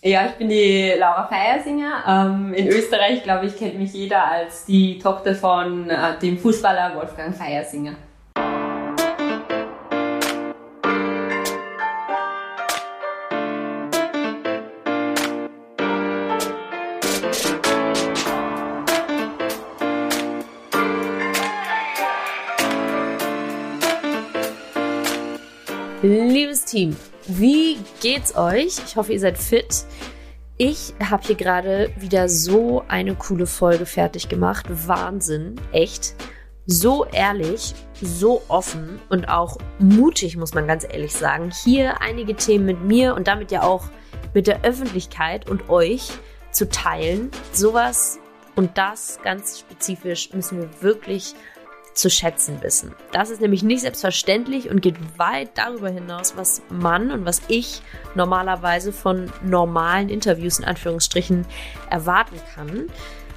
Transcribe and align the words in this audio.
Ja, 0.00 0.26
ich 0.26 0.34
bin 0.34 0.48
die 0.48 0.92
Laura 0.96 1.26
Feiersinger. 1.26 2.04
Ähm, 2.06 2.54
in 2.54 2.68
Österreich, 2.68 3.24
glaube 3.24 3.46
ich, 3.46 3.56
kennt 3.56 3.76
mich 3.80 3.92
jeder 3.92 4.24
als 4.24 4.64
die 4.64 4.96
Tochter 5.00 5.34
von 5.34 5.90
äh, 5.90 6.16
dem 6.20 6.38
Fußballer 6.38 6.94
Wolfgang 6.94 7.34
Feiersinger. 7.34 7.96
Liebes 26.02 26.64
Team, 26.64 26.96
wie 27.28 27.78
geht's 28.00 28.36
euch? 28.36 28.78
Ich 28.86 28.96
hoffe, 28.96 29.12
ihr 29.12 29.20
seid 29.20 29.38
fit. 29.38 29.84
Ich 30.56 30.94
habe 31.04 31.22
hier 31.24 31.36
gerade 31.36 31.90
wieder 31.96 32.28
so 32.28 32.82
eine 32.88 33.14
coole 33.14 33.46
Folge 33.46 33.86
fertig 33.86 34.28
gemacht. 34.28 34.66
Wahnsinn, 34.68 35.60
echt. 35.72 36.14
So 36.66 37.04
ehrlich, 37.06 37.74
so 38.02 38.42
offen 38.48 39.00
und 39.08 39.28
auch 39.28 39.56
mutig, 39.78 40.36
muss 40.36 40.54
man 40.54 40.66
ganz 40.66 40.84
ehrlich 40.84 41.14
sagen. 41.14 41.52
Hier 41.64 42.00
einige 42.00 42.34
Themen 42.34 42.66
mit 42.66 42.82
mir 42.82 43.14
und 43.14 43.28
damit 43.28 43.52
ja 43.52 43.62
auch 43.62 43.84
mit 44.34 44.46
der 44.46 44.64
Öffentlichkeit 44.64 45.48
und 45.48 45.68
euch 45.70 46.10
zu 46.50 46.68
teilen. 46.68 47.30
Sowas 47.52 48.18
und 48.56 48.76
das 48.76 49.20
ganz 49.22 49.60
spezifisch 49.60 50.32
müssen 50.32 50.58
wir 50.58 50.82
wirklich 50.82 51.34
zu 51.98 52.10
schätzen 52.10 52.62
wissen. 52.62 52.94
Das 53.12 53.30
ist 53.30 53.40
nämlich 53.40 53.62
nicht 53.62 53.80
selbstverständlich 53.80 54.70
und 54.70 54.80
geht 54.80 54.96
weit 55.18 55.50
darüber 55.56 55.90
hinaus, 55.90 56.36
was 56.36 56.62
man 56.70 57.10
und 57.10 57.24
was 57.24 57.42
ich 57.48 57.82
normalerweise 58.14 58.92
von 58.92 59.32
normalen 59.42 60.08
Interviews 60.08 60.58
in 60.58 60.64
Anführungsstrichen 60.64 61.44
erwarten 61.90 62.36
kann. 62.54 62.86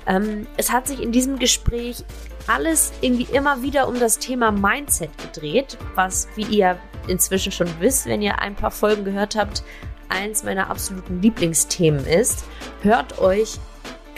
Ähm, 0.05 0.47
es 0.57 0.71
hat 0.71 0.87
sich 0.87 1.01
in 1.01 1.11
diesem 1.11 1.39
Gespräch 1.39 2.03
alles 2.47 2.91
irgendwie 3.01 3.27
immer 3.31 3.61
wieder 3.61 3.87
um 3.87 3.99
das 3.99 4.19
Thema 4.19 4.51
Mindset 4.51 5.11
gedreht, 5.17 5.77
was, 5.95 6.27
wie 6.35 6.43
ihr 6.43 6.77
inzwischen 7.07 7.51
schon 7.51 7.69
wisst, 7.79 8.05
wenn 8.05 8.21
ihr 8.21 8.39
ein 8.39 8.55
paar 8.55 8.71
Folgen 8.71 9.05
gehört 9.05 9.35
habt, 9.35 9.63
eins 10.09 10.43
meiner 10.43 10.69
absoluten 10.69 11.21
Lieblingsthemen 11.21 12.05
ist. 12.05 12.43
Hört 12.81 13.19
euch 13.19 13.59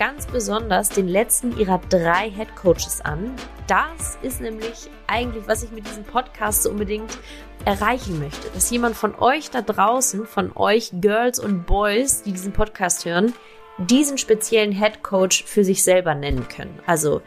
ganz 0.06 0.28
besonders 0.28 0.90
den 0.90 1.08
letzten 1.08 1.58
ihrer 1.58 1.80
drei 1.88 2.30
Head 2.30 2.58
Coaches 2.58 3.00
an. 3.00 3.34
Das 3.68 4.18
ist 4.22 4.42
nämlich 4.42 4.90
eigentlich, 5.08 5.48
was 5.48 5.64
ich 5.64 5.72
mit 5.72 5.88
diesem 5.88 6.04
Podcast 6.04 6.64
so 6.64 6.72
unbedingt 6.72 7.18
erreichen 7.64 8.20
möchte. 8.20 8.50
Dass 8.50 8.70
jemand 8.70 8.98
von 8.98 9.16
euch 9.16 9.50
da 9.50 9.62
draußen, 9.62 10.26
von 10.26 10.52
euch 10.58 10.92
Girls 10.92 11.40
und 11.40 11.66
Boys, 11.66 12.22
die 12.22 12.34
diesen 12.34 12.52
Podcast 12.52 13.06
hören, 13.06 13.31
diesen 13.78 14.18
speziellen 14.18 14.74
Head 14.74 15.04
Coach 15.04 15.46
für 15.46 15.64
sich 15.64 15.86
selber 15.86 16.16
nennen 16.16 16.50
können. 16.50 16.78
Also 16.86 17.22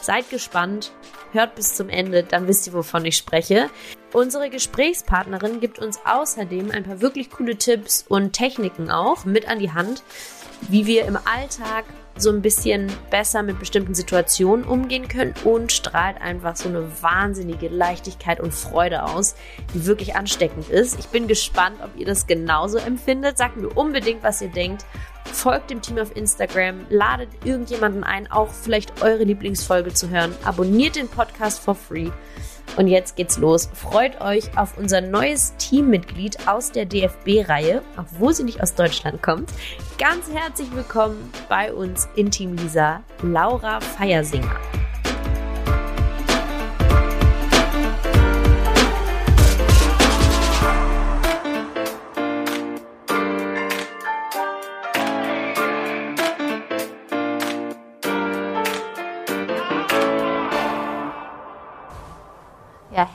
seid 0.00 0.30
gespannt, 0.30 0.90
hört 1.32 1.54
bis 1.54 1.74
zum 1.74 1.90
Ende, 1.90 2.22
dann 2.22 2.48
wisst 2.48 2.66
ihr, 2.66 2.72
wovon 2.72 3.04
ich 3.04 3.18
spreche. 3.18 3.68
Unsere 4.14 4.48
Gesprächspartnerin 4.48 5.60
gibt 5.60 5.78
uns 5.80 6.00
außerdem 6.06 6.70
ein 6.70 6.84
paar 6.84 7.02
wirklich 7.02 7.28
coole 7.28 7.58
Tipps 7.58 8.06
und 8.08 8.32
Techniken 8.32 8.90
auch 8.90 9.26
mit 9.26 9.46
an 9.50 9.58
die 9.58 9.72
Hand, 9.72 10.02
wie 10.70 10.86
wir 10.86 11.04
im 11.04 11.18
Alltag 11.26 11.84
so 12.16 12.30
ein 12.30 12.42
bisschen 12.42 12.90
besser 13.10 13.42
mit 13.42 13.58
bestimmten 13.58 13.94
Situationen 13.94 14.64
umgehen 14.64 15.08
können 15.08 15.34
und 15.44 15.72
strahlt 15.72 16.20
einfach 16.20 16.56
so 16.56 16.68
eine 16.68 17.02
wahnsinnige 17.02 17.68
Leichtigkeit 17.68 18.40
und 18.40 18.52
Freude 18.52 19.04
aus, 19.04 19.34
die 19.74 19.86
wirklich 19.86 20.14
ansteckend 20.14 20.68
ist. 20.68 20.98
Ich 20.98 21.06
bin 21.08 21.26
gespannt, 21.26 21.76
ob 21.82 21.90
ihr 21.96 22.06
das 22.06 22.26
genauso 22.26 22.78
empfindet. 22.78 23.38
Sagt 23.38 23.56
mir 23.56 23.68
unbedingt, 23.68 24.22
was 24.22 24.42
ihr 24.42 24.50
denkt. 24.50 24.84
Folgt 25.24 25.70
dem 25.70 25.80
Team 25.80 25.98
auf 25.98 26.14
Instagram, 26.16 26.86
ladet 26.90 27.28
irgendjemanden 27.44 28.04
ein, 28.04 28.30
auch 28.30 28.50
vielleicht 28.50 29.02
eure 29.02 29.22
Lieblingsfolge 29.22 29.94
zu 29.94 30.10
hören. 30.10 30.34
Abonniert 30.44 30.96
den 30.96 31.08
Podcast 31.08 31.60
for 31.60 31.74
free. 31.74 32.10
Und 32.76 32.88
jetzt 32.88 33.16
geht's 33.16 33.38
los. 33.38 33.68
Freut 33.74 34.20
euch 34.20 34.56
auf 34.56 34.78
unser 34.78 35.00
neues 35.00 35.54
Teammitglied 35.58 36.48
aus 36.48 36.72
der 36.72 36.86
DFB-Reihe, 36.86 37.82
obwohl 37.96 38.32
sie 38.34 38.44
nicht 38.44 38.62
aus 38.62 38.74
Deutschland 38.74 39.22
kommt. 39.22 39.50
Ganz 39.98 40.30
herzlich 40.32 40.74
willkommen 40.74 41.30
bei 41.48 41.72
uns 41.72 42.08
in 42.16 42.30
Team 42.30 42.56
Lisa, 42.56 43.02
Laura 43.22 43.80
Feiersinger. 43.80 44.56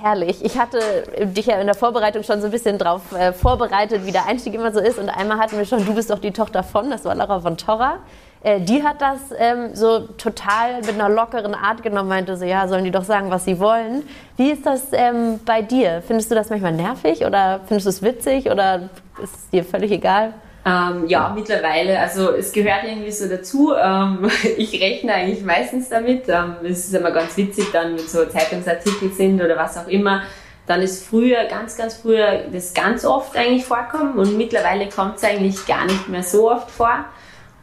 Herrlich. 0.08 0.44
Ich 0.44 0.58
hatte 0.58 0.80
dich 1.20 1.46
ja 1.48 1.60
in 1.60 1.68
der 1.68 1.76
Vorbereitung 1.76 2.24
schon 2.24 2.40
so 2.40 2.48
ein 2.48 2.52
bisschen 2.52 2.78
drauf 2.78 3.12
äh, 3.14 3.34
vorbereitet, 3.34 4.06
wie 4.06 4.12
der 4.12 4.26
Einstieg 4.26 4.54
immer 4.54 4.72
so 4.72 4.80
ist. 4.80 5.00
Und 5.00 5.10
einmal 5.10 5.38
hatten 5.38 5.58
wir 5.58 5.66
schon, 5.66 5.86
du 5.86 5.94
bist 5.94 6.10
doch 6.10 6.20
die 6.20 6.32
Tochter 6.32 6.64
von, 6.64 6.90
das 6.90 7.06
war 7.06 7.16
Laura 7.16 7.40
von 7.40 7.58
Torra. 7.58 7.98
Äh, 8.42 8.62
die 8.62 8.84
hat 8.84 9.02
das 9.02 9.20
ähm, 9.38 9.74
so 9.74 10.00
total 10.00 10.82
mit 10.82 10.92
einer 10.92 11.10
lockeren 11.10 11.54
Art 11.54 11.84
genommen, 11.84 12.10
meinte 12.10 12.38
so, 12.38 12.46
ja, 12.46 12.68
sollen 12.68 12.84
die 12.84 12.92
doch 12.92 13.04
sagen, 13.04 13.30
was 13.32 13.46
sie 13.46 13.60
wollen. 13.60 14.04
Wie 14.38 14.52
ist 14.52 14.66
das 14.66 14.88
ähm, 14.94 15.40
bei 15.46 15.62
dir? 15.62 16.02
Findest 16.06 16.32
du 16.32 16.36
das 16.36 16.50
manchmal 16.50 16.74
nervig 16.74 17.26
oder 17.26 17.60
findest 17.68 17.88
du 17.88 17.90
es 17.90 18.02
witzig 18.02 18.50
oder 18.50 18.90
ist 19.22 19.36
es 19.36 19.50
dir 19.50 19.64
völlig 19.64 19.92
egal? 19.92 20.34
Ähm, 20.68 21.08
ja, 21.08 21.32
mittlerweile, 21.34 21.98
also 21.98 22.32
es 22.32 22.52
gehört 22.52 22.84
irgendwie 22.84 23.12
so 23.12 23.30
dazu. 23.30 23.74
Ähm, 23.74 24.30
ich 24.58 24.82
rechne 24.82 25.14
eigentlich 25.14 25.46
meistens 25.46 25.88
damit. 25.88 26.28
Ähm, 26.28 26.56
es 26.64 26.88
ist 26.88 26.94
immer 26.94 27.12
ganz 27.12 27.38
witzig, 27.38 27.68
dann 27.72 27.98
wenn 27.98 28.06
so 28.06 28.26
Zeitungsartikel 28.26 29.14
sind 29.14 29.42
oder 29.42 29.56
was 29.56 29.78
auch 29.78 29.88
immer. 29.88 30.24
Dann 30.66 30.82
ist 30.82 31.08
früher, 31.08 31.46
ganz, 31.46 31.78
ganz 31.78 31.96
früher, 31.96 32.44
das 32.52 32.74
ganz 32.74 33.06
oft 33.06 33.38
eigentlich 33.38 33.64
vorkommen 33.64 34.20
und 34.20 34.36
mittlerweile 34.36 34.90
kommt 34.90 35.16
es 35.16 35.24
eigentlich 35.24 35.66
gar 35.66 35.86
nicht 35.86 36.10
mehr 36.10 36.24
so 36.24 36.52
oft 36.52 36.70
vor. 36.70 37.06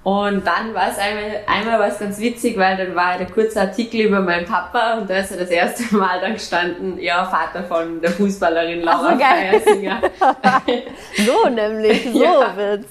Und 0.05 0.47
dann 0.47 0.75
war 0.75 0.91
es 0.91 0.99
einmal, 0.99 1.41
einmal 1.47 1.81
was 1.81 1.99
ganz 1.99 2.19
witzig, 2.19 2.59
weil 2.59 2.77
dann 2.77 2.95
war 2.95 3.17
der 3.17 3.27
kurze 3.27 3.63
Artikel 3.63 4.03
über 4.03 4.21
meinen 4.21 4.45
Papa 4.45 4.99
und 4.99 5.09
da 5.09 5.17
ist 5.17 5.33
er 5.33 5.39
das 5.39 5.49
erste 5.49 5.97
Mal 5.97 6.21
dann 6.21 6.35
gestanden, 6.35 7.01
ja, 7.01 7.25
Vater 7.25 7.65
von 7.65 8.03
der 8.03 8.11
Fußballerin 8.11 8.83
Laura 8.83 9.17
Feiersinger. 9.17 10.03
so 11.17 11.49
nämlich, 11.49 12.05
so 12.13 12.23
ja. 12.23 12.55
wird's. 12.55 12.89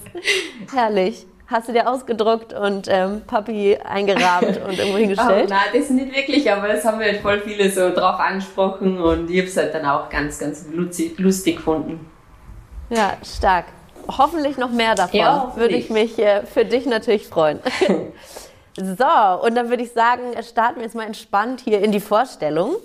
Herrlich. 0.73 1.27
Hast 1.45 1.67
du 1.67 1.73
dir 1.73 1.87
ausgedruckt 1.87 2.51
und 2.51 2.87
ähm, 2.89 3.21
Papi 3.27 3.77
eingerahmt 3.83 4.59
und 4.65 4.79
irgendwo 4.79 4.97
hingestellt? 4.97 5.51
Oh, 5.51 5.53
nein, 5.53 5.81
das 5.81 5.91
nicht 5.91 6.15
wirklich, 6.15 6.51
aber 6.51 6.69
es 6.69 6.83
haben 6.83 6.97
halt 6.97 7.17
voll 7.17 7.41
viele 7.41 7.69
so 7.69 7.93
drauf 7.93 8.19
angesprochen 8.19 8.99
und 8.99 9.29
ich 9.29 9.37
habe 9.37 9.47
es 9.47 9.55
halt 9.55 9.71
dann 9.75 9.85
auch 9.85 10.09
ganz, 10.09 10.39
ganz 10.39 10.65
lustig 10.71 11.57
gefunden. 11.57 12.09
Ja, 12.89 13.17
stark 13.23 13.65
hoffentlich 14.07 14.57
noch 14.57 14.71
mehr 14.71 14.95
davon. 14.95 15.19
Ja, 15.19 15.53
würde 15.55 15.75
ich 15.75 15.89
mich 15.89 16.17
äh, 16.19 16.45
für 16.45 16.65
dich 16.65 16.85
natürlich 16.85 17.27
freuen. 17.27 17.59
so, 18.77 19.45
und 19.45 19.55
dann 19.55 19.69
würde 19.69 19.83
ich 19.83 19.91
sagen, 19.91 20.33
starten 20.41 20.77
wir 20.77 20.83
jetzt 20.83 20.95
mal 20.95 21.05
entspannt 21.05 21.61
hier 21.61 21.81
in 21.81 21.91
die 21.91 21.99
Vorstellung. 21.99 22.75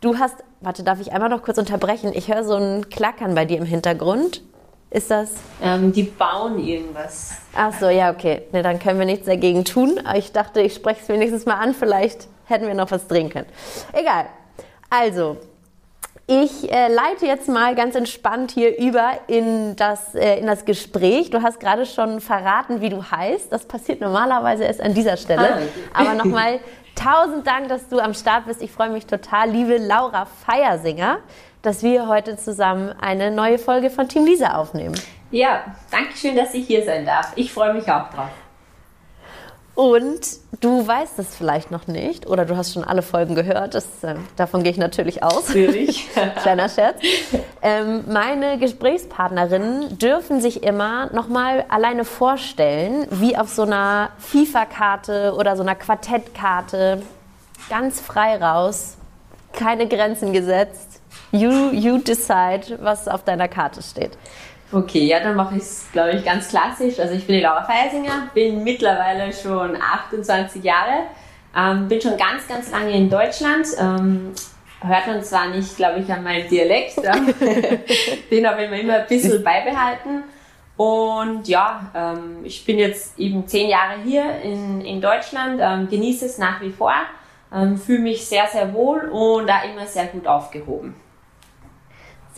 Du 0.00 0.18
hast, 0.18 0.36
warte, 0.60 0.82
darf 0.82 1.00
ich 1.00 1.12
einmal 1.12 1.28
noch 1.28 1.42
kurz 1.42 1.58
unterbrechen? 1.58 2.12
Ich 2.14 2.32
höre 2.32 2.44
so 2.44 2.54
ein 2.54 2.88
Klackern 2.88 3.34
bei 3.34 3.44
dir 3.44 3.58
im 3.58 3.64
Hintergrund. 3.64 4.42
Ist 4.90 5.10
das? 5.10 5.32
Ähm, 5.62 5.92
die 5.92 6.04
bauen 6.04 6.58
irgendwas. 6.58 7.32
Ach 7.54 7.78
so, 7.78 7.88
ja, 7.90 8.10
okay. 8.10 8.42
Ne, 8.52 8.62
dann 8.62 8.78
können 8.78 8.98
wir 8.98 9.04
nichts 9.04 9.26
dagegen 9.26 9.64
tun. 9.64 10.00
Aber 10.04 10.16
ich 10.16 10.32
dachte, 10.32 10.62
ich 10.62 10.74
spreche 10.74 11.02
es 11.02 11.08
wenigstens 11.08 11.44
mal 11.44 11.56
an. 11.56 11.74
Vielleicht 11.74 12.28
hätten 12.46 12.66
wir 12.66 12.74
noch 12.74 12.90
was 12.90 13.06
drehen 13.06 13.28
können. 13.28 13.46
Egal. 13.92 14.26
Also, 14.88 15.36
ich 16.30 16.70
äh, 16.70 16.88
leite 16.92 17.24
jetzt 17.24 17.48
mal 17.48 17.74
ganz 17.74 17.94
entspannt 17.94 18.50
hier 18.50 18.78
über 18.78 19.12
in 19.28 19.76
das, 19.76 20.14
äh, 20.14 20.38
in 20.38 20.46
das 20.46 20.66
Gespräch. 20.66 21.30
Du 21.30 21.42
hast 21.42 21.58
gerade 21.58 21.86
schon 21.86 22.20
verraten, 22.20 22.82
wie 22.82 22.90
du 22.90 23.02
heißt. 23.02 23.50
Das 23.50 23.64
passiert 23.64 24.02
normalerweise 24.02 24.64
erst 24.64 24.82
an 24.82 24.92
dieser 24.92 25.16
Stelle. 25.16 25.48
Ah, 25.48 25.54
okay. 25.54 25.68
Aber 25.94 26.14
nochmal 26.14 26.60
tausend 26.94 27.46
Dank, 27.46 27.68
dass 27.68 27.88
du 27.88 27.98
am 27.98 28.12
Start 28.12 28.44
bist. 28.44 28.60
Ich 28.60 28.70
freue 28.70 28.90
mich 28.90 29.06
total, 29.06 29.48
liebe 29.48 29.78
Laura 29.78 30.26
Feiersinger, 30.26 31.20
dass 31.62 31.82
wir 31.82 32.08
heute 32.08 32.36
zusammen 32.36 32.94
eine 33.00 33.30
neue 33.30 33.58
Folge 33.58 33.88
von 33.88 34.06
Team 34.06 34.26
Lisa 34.26 34.54
aufnehmen. 34.54 35.00
Ja, 35.30 35.64
danke 35.90 36.14
schön, 36.14 36.36
dass 36.36 36.52
ich 36.52 36.66
hier 36.66 36.84
sein 36.84 37.06
darf. 37.06 37.32
Ich 37.36 37.50
freue 37.50 37.72
mich 37.72 37.84
auch 37.90 38.10
drauf. 38.10 38.28
Und 39.78 40.26
du 40.60 40.84
weißt 40.84 41.20
es 41.20 41.36
vielleicht 41.36 41.70
noch 41.70 41.86
nicht 41.86 42.26
oder 42.26 42.44
du 42.44 42.56
hast 42.56 42.72
schon 42.72 42.82
alle 42.82 43.00
Folgen 43.00 43.36
gehört. 43.36 43.74
Das, 43.76 43.84
äh, 44.02 44.16
davon 44.34 44.64
gehe 44.64 44.72
ich 44.72 44.76
natürlich 44.76 45.22
aus. 45.22 45.46
Natürlich. 45.46 46.08
Kleiner 46.42 46.68
Scherz. 46.68 46.96
Ähm, 47.62 48.02
meine 48.08 48.58
Gesprächspartnerinnen 48.58 49.96
dürfen 49.96 50.40
sich 50.40 50.64
immer 50.64 51.12
nochmal 51.12 51.64
alleine 51.68 52.04
vorstellen, 52.04 53.06
wie 53.10 53.36
auf 53.36 53.50
so 53.50 53.62
einer 53.62 54.10
FIFA-Karte 54.18 55.34
oder 55.38 55.54
so 55.54 55.62
einer 55.62 55.76
Quartettkarte. 55.76 57.00
Ganz 57.70 58.00
frei 58.00 58.36
raus. 58.36 58.96
Keine 59.52 59.86
Grenzen 59.86 60.32
gesetzt. 60.32 61.00
You, 61.30 61.70
you 61.70 61.98
decide, 61.98 62.80
was 62.80 63.06
auf 63.06 63.22
deiner 63.22 63.46
Karte 63.46 63.80
steht. 63.82 64.18
Okay, 64.70 65.06
ja, 65.06 65.20
dann 65.20 65.34
mache 65.34 65.56
ich 65.56 65.62
es, 65.62 65.86
glaube 65.92 66.12
ich, 66.12 66.24
ganz 66.24 66.48
klassisch. 66.48 66.98
Also 67.00 67.14
ich 67.14 67.26
bin 67.26 67.36
die 67.36 67.42
Laura 67.42 67.64
Feisinger, 67.64 68.28
bin 68.34 68.62
mittlerweile 68.62 69.32
schon 69.32 69.76
28 69.80 70.62
Jahre, 70.62 71.06
ähm, 71.56 71.88
bin 71.88 72.00
schon 72.00 72.18
ganz, 72.18 72.46
ganz 72.46 72.70
lange 72.70 72.90
in 72.90 73.08
Deutschland. 73.08 73.66
Ähm, 73.80 74.34
hört 74.80 75.06
man 75.06 75.22
zwar 75.24 75.48
nicht, 75.48 75.74
glaube 75.76 76.00
ich, 76.00 76.12
an 76.12 76.22
meinem 76.22 76.48
Dialekt, 76.48 76.96
den 78.30 78.46
habe 78.46 78.64
ich 78.64 78.70
mir 78.70 78.80
immer 78.80 78.96
ein 78.96 79.06
bisschen 79.08 79.42
beibehalten. 79.42 80.24
Und 80.76 81.48
ja, 81.48 81.90
ähm, 81.94 82.44
ich 82.44 82.64
bin 82.64 82.78
jetzt 82.78 83.18
eben 83.18 83.48
zehn 83.48 83.68
Jahre 83.70 84.00
hier 84.04 84.42
in, 84.42 84.82
in 84.82 85.00
Deutschland, 85.00 85.60
ähm, 85.62 85.88
genieße 85.88 86.26
es 86.26 86.38
nach 86.38 86.60
wie 86.60 86.70
vor, 86.70 86.94
ähm, 87.52 87.78
fühle 87.78 88.00
mich 88.00 88.26
sehr, 88.26 88.46
sehr 88.46 88.72
wohl 88.74 89.08
und 89.08 89.48
da 89.48 89.62
immer 89.62 89.86
sehr 89.86 90.06
gut 90.06 90.26
aufgehoben. 90.26 90.94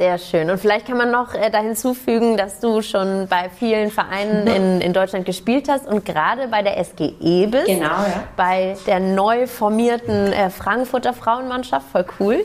Sehr 0.01 0.17
schön. 0.17 0.49
Und 0.49 0.57
vielleicht 0.57 0.87
kann 0.87 0.97
man 0.97 1.11
noch 1.11 1.35
äh, 1.35 1.51
da 1.51 1.59
hinzufügen, 1.59 2.39
dass 2.39 2.59
du 2.59 2.81
schon 2.81 3.29
bei 3.29 3.51
vielen 3.51 3.91
Vereinen 3.91 4.47
in, 4.47 4.81
in 4.81 4.95
Deutschland 4.95 5.27
gespielt 5.27 5.69
hast 5.69 5.87
und 5.87 6.07
gerade 6.07 6.49
bei 6.49 6.63
der 6.63 6.83
SGE 6.83 7.47
bist. 7.47 7.67
Genau, 7.67 7.85
ja. 7.85 8.25
Bei 8.35 8.79
der 8.87 8.99
neu 8.99 9.47
formierten 9.47 10.33
äh, 10.33 10.49
Frankfurter 10.49 11.13
Frauenmannschaft. 11.13 11.87
Voll 11.93 12.07
cool. 12.19 12.45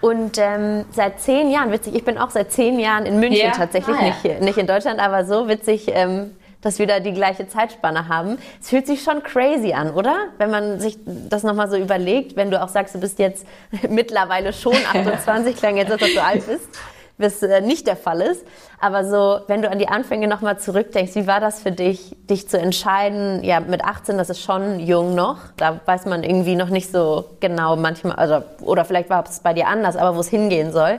Und 0.00 0.38
ähm, 0.38 0.86
seit 0.92 1.20
zehn 1.20 1.50
Jahren, 1.50 1.72
witzig, 1.72 1.94
ich 1.94 2.06
bin 2.06 2.16
auch 2.16 2.30
seit 2.30 2.52
zehn 2.52 2.78
Jahren 2.78 3.04
in 3.04 3.20
München 3.20 3.48
ja. 3.48 3.52
tatsächlich, 3.52 3.96
ah, 3.98 4.06
ja. 4.22 4.30
nicht, 4.30 4.40
nicht 4.40 4.56
in 4.56 4.66
Deutschland, 4.66 4.98
aber 4.98 5.26
so 5.26 5.46
witzig, 5.46 5.88
ähm, 5.88 6.34
dass 6.62 6.78
wir 6.78 6.86
da 6.86 7.00
die 7.00 7.12
gleiche 7.12 7.46
Zeitspanne 7.46 8.08
haben. 8.08 8.38
Es 8.62 8.70
fühlt 8.70 8.86
sich 8.86 9.02
schon 9.02 9.22
crazy 9.22 9.74
an, 9.74 9.90
oder? 9.90 10.28
Wenn 10.38 10.50
man 10.50 10.80
sich 10.80 10.96
das 11.04 11.42
nochmal 11.42 11.68
so 11.68 11.76
überlegt, 11.76 12.34
wenn 12.36 12.50
du 12.50 12.62
auch 12.62 12.68
sagst, 12.68 12.94
du 12.94 12.98
bist 12.98 13.18
jetzt 13.18 13.46
mittlerweile 13.90 14.54
schon 14.54 14.72
28, 14.94 15.54
klang 15.54 15.76
jetzt, 15.76 15.92
ob 15.92 15.98
du 16.00 16.22
alt 16.22 16.46
bist 16.46 16.70
was 17.18 17.42
äh, 17.42 17.60
nicht 17.60 17.86
der 17.86 17.96
Fall 17.96 18.20
ist. 18.20 18.44
Aber 18.80 19.04
so, 19.04 19.40
wenn 19.46 19.62
du 19.62 19.70
an 19.70 19.78
die 19.78 19.88
Anfänge 19.88 20.28
nochmal 20.28 20.58
zurückdenkst, 20.58 21.14
wie 21.14 21.26
war 21.26 21.40
das 21.40 21.60
für 21.60 21.72
dich, 21.72 22.16
dich 22.28 22.48
zu 22.48 22.58
entscheiden? 22.58 23.42
Ja, 23.44 23.60
mit 23.60 23.84
18, 23.84 24.18
das 24.18 24.30
ist 24.30 24.42
schon 24.42 24.80
jung 24.80 25.14
noch. 25.14 25.38
Da 25.56 25.80
weiß 25.84 26.06
man 26.06 26.22
irgendwie 26.22 26.56
noch 26.56 26.68
nicht 26.68 26.90
so 26.90 27.30
genau 27.40 27.76
manchmal, 27.76 28.16
also, 28.16 28.42
oder 28.62 28.84
vielleicht 28.84 29.10
war 29.10 29.24
es 29.28 29.40
bei 29.40 29.52
dir 29.54 29.68
anders, 29.68 29.96
aber 29.96 30.16
wo 30.16 30.20
es 30.20 30.28
hingehen 30.28 30.72
soll. 30.72 30.98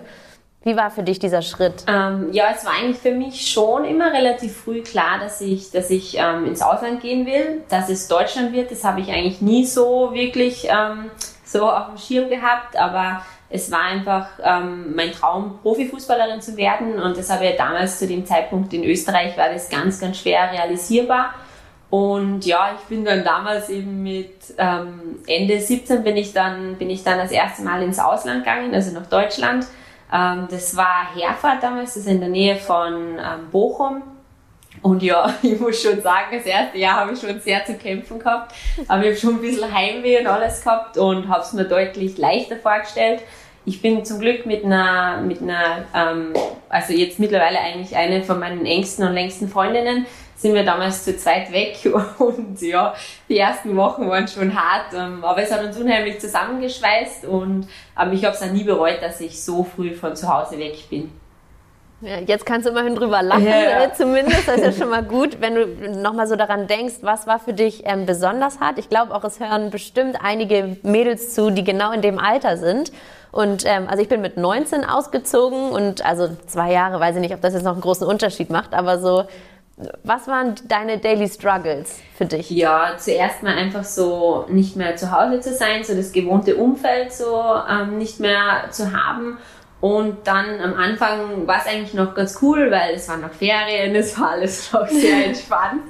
Wie 0.63 0.75
war 0.75 0.89
für 0.89 1.03
dich 1.03 1.19
dieser 1.19 1.43
Schritt? 1.43 1.83
Ähm, 1.87 2.29
ja, 2.31 2.45
es 2.55 2.65
war 2.65 2.73
eigentlich 2.73 2.97
für 2.97 3.11
mich 3.11 3.51
schon 3.51 3.85
immer 3.85 4.11
relativ 4.11 4.57
früh 4.57 4.81
klar, 4.81 5.19
dass 5.19 5.39
ich, 5.39 5.69
dass 5.69 5.91
ich 5.91 6.17
ähm, 6.17 6.47
ins 6.47 6.63
Ausland 6.63 7.01
gehen 7.01 7.27
will, 7.27 7.61
dass 7.69 7.87
es 7.89 8.07
Deutschland 8.07 8.51
wird. 8.51 8.71
Das 8.71 8.83
habe 8.83 8.99
ich 8.99 9.11
eigentlich 9.11 9.41
nie 9.41 9.67
so 9.67 10.11
wirklich 10.11 10.67
ähm, 10.67 11.11
so 11.43 11.69
auf 11.69 11.89
dem 11.89 11.97
Schirm 11.99 12.29
gehabt, 12.31 12.75
aber 12.77 13.21
es 13.49 13.71
war 13.71 13.81
einfach 13.81 14.27
ähm, 14.43 14.95
mein 14.95 15.11
Traum, 15.11 15.59
Profifußballerin 15.61 16.41
zu 16.41 16.57
werden 16.57 16.99
und 16.99 17.17
das 17.17 17.29
habe 17.29 17.45
ich 17.45 17.55
damals 17.55 17.99
zu 17.99 18.07
dem 18.07 18.25
Zeitpunkt 18.25 18.73
in 18.73 18.83
Österreich 18.83 19.37
war 19.37 19.49
das 19.49 19.69
ganz, 19.69 19.99
ganz 19.99 20.17
schwer 20.17 20.51
realisierbar. 20.51 21.33
Und 21.91 22.45
ja, 22.45 22.71
ich 22.75 22.81
bin 22.87 23.05
dann 23.05 23.23
damals 23.23 23.69
eben 23.69 24.01
mit 24.01 24.33
ähm, 24.57 25.19
Ende 25.27 25.59
17 25.59 26.03
bin 26.03 26.17
ich 26.17 26.33
dann 26.33 26.75
bin 26.75 26.89
ich 26.89 27.03
dann 27.03 27.19
das 27.19 27.31
erste 27.31 27.63
Mal 27.63 27.83
ins 27.83 27.99
Ausland 27.99 28.43
gegangen, 28.43 28.73
also 28.73 28.91
nach 28.91 29.05
Deutschland. 29.05 29.65
Ähm, 30.11 30.47
das 30.49 30.75
war 30.75 31.15
Herford 31.15 31.61
damals, 31.61 31.93
das 31.93 32.03
ist 32.03 32.07
in 32.07 32.19
der 32.19 32.29
Nähe 32.29 32.55
von 32.55 33.17
ähm, 33.19 33.49
Bochum 33.51 34.01
und 34.85 35.01
ja, 35.01 35.33
ich 35.41 35.59
muss 35.59 35.81
schon 35.81 35.99
sagen, 35.99 36.27
das 36.31 36.45
erste 36.45 36.77
Jahr 36.77 36.99
habe 36.99 37.13
ich 37.13 37.19
schon 37.19 37.39
sehr 37.39 37.65
zu 37.65 37.73
kämpfen 37.73 38.19
gehabt. 38.19 38.53
Aber 38.87 39.01
ich 39.01 39.07
habe 39.09 39.17
schon 39.17 39.35
ein 39.35 39.41
bisschen 39.41 39.73
Heimweh 39.73 40.19
und 40.19 40.27
alles 40.27 40.63
gehabt 40.63 40.97
und 40.97 41.27
habe 41.27 41.41
es 41.41 41.53
mir 41.53 41.65
deutlich 41.65 42.19
leichter 42.19 42.57
vorgestellt. 42.57 43.21
Ich 43.65 43.81
bin 43.81 44.05
zum 44.05 44.19
Glück 44.19 44.45
mit 44.45 44.63
einer, 44.63 45.21
mit 45.21 45.41
einer, 45.41 45.85
ähm, 45.95 46.33
also 46.69 46.93
jetzt 46.93 47.17
mittlerweile 47.17 47.59
eigentlich 47.59 47.95
eine 47.95 48.21
von 48.21 48.39
meinen 48.39 48.67
engsten 48.67 49.07
und 49.07 49.13
längsten 49.15 49.49
Freundinnen, 49.49 50.05
sind 50.35 50.53
wir 50.53 50.63
damals 50.63 51.03
zu 51.03 51.17
zweit 51.17 51.51
weg 51.51 51.79
und 52.19 52.61
ja, 52.61 52.93
die 53.27 53.39
ersten 53.39 53.75
Wochen 53.75 54.07
waren 54.07 54.27
schon 54.27 54.53
hart, 54.53 54.93
ähm, 54.93 55.23
aber 55.23 55.41
es 55.41 55.51
hat 55.51 55.63
uns 55.63 55.79
unheimlich 55.79 56.19
zusammengeschweißt 56.19 57.25
und 57.25 57.67
ähm, 57.99 58.13
ich 58.13 58.23
habe 58.23 58.35
es 58.35 58.43
auch 58.43 58.51
nie 58.51 58.63
bereut, 58.63 59.01
dass 59.01 59.19
ich 59.19 59.43
so 59.43 59.63
früh 59.63 59.95
von 59.95 60.15
zu 60.15 60.31
Hause 60.31 60.59
weg 60.59 60.75
bin. 60.91 61.09
Ja, 62.01 62.19
jetzt 62.19 62.45
kannst 62.45 62.67
du 62.67 62.71
immerhin 62.71 62.95
drüber 62.95 63.23
lachen, 63.23 63.45
ja. 63.45 63.85
äh, 63.85 63.93
zumindest. 63.93 64.47
Das 64.47 64.57
ist 64.57 64.63
ja 64.63 64.71
schon 64.73 64.89
mal 64.89 65.03
gut, 65.03 65.39
wenn 65.39 65.55
du 65.55 65.65
nochmal 66.01 66.27
so 66.27 66.35
daran 66.35 66.67
denkst, 66.67 66.95
was 67.01 67.25
war 67.25 67.39
für 67.39 67.53
dich 67.53 67.83
ähm, 67.85 68.05
besonders 68.05 68.59
hart. 68.59 68.77
Ich 68.77 68.89
glaube 68.89 69.15
auch, 69.15 69.23
es 69.23 69.39
hören 69.39 69.69
bestimmt 69.69 70.17
einige 70.21 70.77
Mädels 70.83 71.33
zu, 71.33 71.51
die 71.51 71.63
genau 71.63 71.91
in 71.93 72.01
dem 72.01 72.19
Alter 72.19 72.57
sind. 72.57 72.91
Und 73.31 73.63
ähm, 73.65 73.87
also 73.89 74.01
ich 74.01 74.09
bin 74.09 74.21
mit 74.21 74.37
19 74.37 74.85
ausgezogen 74.85 75.69
und 75.71 76.05
also 76.05 76.29
zwei 76.47 76.71
Jahre, 76.71 76.99
weiß 76.99 77.15
ich 77.15 77.21
nicht, 77.21 77.33
ob 77.33 77.41
das 77.41 77.53
jetzt 77.53 77.63
noch 77.63 77.73
einen 77.73 77.81
großen 77.81 78.07
Unterschied 78.07 78.49
macht, 78.49 78.73
aber 78.73 78.99
so, 78.99 79.25
was 80.03 80.27
waren 80.27 80.55
deine 80.69 80.99
Daily 80.99 81.27
Struggles 81.27 81.99
für 82.17 82.25
dich? 82.25 82.49
Ja, 82.49 82.93
zuerst 82.97 83.43
mal 83.43 83.57
einfach 83.57 83.83
so 83.83 84.45
nicht 84.47 84.77
mehr 84.77 84.95
zu 84.95 85.11
Hause 85.11 85.41
zu 85.41 85.53
sein, 85.53 85.83
so 85.83 85.93
das 85.95 86.13
gewohnte 86.13 86.55
Umfeld 86.55 87.11
so 87.11 87.43
ähm, 87.69 87.97
nicht 87.97 88.21
mehr 88.21 88.69
zu 88.69 88.93
haben 88.93 89.37
und 89.85 90.25
dann 90.25 90.59
am 90.61 90.73
Anfang 90.73 91.45
war 91.45 91.59
es 91.59 91.67
eigentlich 91.67 91.93
noch 91.93 92.15
ganz 92.15 92.39
cool, 92.41 92.71
weil 92.71 92.95
es 92.95 93.07
waren 93.07 93.21
noch 93.21 93.31
Ferien, 93.31 93.93
es 93.93 94.19
war 94.19 94.31
alles 94.31 94.71
noch 94.73 94.87
sehr 94.87 95.25
entspannt. 95.27 95.83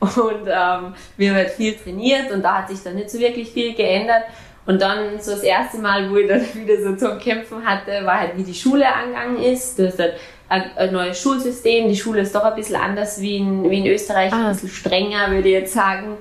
Und 0.00 0.46
ähm, 0.46 0.94
wir 1.16 1.30
haben 1.30 1.36
halt 1.36 1.50
viel 1.52 1.74
trainiert 1.74 2.30
und 2.30 2.42
da 2.42 2.58
hat 2.58 2.68
sich 2.68 2.82
dann 2.82 2.96
nicht 2.96 3.08
so 3.08 3.18
wirklich 3.18 3.50
viel 3.50 3.74
geändert. 3.74 4.24
Und 4.66 4.82
dann 4.82 5.18
so 5.18 5.30
das 5.30 5.42
erste 5.42 5.78
Mal, 5.78 6.10
wo 6.10 6.16
ich 6.16 6.28
dann 6.28 6.42
wieder 6.52 6.76
so 6.82 6.94
zum 6.96 7.18
Kämpfen 7.18 7.64
hatte, 7.64 8.04
war 8.04 8.20
halt, 8.20 8.36
wie 8.36 8.42
die 8.42 8.52
Schule 8.52 8.84
angegangen 8.86 9.42
ist. 9.42 9.78
Du 9.78 9.86
hast 9.86 9.98
halt 9.98 10.16
ein, 10.50 10.92
neues 10.92 11.18
Schulsystem. 11.18 11.88
Die 11.88 11.96
Schule 11.96 12.20
ist 12.20 12.34
doch 12.34 12.44
ein 12.44 12.54
bisschen 12.54 12.76
anders 12.76 13.18
wie 13.18 13.38
in, 13.38 13.70
wie 13.70 13.78
in 13.78 13.86
Österreich, 13.86 14.30
ah. 14.30 14.48
ein 14.48 14.52
bisschen 14.52 14.68
strenger, 14.68 15.30
würde 15.30 15.48
ich 15.48 15.54
jetzt 15.54 15.72
sagen 15.72 16.18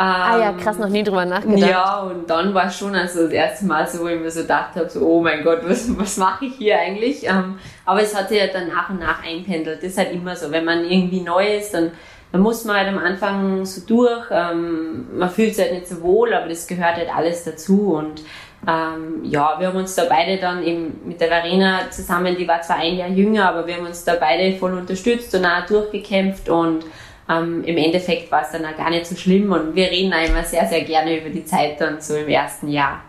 ah 0.00 0.38
ja, 0.38 0.52
krass, 0.52 0.78
noch 0.78 0.88
nie 0.88 1.02
drüber 1.02 1.24
nachgedacht. 1.24 1.70
Ja, 1.70 2.00
und 2.00 2.28
dann 2.28 2.54
war 2.54 2.66
es 2.66 2.78
schon 2.78 2.94
also 2.94 3.24
das 3.24 3.32
erste 3.32 3.66
Mal 3.66 3.86
so, 3.86 4.00
wo 4.00 4.08
ich 4.08 4.18
mir 4.18 4.30
so 4.30 4.42
gedacht 4.42 4.74
habe, 4.74 4.88
so, 4.88 5.06
oh 5.06 5.20
mein 5.20 5.44
Gott, 5.44 5.60
was, 5.64 5.96
was 5.98 6.16
mache 6.16 6.46
ich 6.46 6.54
hier 6.54 6.78
eigentlich? 6.78 7.26
Ähm, 7.26 7.58
aber 7.84 8.02
es 8.02 8.16
hat 8.16 8.28
sich 8.30 8.38
ja 8.38 8.46
dann 8.46 8.68
nach 8.68 8.88
und 8.88 9.00
nach 9.00 9.22
einpendelt. 9.22 9.78
Das 9.78 9.90
ist 9.90 9.98
halt 9.98 10.12
immer 10.12 10.34
so, 10.36 10.50
wenn 10.50 10.64
man 10.64 10.84
irgendwie 10.84 11.20
neu 11.20 11.56
ist, 11.56 11.74
dann, 11.74 11.90
dann 12.32 12.40
muss 12.40 12.64
man 12.64 12.76
halt 12.76 12.88
am 12.88 12.98
Anfang 12.98 13.66
so 13.66 13.82
durch. 13.86 14.26
Ähm, 14.30 15.06
man 15.18 15.28
fühlt 15.28 15.54
sich 15.54 15.64
halt 15.64 15.74
nicht 15.74 15.88
so 15.88 16.00
wohl, 16.00 16.32
aber 16.32 16.48
das 16.48 16.66
gehört 16.66 16.96
halt 16.96 17.14
alles 17.14 17.44
dazu 17.44 17.94
und 17.94 18.22
ähm, 18.66 19.24
ja, 19.24 19.56
wir 19.58 19.68
haben 19.68 19.78
uns 19.78 19.94
da 19.94 20.04
beide 20.08 20.38
dann 20.38 20.62
eben 20.62 21.00
mit 21.06 21.20
der 21.20 21.28
Verena 21.28 21.90
zusammen, 21.90 22.36
die 22.36 22.46
war 22.46 22.60
zwar 22.60 22.76
ein 22.76 22.96
Jahr 22.96 23.08
jünger, 23.08 23.48
aber 23.48 23.66
wir 23.66 23.76
haben 23.76 23.86
uns 23.86 24.04
da 24.04 24.16
beide 24.20 24.56
voll 24.58 24.74
unterstützt 24.74 25.34
und 25.34 25.46
auch 25.46 25.64
durchgekämpft 25.64 26.48
und 26.50 26.84
ähm, 27.30 27.62
im 27.64 27.76
Endeffekt 27.76 28.30
war 28.32 28.42
es 28.42 28.50
dann 28.50 28.64
auch 28.64 28.76
gar 28.76 28.90
nicht 28.90 29.06
so 29.06 29.14
schlimm 29.14 29.52
und 29.52 29.74
wir 29.74 29.90
reden 29.90 30.12
auch 30.12 30.28
immer 30.28 30.42
sehr, 30.42 30.66
sehr 30.66 30.82
gerne 30.82 31.20
über 31.20 31.30
die 31.30 31.44
Zeit 31.44 31.80
dann 31.80 32.00
so 32.00 32.16
im 32.16 32.28
ersten 32.28 32.68
Jahr. 32.68 33.02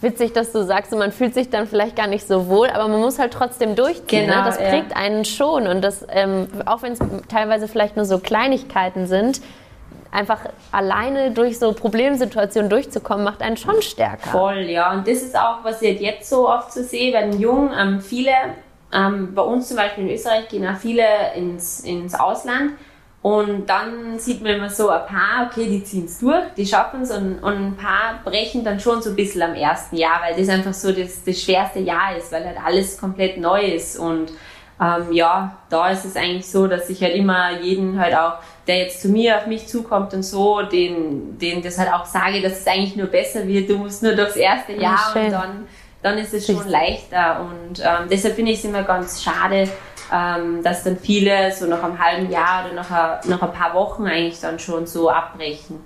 Witzig, 0.00 0.32
dass 0.32 0.52
du 0.52 0.64
sagst, 0.64 0.92
man 0.92 1.10
fühlt 1.10 1.34
sich 1.34 1.50
dann 1.50 1.66
vielleicht 1.66 1.96
gar 1.96 2.06
nicht 2.06 2.26
so 2.26 2.46
wohl, 2.46 2.68
aber 2.68 2.86
man 2.86 3.00
muss 3.00 3.18
halt 3.18 3.32
trotzdem 3.32 3.74
durchziehen. 3.74 4.26
Ne? 4.26 4.32
Genau, 4.32 4.44
ne? 4.44 4.46
Das 4.46 4.58
prägt 4.58 4.90
ja. 4.92 4.96
einen 4.96 5.24
schon 5.24 5.66
und 5.66 5.82
das, 5.82 6.06
ähm, 6.10 6.46
auch 6.66 6.82
wenn 6.82 6.92
es 6.92 7.00
teilweise 7.28 7.66
vielleicht 7.66 7.96
nur 7.96 8.04
so 8.04 8.18
Kleinigkeiten 8.18 9.06
sind, 9.06 9.40
einfach 10.10 10.40
alleine 10.72 11.32
durch 11.32 11.58
so 11.58 11.72
Problemsituationen 11.72 12.70
durchzukommen, 12.70 13.24
macht 13.24 13.42
einen 13.42 13.56
schon 13.56 13.82
stärker. 13.82 14.30
Voll, 14.30 14.60
ja. 14.70 14.92
Und 14.92 15.06
das 15.06 15.18
ist 15.18 15.36
auch, 15.36 15.64
was 15.64 15.82
ich 15.82 16.00
jetzt 16.00 16.30
so 16.30 16.48
oft 16.48 16.72
so 16.72 16.82
sehe 16.82 17.12
bei 17.12 17.22
den 17.22 17.38
Jungen. 17.40 17.72
Ähm, 17.78 18.00
viele, 18.00 18.32
ähm, 18.92 19.34
bei 19.34 19.42
uns 19.42 19.68
zum 19.68 19.76
Beispiel 19.76 20.04
in 20.04 20.14
Österreich, 20.14 20.48
gehen 20.48 20.66
auch 20.66 20.78
viele 20.78 21.04
ins, 21.34 21.80
ins 21.80 22.14
Ausland 22.14 22.72
und 23.28 23.66
dann 23.66 24.18
sieht 24.18 24.40
man 24.40 24.52
immer 24.52 24.70
so 24.70 24.88
ein 24.88 25.04
paar, 25.04 25.50
okay, 25.50 25.66
die 25.66 25.84
ziehen 25.84 26.06
es 26.06 26.18
durch, 26.18 26.46
die 26.56 26.64
schaffen 26.64 27.02
es 27.02 27.10
und, 27.10 27.40
und 27.40 27.52
ein 27.52 27.76
paar 27.76 28.20
brechen 28.24 28.64
dann 28.64 28.80
schon 28.80 29.02
so 29.02 29.10
ein 29.10 29.16
bisschen 29.16 29.42
am 29.42 29.52
ersten 29.52 29.96
Jahr, 29.96 30.22
weil 30.22 30.34
das 30.34 30.48
einfach 30.48 30.72
so 30.72 30.92
das, 30.92 31.24
das 31.24 31.38
schwerste 31.38 31.80
Jahr 31.80 32.16
ist, 32.16 32.32
weil 32.32 32.46
halt 32.46 32.56
alles 32.64 32.96
komplett 32.96 33.36
neu 33.36 33.60
ist. 33.60 33.98
Und 33.98 34.32
ähm, 34.80 35.12
ja, 35.12 35.58
da 35.68 35.90
ist 35.90 36.06
es 36.06 36.16
eigentlich 36.16 36.50
so, 36.50 36.68
dass 36.68 36.88
ich 36.88 37.02
halt 37.02 37.16
immer 37.16 37.60
jeden 37.60 38.00
halt 38.00 38.14
auch, 38.14 38.38
der 38.66 38.78
jetzt 38.78 39.02
zu 39.02 39.08
mir 39.10 39.36
auf 39.36 39.46
mich 39.46 39.66
zukommt 39.66 40.14
und 40.14 40.22
so, 40.22 40.62
den, 40.62 41.36
den 41.36 41.60
das 41.60 41.76
halt 41.76 41.92
auch 41.92 42.06
sage, 42.06 42.40
dass 42.40 42.60
es 42.60 42.66
eigentlich 42.66 42.96
nur 42.96 43.08
besser 43.08 43.46
wird. 43.46 43.68
Du 43.68 43.76
musst 43.76 44.02
nur 44.02 44.14
durchs 44.14 44.36
erste 44.36 44.72
Jahr 44.72 45.12
ja, 45.14 45.22
und 45.22 45.30
dann, 45.32 45.66
dann 46.02 46.16
ist 46.16 46.32
es 46.32 46.46
schon 46.46 46.66
leichter. 46.66 47.40
Und 47.42 47.80
ähm, 47.80 48.08
deshalb 48.10 48.36
finde 48.36 48.52
ich 48.52 48.60
es 48.60 48.64
immer 48.64 48.84
ganz 48.84 49.22
schade, 49.22 49.68
ähm, 50.12 50.62
dass 50.62 50.84
dann 50.84 50.96
viele 50.96 51.52
so 51.52 51.66
nach 51.66 51.82
einem 51.82 51.98
halben 51.98 52.30
Jahr 52.30 52.64
oder 52.64 52.74
nach, 52.74 52.90
a, 52.90 53.20
nach 53.26 53.42
ein 53.42 53.52
paar 53.52 53.74
Wochen 53.74 54.06
eigentlich 54.06 54.40
dann 54.40 54.58
schon 54.58 54.86
so 54.86 55.10
abbrechen. 55.10 55.80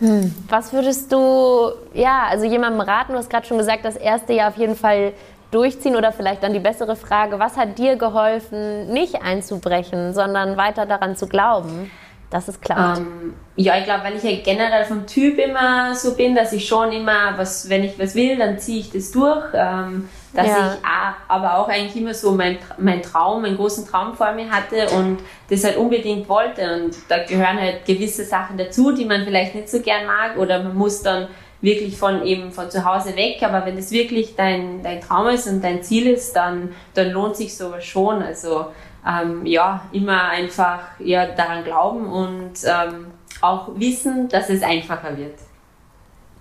Hm. 0.00 0.34
Was 0.48 0.72
würdest 0.72 1.12
du, 1.12 1.72
ja, 1.92 2.24
also 2.28 2.44
jemandem 2.44 2.80
raten, 2.80 3.12
du 3.12 3.18
hast 3.18 3.30
gerade 3.30 3.46
schon 3.46 3.58
gesagt, 3.58 3.84
das 3.84 3.96
erste 3.96 4.32
Jahr 4.32 4.48
auf 4.48 4.56
jeden 4.56 4.76
Fall 4.76 5.12
durchziehen 5.50 5.94
oder 5.94 6.10
vielleicht 6.10 6.42
dann 6.42 6.52
die 6.52 6.60
bessere 6.60 6.96
Frage, 6.96 7.38
was 7.38 7.56
hat 7.56 7.78
dir 7.78 7.96
geholfen, 7.96 8.92
nicht 8.92 9.22
einzubrechen, 9.22 10.12
sondern 10.12 10.56
weiter 10.56 10.84
daran 10.84 11.16
zu 11.16 11.28
glauben? 11.28 11.90
Das 12.30 12.48
ist 12.48 12.60
klar. 12.60 12.98
Ähm, 12.98 13.34
ja, 13.54 13.78
ich 13.78 13.84
glaube, 13.84 14.02
weil 14.02 14.16
ich 14.16 14.24
ja 14.24 14.32
generell 14.42 14.84
vom 14.84 15.06
Typ 15.06 15.38
immer 15.38 15.94
so 15.94 16.16
bin, 16.16 16.34
dass 16.34 16.52
ich 16.52 16.66
schon 16.66 16.90
immer, 16.90 17.38
was, 17.38 17.68
wenn 17.68 17.84
ich 17.84 17.96
was 17.96 18.16
will, 18.16 18.36
dann 18.36 18.58
ziehe 18.58 18.80
ich 18.80 18.90
das 18.90 19.12
durch. 19.12 19.44
Ähm, 19.54 20.08
dass 20.34 20.46
ja. 20.46 20.74
ich 20.74 20.84
auch, 20.84 21.14
aber 21.28 21.58
auch 21.58 21.68
eigentlich 21.68 21.96
immer 21.96 22.14
so 22.14 22.32
mein, 22.32 22.58
mein 22.78 23.02
Traum, 23.02 23.42
meinen 23.42 23.56
großen 23.56 23.86
Traum 23.86 24.14
vor 24.14 24.32
mir 24.32 24.50
hatte 24.50 24.88
und 24.96 25.18
das 25.48 25.64
halt 25.64 25.76
unbedingt 25.76 26.28
wollte. 26.28 26.74
Und 26.74 26.96
da 27.08 27.22
gehören 27.24 27.60
halt 27.60 27.84
gewisse 27.84 28.24
Sachen 28.24 28.58
dazu, 28.58 28.92
die 28.92 29.04
man 29.04 29.24
vielleicht 29.24 29.54
nicht 29.54 29.68
so 29.68 29.80
gern 29.80 30.06
mag 30.06 30.36
oder 30.36 30.62
man 30.62 30.74
muss 30.74 31.02
dann 31.02 31.28
wirklich 31.60 31.96
von 31.96 32.22
eben 32.24 32.52
von 32.52 32.70
zu 32.70 32.84
Hause 32.84 33.16
weg. 33.16 33.42
Aber 33.42 33.64
wenn 33.64 33.76
das 33.76 33.90
wirklich 33.90 34.34
dein, 34.36 34.82
dein 34.82 35.00
Traum 35.00 35.28
ist 35.28 35.46
und 35.46 35.62
dein 35.62 35.82
Ziel 35.82 36.08
ist, 36.08 36.34
dann, 36.34 36.74
dann 36.94 37.10
lohnt 37.10 37.36
sich 37.36 37.56
sowas 37.56 37.84
schon. 37.84 38.22
Also 38.22 38.66
ähm, 39.06 39.46
ja, 39.46 39.82
immer 39.92 40.28
einfach 40.28 40.80
ja, 40.98 41.26
daran 41.26 41.64
glauben 41.64 42.06
und 42.06 42.52
ähm, 42.64 43.06
auch 43.40 43.68
wissen, 43.76 44.28
dass 44.28 44.50
es 44.50 44.62
einfacher 44.62 45.16
wird. 45.16 45.38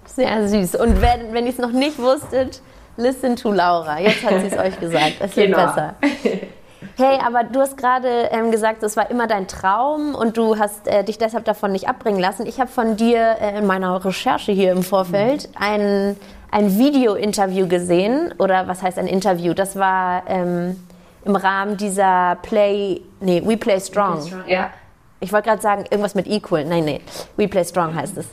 Sehr 0.06 0.48
süß. 0.48 0.76
Und 0.76 1.02
wenn, 1.02 1.34
wenn 1.34 1.46
ihr 1.46 1.52
es 1.52 1.58
noch 1.58 1.72
nicht 1.72 2.00
wusstet, 2.00 2.62
Listen 2.98 3.36
to 3.36 3.52
Laura. 3.52 4.00
Jetzt 4.00 4.24
hat 4.24 4.40
sie 4.42 4.48
es 4.48 4.58
euch 4.58 4.80
gesagt. 4.80 5.16
Es 5.20 5.36
wird 5.36 5.48
genau. 5.48 5.66
besser. 5.66 5.96
Hey, 6.96 7.18
aber 7.26 7.44
du 7.44 7.60
hast 7.60 7.78
gerade 7.78 8.30
ähm, 8.32 8.52
gesagt, 8.52 8.84
es 8.84 8.96
war 8.96 9.10
immer 9.10 9.26
dein 9.26 9.48
Traum 9.48 10.14
und 10.14 10.38
du 10.38 10.60
hast 10.60 10.88
äh, 10.88 11.04
dich 11.04 11.18
deshalb 11.18 11.46
davon 11.46 11.72
nicht 11.72 11.88
abbringen 11.88 12.20
lassen. 12.20 12.46
Ich 12.46 12.60
habe 12.60 12.70
von 12.70 12.98
dir 12.98 13.38
äh, 13.42 13.58
in 13.58 13.66
meiner 13.66 14.04
Recherche 14.04 14.52
hier 14.52 14.72
im 14.72 14.84
Vorfeld 14.84 15.50
mhm. 15.50 15.56
ein, 15.60 16.18
ein 16.52 16.78
Video-Interview 16.78 17.68
gesehen. 17.68 18.34
Oder 18.38 18.68
was 18.68 18.84
heißt 18.84 19.00
ein 19.00 19.08
Interview? 19.08 19.54
Das 19.54 19.76
war 19.76 20.24
ähm, 20.28 20.76
im 21.26 21.36
Rahmen 21.36 21.78
dieser 21.78 22.38
Play, 22.44 23.02
nee, 23.22 23.42
We 23.44 23.58
Play 23.58 23.80
Strong. 23.80 24.18
We 24.18 24.20
Play 24.20 24.28
Strong 24.28 24.50
ja. 24.50 24.70
Ich 25.20 25.32
wollte 25.32 25.50
gerade 25.50 25.62
sagen, 25.62 25.86
irgendwas 25.90 26.16
mit 26.16 26.28
Equal. 26.28 26.66
Nein, 26.66 26.84
nee, 26.84 27.02
We 27.38 27.48
Play 27.48 27.64
Strong 27.64 27.96
heißt 27.96 28.18
es. 28.18 28.28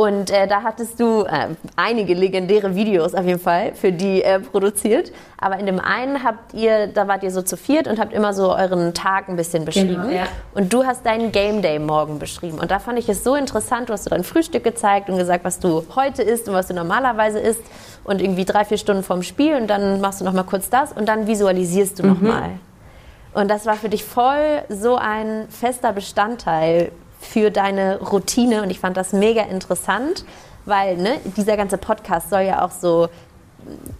Und 0.00 0.30
äh, 0.30 0.46
da 0.48 0.62
hattest 0.62 0.98
du 0.98 1.24
äh, 1.24 1.48
einige 1.76 2.14
legendäre 2.14 2.74
Videos 2.74 3.14
auf 3.14 3.26
jeden 3.26 3.38
Fall 3.38 3.74
für 3.74 3.92
die 3.92 4.22
äh, 4.22 4.40
produziert. 4.40 5.12
Aber 5.36 5.58
in 5.58 5.66
dem 5.66 5.78
einen 5.78 6.24
habt 6.24 6.54
ihr, 6.54 6.86
da 6.86 7.06
wart 7.06 7.22
ihr 7.22 7.30
so 7.30 7.42
zu 7.42 7.58
viert 7.58 7.86
und 7.86 8.00
habt 8.00 8.14
immer 8.14 8.32
so 8.32 8.50
euren 8.56 8.94
Tag 8.94 9.28
ein 9.28 9.36
bisschen 9.36 9.66
beschrieben. 9.66 10.00
Genau, 10.00 10.08
ja. 10.08 10.22
Und 10.54 10.72
du 10.72 10.86
hast 10.86 11.04
deinen 11.04 11.32
Game 11.32 11.60
Day 11.60 11.78
morgen 11.78 12.18
beschrieben. 12.18 12.58
Und 12.58 12.70
da 12.70 12.78
fand 12.78 12.98
ich 12.98 13.10
es 13.10 13.22
so 13.22 13.34
interessant. 13.34 13.90
Du 13.90 13.92
hast 13.92 14.04
so 14.04 14.08
dein 14.08 14.24
Frühstück 14.24 14.64
gezeigt 14.64 15.10
und 15.10 15.18
gesagt, 15.18 15.44
was 15.44 15.58
du 15.58 15.84
heute 15.94 16.22
isst 16.22 16.48
und 16.48 16.54
was 16.54 16.68
du 16.68 16.72
normalerweise 16.72 17.38
isst. 17.38 17.62
Und 18.02 18.22
irgendwie 18.22 18.46
drei, 18.46 18.64
vier 18.64 18.78
Stunden 18.78 19.02
vorm 19.02 19.22
Spiel 19.22 19.54
und 19.54 19.66
dann 19.66 20.00
machst 20.00 20.22
du 20.22 20.24
noch 20.24 20.32
mal 20.32 20.44
kurz 20.44 20.70
das 20.70 20.94
und 20.94 21.10
dann 21.10 21.26
visualisierst 21.26 21.98
du 21.98 22.04
mhm. 22.04 22.08
noch 22.08 22.20
mal. 22.22 22.50
Und 23.34 23.50
das 23.50 23.66
war 23.66 23.74
für 23.74 23.90
dich 23.90 24.02
voll 24.02 24.62
so 24.70 24.96
ein 24.96 25.44
fester 25.50 25.92
Bestandteil 25.92 26.90
für 27.20 27.50
deine 27.50 28.00
Routine 28.00 28.62
und 28.62 28.70
ich 28.70 28.80
fand 28.80 28.96
das 28.96 29.12
mega 29.12 29.42
interessant, 29.42 30.24
weil 30.64 30.96
ne, 30.96 31.18
dieser 31.36 31.56
ganze 31.56 31.78
Podcast 31.78 32.30
soll 32.30 32.42
ja 32.42 32.64
auch 32.64 32.70
so 32.70 33.08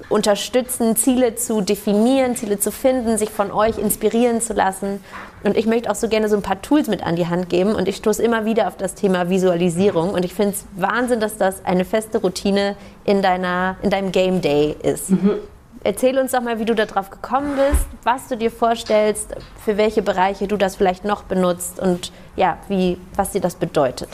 unterstützen, 0.09 0.97
Ziele 0.97 1.37
zu 1.37 1.61
definieren, 1.61 2.35
Ziele 2.35 2.59
zu 2.59 2.73
finden, 2.73 3.19
sich 3.19 3.31
von 3.31 3.53
euch 3.53 3.79
inspirieren 3.79 4.41
zu 4.41 4.53
lassen. 4.53 5.03
Und 5.45 5.57
ich 5.57 5.67
möchte 5.67 5.91
auch 5.91 5.95
so 5.95 6.09
gerne 6.09 6.29
so 6.29 6.37
ein 6.37 6.43
paar 6.43 6.61
Tools 6.63 6.89
mit 6.89 7.03
an 7.03 7.17
die 7.17 7.27
Hand 7.27 7.49
geben. 7.49 7.75
Und 7.75 7.87
ich 7.87 7.97
stoße 7.97 8.23
immer 8.23 8.45
wieder 8.45 8.69
auf 8.69 8.77
das 8.77 8.95
Thema 8.95 9.31
Visualisierung. 9.31 10.11
Und 10.11 10.25
ich 10.25 10.35
finde 10.35 10.55
es 10.55 10.65
Wahnsinn, 10.77 11.21
dass 11.21 11.37
das 11.37 11.65
eine 11.65 11.85
feste 11.85 12.19
Routine 12.19 12.77
in, 13.05 13.23
deiner, 13.23 13.77
in 13.83 13.91
deinem 13.91 14.13
Game 14.13 14.41
Day 14.41 14.77
ist. 14.83 15.11
Mhm. 15.11 15.37
Erzähl 15.83 16.19
uns 16.19 16.33
doch 16.33 16.43
mal, 16.43 16.59
wie 16.59 16.67
du 16.67 16.75
darauf 16.75 17.11
gekommen 17.11 17.57
bist, 17.57 17.87
was 18.05 18.29
du 18.29 18.37
dir 18.37 18.51
vorstellst, 18.51 19.35
für 19.65 19.79
welche 19.79 20.03
Bereiche 20.03 20.47
du 20.47 20.57
das 20.57 20.77
vielleicht 20.77 21.05
noch 21.05 21.23
benutzt 21.23 21.81
und 21.81 22.13
ja, 22.37 22.59
wie, 22.69 22.99
was 23.17 23.31
dir 23.31 23.41
das 23.41 23.55
bedeutet. 23.55 24.09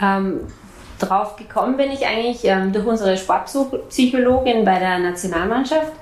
Ähm, 0.00 0.40
drauf 1.00 1.34
gekommen 1.34 1.76
bin 1.76 1.90
ich 1.90 2.06
eigentlich 2.06 2.44
ähm, 2.44 2.72
durch 2.72 2.86
unsere 2.86 3.16
Sportpsychologin 3.16 4.64
bei 4.64 4.78
der 4.78 5.00
Nationalmannschaft. 5.00 5.92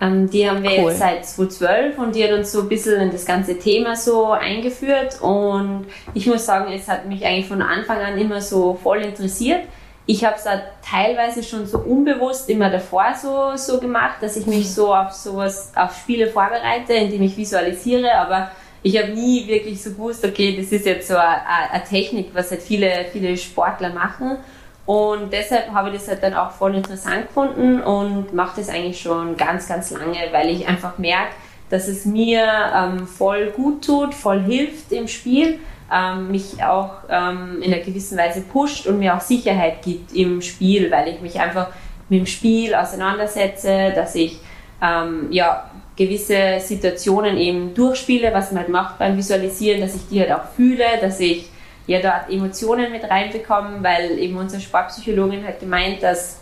Ähm, 0.00 0.30
die 0.30 0.48
haben 0.48 0.62
wir 0.62 0.70
cool. 0.70 0.90
jetzt 0.90 0.98
seit 1.00 1.26
2012 1.26 1.98
und 1.98 2.14
die 2.14 2.24
hat 2.24 2.32
uns 2.32 2.50
so 2.50 2.62
ein 2.62 2.68
bisschen 2.68 2.98
in 2.98 3.12
das 3.12 3.26
ganze 3.26 3.58
Thema 3.58 3.94
so 3.94 4.32
eingeführt 4.32 5.20
und 5.20 5.84
ich 6.14 6.26
muss 6.26 6.46
sagen, 6.46 6.72
es 6.72 6.88
hat 6.88 7.06
mich 7.06 7.24
eigentlich 7.26 7.46
von 7.46 7.60
Anfang 7.60 7.98
an 7.98 8.16
immer 8.16 8.40
so 8.40 8.78
voll 8.82 9.02
interessiert 9.02 9.60
ich 10.06 10.24
habe 10.24 10.36
es 10.36 10.44
da 10.44 10.60
teilweise 10.84 11.42
schon 11.42 11.66
so 11.66 11.78
unbewusst 11.78 12.48
immer 12.50 12.70
davor 12.70 13.14
so, 13.20 13.56
so 13.56 13.78
gemacht, 13.78 14.16
dass 14.20 14.36
ich 14.36 14.46
mich 14.46 14.72
so 14.72 14.94
auf 14.94 15.12
sowas, 15.12 15.72
auf 15.76 15.96
Spiele 15.96 16.26
vorbereite, 16.26 16.94
indem 16.94 17.22
ich 17.22 17.36
visualisiere, 17.36 18.12
aber 18.14 18.50
ich 18.82 19.00
habe 19.00 19.12
nie 19.12 19.46
wirklich 19.46 19.80
so 19.80 19.90
gewusst, 19.90 20.24
okay, 20.24 20.56
das 20.56 20.72
ist 20.72 20.86
jetzt 20.86 21.06
so 21.06 21.14
eine, 21.16 21.84
Technik, 21.88 22.30
was 22.32 22.50
halt 22.50 22.62
viele, 22.62 23.06
viele 23.12 23.36
Sportler 23.36 23.90
machen. 23.90 24.38
Und 24.84 25.32
deshalb 25.32 25.72
habe 25.72 25.90
ich 25.90 25.94
das 25.94 26.08
halt 26.08 26.24
dann 26.24 26.34
auch 26.34 26.50
voll 26.50 26.74
interessant 26.74 27.28
gefunden 27.28 27.80
und 27.80 28.34
mache 28.34 28.60
das 28.60 28.68
eigentlich 28.68 29.00
schon 29.00 29.36
ganz, 29.36 29.68
ganz 29.68 29.92
lange, 29.92 30.18
weil 30.32 30.48
ich 30.48 30.66
einfach 30.66 30.98
merke, 30.98 31.30
dass 31.70 31.86
es 31.86 32.04
mir 32.04 32.44
ähm, 32.74 33.06
voll 33.06 33.52
gut 33.54 33.84
tut, 33.84 34.14
voll 34.14 34.40
hilft 34.40 34.90
im 34.90 35.06
Spiel 35.06 35.60
ähm, 35.92 36.30
mich 36.30 36.62
auch 36.62 36.90
ähm, 37.08 37.60
in 37.62 37.72
einer 37.72 37.82
gewissen 37.82 38.16
Weise 38.16 38.42
pusht 38.42 38.86
und 38.86 38.98
mir 38.98 39.14
auch 39.14 39.20
Sicherheit 39.20 39.82
gibt 39.82 40.12
im 40.14 40.40
Spiel, 40.40 40.90
weil 40.90 41.08
ich 41.08 41.20
mich 41.20 41.38
einfach 41.38 41.68
mit 42.08 42.20
dem 42.20 42.26
Spiel 42.26 42.74
auseinandersetze, 42.74 43.92
dass 43.94 44.14
ich 44.14 44.38
ähm, 44.82 45.28
ja, 45.30 45.70
gewisse 45.96 46.58
Situationen 46.60 47.36
eben 47.36 47.74
durchspiele, 47.74 48.32
was 48.32 48.52
man 48.52 48.62
halt 48.62 48.70
macht 48.70 48.98
beim 48.98 49.16
Visualisieren, 49.16 49.80
dass 49.80 49.94
ich 49.94 50.08
die 50.08 50.20
halt 50.20 50.32
auch 50.32 50.44
fühle, 50.56 50.84
dass 51.00 51.20
ich 51.20 51.50
ja 51.86 52.00
dort 52.00 52.30
Emotionen 52.30 52.90
mit 52.90 53.08
reinbekomme, 53.08 53.82
weil 53.82 54.18
eben 54.18 54.36
unsere 54.36 54.62
Sportpsychologin 54.62 55.46
hat 55.46 55.60
gemeint, 55.60 56.02
dass 56.02 56.40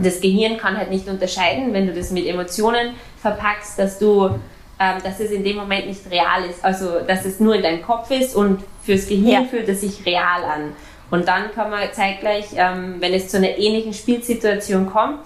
das 0.00 0.20
Gehirn 0.20 0.56
kann 0.56 0.76
halt 0.76 0.90
nicht 0.90 1.08
unterscheiden, 1.08 1.72
wenn 1.72 1.86
du 1.86 1.92
das 1.92 2.10
mit 2.10 2.26
Emotionen 2.26 2.94
verpackst, 3.20 3.78
dass 3.78 3.98
du 3.98 4.30
ähm, 4.78 5.02
dass 5.02 5.20
es 5.20 5.30
in 5.30 5.44
dem 5.44 5.56
Moment 5.56 5.86
nicht 5.86 6.00
real 6.10 6.44
ist, 6.48 6.64
also 6.64 7.00
dass 7.00 7.24
es 7.24 7.40
nur 7.40 7.54
in 7.54 7.62
deinem 7.62 7.82
Kopf 7.82 8.10
ist 8.10 8.34
und 8.34 8.62
fürs 8.82 9.06
Gehirn 9.06 9.44
ja. 9.44 9.48
fühlt 9.48 9.68
es 9.68 9.82
sich 9.82 10.04
real 10.04 10.44
an. 10.44 10.72
Und 11.10 11.28
dann 11.28 11.52
kann 11.54 11.70
man 11.70 11.92
zeitgleich, 11.92 12.46
ähm, 12.56 12.96
wenn 12.98 13.14
es 13.14 13.28
zu 13.28 13.36
einer 13.36 13.56
ähnlichen 13.56 13.92
Spielsituation 13.92 14.86
kommt, 14.86 15.20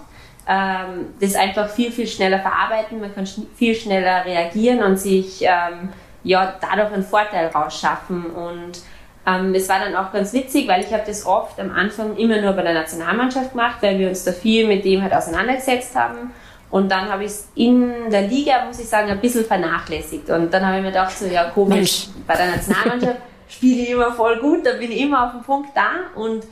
ähm, 0.47 1.07
das 1.19 1.35
einfach 1.35 1.69
viel, 1.69 1.91
viel 1.91 2.07
schneller 2.07 2.39
verarbeiten, 2.39 2.99
man 2.99 3.13
kann 3.13 3.25
sch 3.25 3.39
viel 3.55 3.75
schneller 3.75 4.25
reagieren 4.25 4.83
und 4.83 4.97
sich 4.97 5.41
ähm, 5.41 5.89
ja, 6.23 6.55
dadurch 6.59 6.91
einen 6.91 7.03
Vorteil 7.03 7.47
rausschaffen. 7.47 8.25
Und 8.27 8.81
ähm, 9.25 9.53
es 9.53 9.69
war 9.69 9.79
dann 9.79 9.95
auch 9.95 10.11
ganz 10.11 10.33
witzig, 10.33 10.67
weil 10.67 10.81
ich 10.81 10.91
habe 10.93 11.03
das 11.05 11.25
oft 11.25 11.59
am 11.59 11.71
Anfang 11.71 12.17
immer 12.17 12.41
nur 12.41 12.53
bei 12.53 12.63
der 12.63 12.73
Nationalmannschaft 12.73 13.51
gemacht, 13.51 13.77
weil 13.81 13.99
wir 13.99 14.09
uns 14.09 14.23
da 14.23 14.31
viel 14.31 14.67
mit 14.67 14.85
dem 14.85 15.01
halt 15.01 15.13
auseinandergesetzt 15.13 15.95
haben. 15.95 16.31
Und 16.71 16.91
dann 16.91 17.09
habe 17.09 17.23
ich 17.23 17.31
es 17.31 17.49
in 17.55 18.09
der 18.11 18.23
Liga, 18.23 18.65
muss 18.65 18.79
ich 18.79 18.87
sagen, 18.87 19.09
ein 19.09 19.19
bisschen 19.19 19.45
vernachlässigt. 19.45 20.29
Und 20.29 20.53
dann 20.53 20.65
habe 20.65 20.77
ich 20.77 20.83
mir 20.83 20.89
gedacht, 20.89 21.17
so, 21.17 21.25
ja, 21.25 21.45
komisch, 21.45 21.75
Mensch. 21.75 22.07
bei 22.27 22.35
der 22.35 22.47
Nationalmannschaft 22.51 23.17
spiele 23.49 23.81
ich 23.83 23.89
immer 23.89 24.11
voll 24.11 24.39
gut, 24.39 24.65
da 24.65 24.73
bin 24.73 24.91
ich 24.91 25.01
immer 25.01 25.25
auf 25.25 25.31
dem 25.31 25.41
Punkt 25.41 25.69
da. 25.75 26.19
Und 26.19 26.43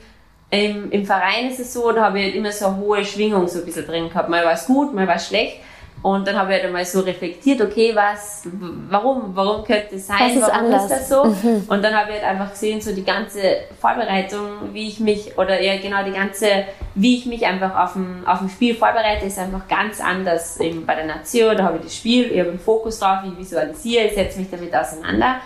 im, 0.49 0.91
im 0.91 1.05
Verein 1.05 1.49
ist 1.51 1.59
es 1.59 1.73
so, 1.73 1.91
da 1.91 2.05
habe 2.05 2.19
ich 2.19 2.25
halt 2.25 2.35
immer 2.35 2.51
so 2.51 2.67
eine 2.67 2.77
hohe 2.77 3.05
Schwingung 3.05 3.47
so 3.47 3.59
ein 3.59 3.65
bisschen 3.65 3.85
drin 3.85 4.09
gehabt. 4.09 4.29
Mal 4.29 4.43
war 4.43 4.53
es 4.53 4.65
gut, 4.65 4.93
mal 4.93 5.07
war 5.07 5.15
es 5.15 5.27
schlecht. 5.27 5.57
Und 6.03 6.27
dann 6.27 6.37
habe 6.37 6.51
ich 6.51 6.57
halt 6.57 6.67
einmal 6.67 6.85
so 6.85 6.99
reflektiert, 7.01 7.59
okay, 7.59 7.91
was, 7.95 8.47
warum, 8.89 9.35
warum 9.35 9.63
könnte 9.63 9.95
es 9.95 10.07
sein, 10.07 10.37
ist 10.37 10.41
warum 10.41 10.65
anders? 10.65 10.83
ist 10.83 10.91
das 10.91 11.09
so? 11.09 11.23
Mhm. 11.25 11.63
Und 11.67 11.83
dann 11.83 11.95
habe 11.95 12.11
ich 12.11 12.21
halt 12.21 12.23
einfach 12.23 12.51
gesehen, 12.51 12.79
so 12.79 12.93
die 12.93 13.03
ganze 13.03 13.41
Vorbereitung, 13.81 14.73
wie 14.73 14.87
ich 14.87 14.99
mich, 14.99 15.37
oder 15.37 15.59
eher 15.59 15.79
genau 15.79 16.03
die 16.03 16.11
ganze, 16.11 16.65
wie 16.93 17.17
ich 17.17 17.25
mich 17.25 17.45
einfach 17.45 17.75
auf 17.75 17.93
dem, 17.93 18.27
auf 18.27 18.39
dem 18.39 18.49
Spiel 18.49 18.75
vorbereite, 18.75 19.25
ist 19.25 19.39
einfach 19.39 19.67
ganz 19.67 19.99
anders. 19.99 20.59
Eben 20.59 20.85
bei 20.85 20.95
der 20.95 21.05
Nation, 21.05 21.57
da 21.57 21.63
habe 21.63 21.77
ich 21.77 21.83
das 21.83 21.95
Spiel, 21.95 22.31
ich 22.31 22.39
habe 22.39 22.49
einen 22.49 22.59
Fokus 22.59 22.99
drauf, 22.99 23.19
ich 23.25 23.37
visualisiere, 23.37 24.05
ich 24.05 24.13
setze 24.13 24.39
mich 24.39 24.51
damit 24.51 24.75
auseinander. 24.75 25.37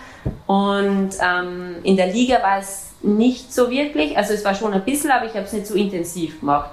Und 0.46 1.10
ähm, 1.20 1.76
in 1.82 1.96
der 1.96 2.08
Liga 2.08 2.42
war 2.42 2.58
es 2.58 2.90
nicht 3.02 3.52
so 3.52 3.70
wirklich, 3.70 4.16
also 4.16 4.34
es 4.34 4.44
war 4.44 4.54
schon 4.54 4.72
ein 4.72 4.84
bisschen, 4.84 5.10
aber 5.10 5.26
ich 5.26 5.32
habe 5.32 5.44
es 5.44 5.52
nicht 5.52 5.66
so 5.66 5.74
intensiv 5.74 6.40
gemacht. 6.40 6.70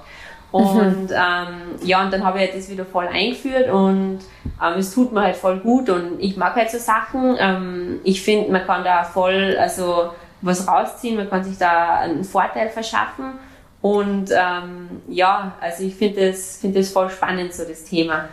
Und 0.52 1.10
ähm, 1.12 1.76
ja, 1.82 2.02
und 2.02 2.12
dann 2.12 2.24
habe 2.24 2.38
ich 2.38 2.46
halt 2.46 2.56
das 2.56 2.70
wieder 2.70 2.84
voll 2.84 3.06
eingeführt 3.06 3.70
und 3.70 4.18
ähm, 4.62 4.78
es 4.78 4.92
tut 4.92 5.12
mir 5.12 5.22
halt 5.22 5.36
voll 5.36 5.58
gut 5.58 5.88
und 5.88 6.18
ich 6.20 6.36
mag 6.36 6.56
halt 6.56 6.70
so 6.70 6.78
Sachen. 6.78 7.36
Ähm, 7.38 8.00
ich 8.04 8.22
finde, 8.22 8.50
man 8.50 8.66
kann 8.66 8.84
da 8.84 9.04
voll 9.04 9.56
also 9.58 10.10
was 10.42 10.66
rausziehen, 10.66 11.16
man 11.16 11.28
kann 11.28 11.44
sich 11.44 11.58
da 11.58 11.98
einen 11.98 12.24
Vorteil 12.24 12.68
verschaffen. 12.68 13.32
Und 13.82 14.30
ähm, 14.30 15.02
ja, 15.08 15.52
also 15.60 15.84
ich 15.84 15.94
finde 15.94 16.28
das, 16.28 16.58
find 16.58 16.76
das 16.76 16.90
voll 16.90 17.08
spannend, 17.08 17.54
so 17.54 17.64
das 17.64 17.84
Thema. 17.84 18.28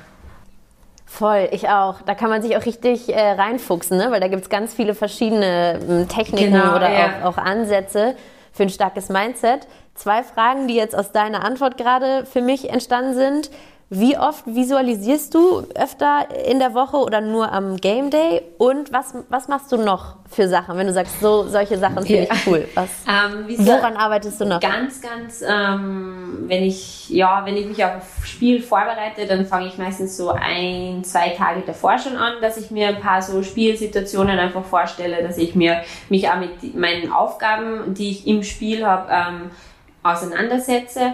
Voll, 1.05 1.47
ich 1.51 1.69
auch. 1.69 2.01
Da 2.01 2.15
kann 2.15 2.29
man 2.29 2.41
sich 2.41 2.57
auch 2.57 2.65
richtig 2.65 3.13
äh, 3.13 3.31
reinfuchsen, 3.31 3.97
ne? 3.97 4.11
weil 4.11 4.19
da 4.19 4.27
gibt 4.27 4.43
es 4.43 4.49
ganz 4.49 4.73
viele 4.73 4.93
verschiedene 4.93 5.79
ähm, 5.87 6.07
Techniken 6.09 6.51
genau, 6.51 6.75
oder 6.75 6.91
ja. 6.91 7.07
auch, 7.23 7.37
auch 7.37 7.37
Ansätze 7.37 8.15
für 8.57 8.63
ein 8.63 8.69
starkes 8.69 9.09
Mindset. 9.09 9.67
Zwei 9.93 10.23
Fragen, 10.23 10.67
die 10.67 10.75
jetzt 10.75 10.95
aus 10.95 11.11
deiner 11.11 11.45
Antwort 11.45 11.77
gerade 11.77 12.25
für 12.25 12.41
mich 12.41 12.69
entstanden 12.69 13.13
sind. 13.13 13.51
Wie 13.89 14.17
oft 14.17 14.45
visualisierst 14.45 15.33
du 15.33 15.63
öfter 15.73 16.27
in 16.45 16.59
der 16.59 16.73
Woche 16.73 16.97
oder 16.97 17.21
nur 17.21 17.53
am 17.53 17.77
Game 17.77 18.09
Day? 18.09 18.41
Und 18.57 18.91
was, 18.91 19.13
was 19.29 19.47
machst 19.47 19.71
du 19.71 19.77
noch 19.77 20.17
für 20.29 20.49
Sachen, 20.49 20.77
wenn 20.77 20.87
du 20.87 20.91
sagst, 20.91 21.21
so 21.21 21.47
solche 21.47 21.77
Sachen 21.77 22.05
finde 22.05 22.23
Ja. 22.27 22.33
ich 22.33 22.47
cool? 22.47 22.67
Was, 22.75 22.89
Ähm, 23.07 23.45
woran 23.59 23.95
arbeitest 23.95 24.41
du 24.41 24.45
noch? 24.45 24.59
Ganz, 24.59 25.01
ganz, 25.01 25.41
ähm, 25.41 26.43
wenn 26.47 26.63
ich, 26.63 27.09
ja, 27.11 27.45
wenn 27.45 27.55
ich 27.55 27.65
mich 27.65 27.81
auf 27.85 27.91
ein 27.93 28.01
Spiel 28.25 28.61
vorbereite, 28.61 29.25
dann 29.25 29.45
fange 29.45 29.67
ich 29.67 29.77
meistens 29.77 30.17
so 30.17 30.31
ein, 30.31 31.05
zwei 31.05 31.29
Tage 31.29 31.61
davor 31.65 31.97
schon 31.97 32.17
an, 32.17 32.33
dass 32.41 32.57
ich 32.57 32.69
mir 32.71 32.89
ein 32.89 32.99
paar 32.99 33.21
so 33.21 33.41
Spielsituationen 33.41 34.37
einfach 34.37 34.65
vorstelle, 34.65 35.23
dass 35.23 35.37
ich 35.37 35.55
mir 35.55 35.81
mich 36.09 36.29
auch 36.29 36.35
mit 36.37 36.75
meinen 36.75 37.09
Aufgaben, 37.13 37.93
die 37.93 38.11
ich 38.11 38.27
im 38.27 38.43
Spiel 38.43 38.85
habe, 38.85 39.09
ähm, 39.09 39.51
auseinandersetze 40.03 41.13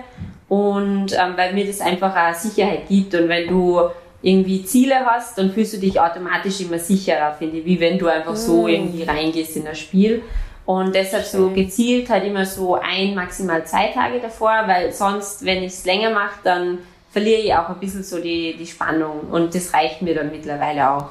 und 0.49 1.13
ähm, 1.13 1.33
weil 1.35 1.53
mir 1.53 1.65
das 1.65 1.81
einfach 1.81 2.15
auch 2.15 2.33
Sicherheit 2.33 2.87
gibt 2.87 3.15
und 3.15 3.29
wenn 3.29 3.47
du 3.47 3.81
irgendwie 4.21 4.63
Ziele 4.63 5.05
hast, 5.05 5.37
dann 5.37 5.51
fühlst 5.51 5.73
du 5.73 5.77
dich 5.77 5.99
automatisch 5.99 6.61
immer 6.61 6.79
sicherer, 6.79 7.33
finde 7.33 7.57
ich, 7.57 7.65
wie 7.65 7.79
wenn 7.79 7.99
du 7.99 8.07
einfach 8.07 8.35
so 8.35 8.67
irgendwie 8.67 9.03
reingehst 9.03 9.57
in 9.57 9.65
das 9.65 9.79
Spiel. 9.79 10.23
Und 10.65 10.95
deshalb 10.95 11.25
so 11.25 11.49
gezielt 11.49 12.09
halt 12.09 12.23
immer 12.23 12.45
so 12.45 12.75
ein, 12.75 13.15
maximal 13.15 13.65
zwei 13.65 13.87
Tage 13.87 14.19
davor, 14.21 14.63
weil 14.65 14.93
sonst, 14.93 15.45
wenn 15.45 15.57
ich 15.61 15.73
es 15.73 15.85
länger 15.85 16.11
mache, 16.11 16.39
dann 16.45 16.77
verliere 17.11 17.41
ich 17.41 17.53
auch 17.53 17.67
ein 17.67 17.79
bisschen 17.79 18.01
so 18.01 18.19
die, 18.19 18.55
die 18.57 18.65
Spannung 18.65 19.27
und 19.29 19.53
das 19.53 19.73
reicht 19.73 20.01
mir 20.01 20.15
dann 20.15 20.31
mittlerweile 20.31 20.89
auch. 20.89 21.07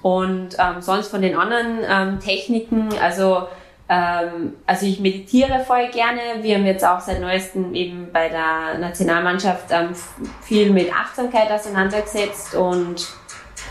Und 0.00 0.56
ähm, 0.58 0.80
sonst 0.80 1.08
von 1.08 1.20
den 1.20 1.36
anderen 1.36 1.78
ähm, 1.88 2.20
Techniken, 2.20 2.88
also, 3.02 3.48
ähm, 3.88 4.54
also 4.66 4.86
ich 4.86 4.98
meditiere 5.00 5.60
voll 5.60 5.88
gerne. 5.90 6.42
Wir 6.42 6.56
haben 6.56 6.66
jetzt 6.66 6.84
auch 6.84 7.00
seit 7.00 7.20
neuestem 7.20 7.74
eben 7.74 8.08
bei 8.12 8.28
der 8.28 8.78
Nationalmannschaft 8.78 9.66
ähm, 9.70 9.90
viel 10.42 10.70
mit 10.70 10.92
Achtsamkeit 10.92 11.50
auseinandergesetzt 11.50 12.54
und 12.54 13.06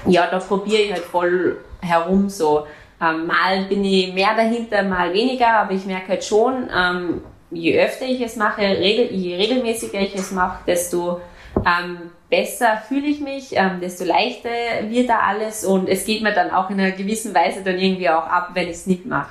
ja, 0.06 0.28
da 0.28 0.40
probiere 0.40 0.82
ich 0.84 0.92
halt 0.94 1.04
voll 1.04 1.58
herum 1.82 2.30
so. 2.30 2.66
Ähm, 3.02 3.28
mal 3.28 3.66
bin 3.66 3.84
ich 3.84 4.14
mehr 4.14 4.36
dahinter, 4.36 4.84
mal 4.84 5.14
weniger, 5.14 5.50
aber 5.50 5.74
ich 5.74 5.86
merke 5.86 6.10
halt 6.10 6.24
schon, 6.24 6.70
ähm, 6.74 7.22
je 7.52 7.78
öfter 7.80 8.06
ich 8.06 8.22
es 8.22 8.38
mache, 8.38 8.62
regel, 8.62 9.12
je 9.12 9.36
regelmäßiger 9.36 10.00
ich 10.00 10.16
es 10.16 10.32
mache, 10.32 10.60
desto 10.66 11.20
ähm, 11.58 12.12
besser 12.30 12.82
fühle 12.88 13.08
ich 13.08 13.20
mich, 13.20 13.50
ähm, 13.52 13.82
desto 13.82 14.06
leichter 14.06 14.50
wird 14.90 15.10
da 15.10 15.20
alles 15.20 15.66
und 15.66 15.90
es 15.90 16.06
geht 16.06 16.24
mir 16.24 16.34
dann 16.34 16.52
auch 16.52 16.70
in 16.70 16.80
einer 16.80 16.92
gewissen 16.92 17.36
Weise 17.36 17.64
dann 17.64 17.78
irgendwie 17.78 18.10
auch 18.10 18.28
ab, 18.28 18.52
wenn 18.54 18.68
ich 18.68 18.76
es 18.76 18.88
nicht 18.88 19.06
mache. 19.06 19.30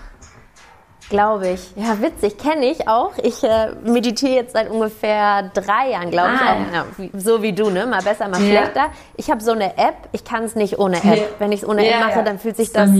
Glaube 1.10 1.48
ich. 1.50 1.60
Ja, 1.76 2.00
witzig, 2.00 2.38
kenne 2.38 2.64
ich 2.66 2.88
auch. 2.88 3.12
Ich 3.22 3.44
äh, 3.44 3.68
meditiere 3.84 4.32
jetzt 4.32 4.52
seit 4.54 4.70
ungefähr 4.70 5.50
drei 5.54 5.90
Jahren, 5.90 6.10
glaube 6.10 6.30
ich. 6.34 6.40
Ah, 6.40 6.52
auch, 6.54 6.74
ja, 6.74 6.84
so 7.20 7.42
wie 7.42 7.52
du, 7.52 7.68
ne? 7.70 7.86
Mal 7.86 8.02
besser, 8.02 8.26
mal 8.28 8.40
Ja. 8.40 8.62
schlechter. 8.62 8.86
Ich 9.16 9.30
habe 9.30 9.42
so 9.42 9.52
eine 9.52 9.76
App, 9.76 9.94
ich 10.12 10.24
kann 10.24 10.44
es 10.44 10.54
nicht 10.56 10.78
ohne 10.78 10.96
App. 10.96 11.04
Ja. 11.04 11.24
Wenn 11.38 11.52
ich 11.52 11.62
es 11.62 11.68
ohne 11.68 11.86
Ja, 11.88 11.98
App 12.00 12.06
mache, 12.08 12.24
dann 12.24 12.38
fühlt 12.38 12.56
sich 12.56 12.72
das, 12.72 12.90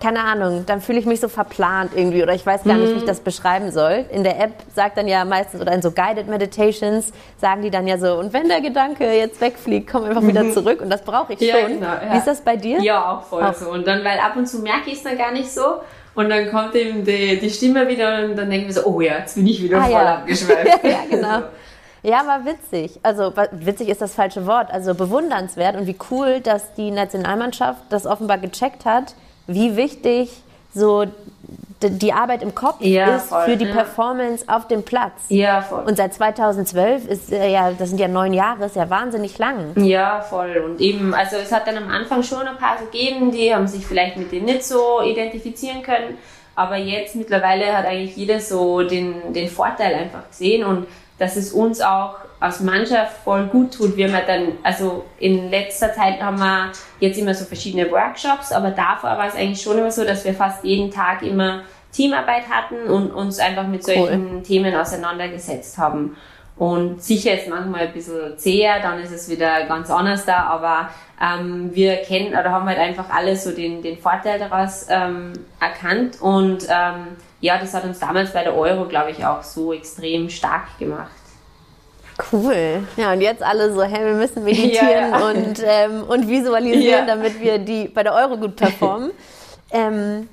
keine 0.00 0.20
Ahnung, 0.20 0.64
dann 0.66 0.80
fühle 0.82 0.98
ich 0.98 1.06
mich 1.06 1.20
so 1.20 1.28
verplant 1.28 1.92
irgendwie 1.96 2.22
oder 2.22 2.34
ich 2.34 2.44
weiß 2.44 2.64
gar 2.64 2.74
nicht, 2.74 2.88
wie 2.88 2.92
Mhm. 2.92 2.98
ich 2.98 3.04
das 3.06 3.20
beschreiben 3.20 3.70
soll. 3.72 4.04
In 4.10 4.24
der 4.24 4.38
App 4.40 4.52
sagt 4.74 4.98
dann 4.98 5.08
ja 5.08 5.24
meistens, 5.24 5.60
oder 5.62 5.72
in 5.72 5.80
so 5.82 5.90
Guided 5.90 6.28
Meditations 6.28 7.12
sagen 7.40 7.62
die 7.62 7.70
dann 7.70 7.86
ja 7.86 7.96
so, 7.98 8.14
und 8.18 8.32
wenn 8.34 8.48
der 8.48 8.60
Gedanke 8.60 9.10
jetzt 9.16 9.40
wegfliegt, 9.40 9.90
komm 9.90 10.04
einfach 10.04 10.22
wieder 10.26 10.50
zurück 10.52 10.80
und 10.82 10.90
das 10.90 11.02
brauche 11.02 11.32
ich 11.32 11.40
Mhm. 11.40 11.44
Schon. 11.58 11.68
genau. 11.80 11.88
Wie 12.10 12.18
ist 12.18 12.26
das 12.26 12.40
bei 12.42 12.56
dir? 12.56 12.80
Ja, 12.80 13.10
auch 13.12 13.22
voll 13.22 13.42
Auch. 13.42 13.54
so. 13.54 13.70
Und 13.70 13.86
dann, 13.86 14.04
weil 14.04 14.18
ab 14.18 14.36
und 14.36 14.46
zu 14.46 14.58
merke 14.60 14.90
ich 14.90 14.94
es 14.98 15.02
dann 15.02 15.16
gar 15.16 15.32
nicht 15.32 15.50
so. 15.50 15.62
Und 16.14 16.30
dann 16.30 16.50
kommt 16.50 16.74
eben 16.74 17.04
die, 17.04 17.38
die 17.38 17.50
Stimme 17.50 17.88
wieder 17.88 18.24
und 18.24 18.36
dann 18.36 18.48
denken 18.48 18.66
wir 18.68 18.74
so, 18.74 18.84
oh 18.86 19.00
ja, 19.00 19.18
jetzt 19.18 19.34
bin 19.34 19.46
ich 19.46 19.62
wieder 19.62 19.78
Ah, 19.78 19.82
voll 19.84 19.92
ja. 19.92 20.14
abgeschweift. 20.14 20.80
ja, 20.84 21.00
genau. 21.10 21.42
Ja, 22.02 22.20
aber 22.20 22.44
witzig. 22.44 23.00
Also 23.02 23.32
witzig 23.52 23.88
ist 23.88 24.00
das 24.00 24.14
falsche 24.14 24.46
Wort. 24.46 24.70
Also 24.70 24.94
bewundernswert 24.94 25.76
und 25.76 25.86
wie 25.86 25.96
cool, 26.10 26.40
dass 26.40 26.74
die 26.74 26.90
Nationalmannschaft 26.90 27.80
das 27.90 28.06
offenbar 28.06 28.38
gecheckt 28.38 28.84
hat, 28.84 29.14
wie 29.46 29.76
wichtig 29.76 30.30
so 30.74 31.06
die 31.90 32.12
Arbeit 32.12 32.42
im 32.42 32.54
Kopf 32.54 32.80
Ja, 32.80 33.16
ist 33.16 33.28
voll, 33.28 33.44
für 33.44 33.56
die 33.56 33.66
ja. 33.66 33.72
Performance 33.72 34.44
auf 34.48 34.68
dem 34.68 34.82
Platz. 34.82 35.12
Ja, 35.28 35.62
voll. 35.62 35.84
Und 35.84 35.96
seit 35.96 36.14
2012 36.14 37.06
ist 37.06 37.32
äh, 37.32 37.50
ja, 37.50 37.72
das 37.72 37.88
sind 37.88 37.98
ja 37.98 38.08
neun 38.08 38.32
Jahre, 38.32 38.66
ist 38.66 38.76
ja 38.76 38.88
wahnsinnig 38.90 39.38
lang. 39.38 39.72
Ja, 39.76 40.20
voll. 40.20 40.56
Und 40.64 40.80
eben, 40.80 41.14
also 41.14 41.36
es 41.36 41.52
hat 41.52 41.66
dann 41.66 41.76
am 41.76 41.88
Anfang 41.88 42.22
schon 42.22 42.46
ein 42.46 42.56
paar 42.56 42.76
gegeben, 42.78 43.30
die 43.30 43.54
haben 43.54 43.66
sich 43.66 43.86
vielleicht 43.86 44.16
mit 44.16 44.32
dem 44.32 44.44
nicht 44.44 44.64
so 44.64 45.00
identifizieren 45.02 45.82
können. 45.82 46.18
Aber 46.56 46.76
jetzt 46.76 47.16
mittlerweile 47.16 47.76
hat 47.76 47.86
eigentlich 47.86 48.16
jeder 48.16 48.40
so 48.40 48.82
den, 48.82 49.32
den 49.32 49.48
Vorteil 49.48 49.94
einfach 49.94 50.28
gesehen 50.28 50.64
und 50.64 50.86
dass 51.18 51.36
es 51.36 51.52
uns 51.52 51.80
auch 51.80 52.16
als 52.40 52.60
Mannschaft 52.60 53.16
voll 53.24 53.46
gut 53.46 53.74
tut. 53.74 53.96
Wir 53.96 54.06
haben 54.06 54.14
ja 54.14 54.20
dann, 54.26 54.58
also 54.62 55.04
in 55.18 55.50
letzter 55.50 55.92
Zeit 55.92 56.20
haben 56.20 56.38
wir 56.38 56.72
jetzt 57.00 57.18
immer 57.18 57.34
so 57.34 57.44
verschiedene 57.44 57.90
Workshops, 57.90 58.52
aber 58.52 58.70
davor 58.70 59.10
war 59.10 59.26
es 59.26 59.34
eigentlich 59.34 59.62
schon 59.62 59.78
immer 59.78 59.90
so, 59.90 60.04
dass 60.04 60.24
wir 60.24 60.34
fast 60.34 60.62
jeden 60.64 60.90
Tag 60.90 61.22
immer 61.22 61.62
Teamarbeit 61.94 62.48
hatten 62.50 62.90
und 62.90 63.12
uns 63.12 63.38
einfach 63.38 63.66
mit 63.66 63.84
solchen 63.84 64.42
Themen 64.42 64.74
auseinandergesetzt 64.74 65.78
haben. 65.78 66.16
Und 66.56 67.02
sicher 67.02 67.34
ist 67.34 67.48
manchmal 67.48 67.88
ein 67.88 67.92
bisschen 67.92 68.38
zäher, 68.38 68.80
dann 68.80 69.00
ist 69.00 69.10
es 69.10 69.28
wieder 69.28 69.64
ganz 69.66 69.90
anders 69.90 70.24
da, 70.24 70.44
aber 70.44 70.88
ähm, 71.20 71.70
wir 71.74 71.96
kennen 71.96 72.28
oder 72.28 72.50
haben 72.52 72.66
halt 72.68 72.78
einfach 72.78 73.10
alle 73.10 73.36
so 73.36 73.50
den, 73.50 73.82
den 73.82 73.98
Vorteil 73.98 74.38
daraus 74.38 74.86
ähm, 74.88 75.32
erkannt 75.60 76.20
und 76.20 76.64
ähm, 76.68 77.16
ja, 77.40 77.58
das 77.58 77.74
hat 77.74 77.84
uns 77.84 77.98
damals 77.98 78.32
bei 78.32 78.44
der 78.44 78.56
Euro, 78.56 78.86
glaube 78.86 79.10
ich, 79.10 79.26
auch 79.26 79.42
so 79.42 79.72
extrem 79.72 80.30
stark 80.30 80.78
gemacht. 80.78 81.10
Cool. 82.32 82.86
Ja, 82.96 83.12
und 83.12 83.20
jetzt 83.20 83.42
alle 83.42 83.72
so, 83.72 83.82
hey, 83.82 84.04
wir 84.06 84.14
müssen 84.14 84.44
meditieren 84.44 84.88
Ja, 84.88 85.18
ja. 85.18 85.26
Und, 85.28 85.60
ähm, 85.64 86.04
und 86.04 86.28
visualisieren, 86.28 87.06
Ja. 87.08 87.14
damit 87.14 87.40
wir 87.40 87.58
die 87.58 87.88
bei 87.88 88.04
der 88.04 88.14
Euro 88.14 88.36
gut 88.36 88.54
performen. 88.54 89.10
ähm, 89.72 90.28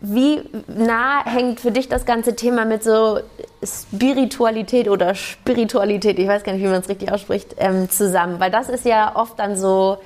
wie 0.00 0.42
nah 0.68 1.24
hängt 1.24 1.60
für 1.60 1.70
dich 1.70 1.88
das 1.88 2.04
ganze 2.04 2.36
Thema 2.36 2.64
mit 2.64 2.84
so 2.84 3.18
Spiritualität 3.64 4.88
oder 4.88 5.14
Spiritualität, 5.14 6.18
ich 6.18 6.28
weiß 6.28 6.42
gar 6.44 6.52
nicht, 6.52 6.62
wie 6.62 6.68
man 6.68 6.80
es 6.80 6.88
richtig 6.88 7.12
ausspricht, 7.12 7.54
ähm, 7.58 7.88
zusammen? 7.90 8.38
Weil 8.40 8.50
das 8.50 8.68
ist 8.68 8.84
ja 8.84 9.12
oft 9.14 9.38
dann 9.38 9.56
so 9.56 9.98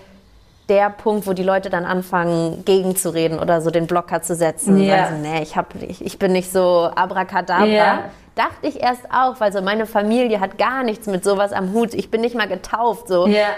der 0.68 0.90
Punkt, 0.90 1.26
wo 1.26 1.32
die 1.32 1.42
Leute 1.42 1.68
dann 1.70 1.84
anfangen, 1.84 2.64
gegenzureden 2.64 3.40
oder 3.40 3.60
so 3.60 3.70
den 3.70 3.88
Blocker 3.88 4.22
zu 4.22 4.36
setzen. 4.36 4.76
Und 4.76 4.84
Ja. 4.84 5.06
sagen 5.06 5.16
so, 5.24 5.28
nee, 5.28 5.42
ich, 5.42 5.56
hab, 5.56 5.74
ich, 5.82 6.04
ich 6.04 6.18
bin 6.20 6.32
nicht 6.32 6.52
so 6.52 6.88
abracadabra. 6.94 7.66
Ja. 7.66 8.04
Dachte 8.36 8.68
ich 8.68 8.80
erst 8.80 9.02
auch, 9.12 9.40
weil 9.40 9.52
so 9.52 9.60
meine 9.60 9.86
Familie 9.86 10.38
hat 10.38 10.56
gar 10.56 10.84
nichts 10.84 11.08
mit 11.08 11.24
sowas 11.24 11.52
am 11.52 11.72
Hut. 11.72 11.94
Ich 11.94 12.10
bin 12.12 12.20
nicht 12.20 12.36
mal 12.36 12.46
getauft, 12.46 13.08
so 13.08 13.26
Ja. 13.26 13.48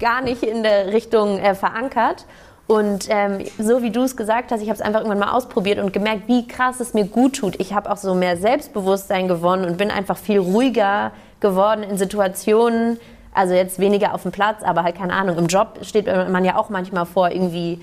gar 0.00 0.22
nicht 0.22 0.42
in 0.42 0.62
der 0.62 0.86
Richtung 0.94 1.38
äh, 1.38 1.54
verankert. 1.54 2.24
Und 2.66 3.08
ähm, 3.10 3.44
so 3.58 3.82
wie 3.82 3.90
du 3.90 4.02
es 4.02 4.16
gesagt 4.16 4.50
hast, 4.50 4.62
ich 4.62 4.68
habe 4.68 4.74
es 4.74 4.80
einfach 4.80 5.00
irgendwann 5.00 5.18
mal 5.18 5.32
ausprobiert 5.32 5.78
und 5.78 5.92
gemerkt, 5.92 6.28
wie 6.28 6.46
krass 6.48 6.80
es 6.80 6.94
mir 6.94 7.04
gut 7.04 7.36
tut. 7.36 7.60
Ich 7.60 7.74
habe 7.74 7.90
auch 7.90 7.98
so 7.98 8.14
mehr 8.14 8.36
Selbstbewusstsein 8.36 9.28
gewonnen 9.28 9.66
und 9.66 9.76
bin 9.76 9.90
einfach 9.90 10.16
viel 10.16 10.38
ruhiger 10.38 11.12
geworden 11.40 11.82
in 11.82 11.98
Situationen. 11.98 12.98
Also 13.34 13.52
jetzt 13.52 13.78
weniger 13.78 14.14
auf 14.14 14.22
dem 14.22 14.32
Platz, 14.32 14.62
aber 14.62 14.82
halt 14.82 14.96
keine 14.96 15.12
Ahnung. 15.12 15.36
Im 15.36 15.46
Job 15.46 15.80
steht 15.82 16.06
man 16.06 16.44
ja 16.44 16.56
auch 16.56 16.70
manchmal 16.70 17.04
vor 17.04 17.30
irgendwie 17.30 17.80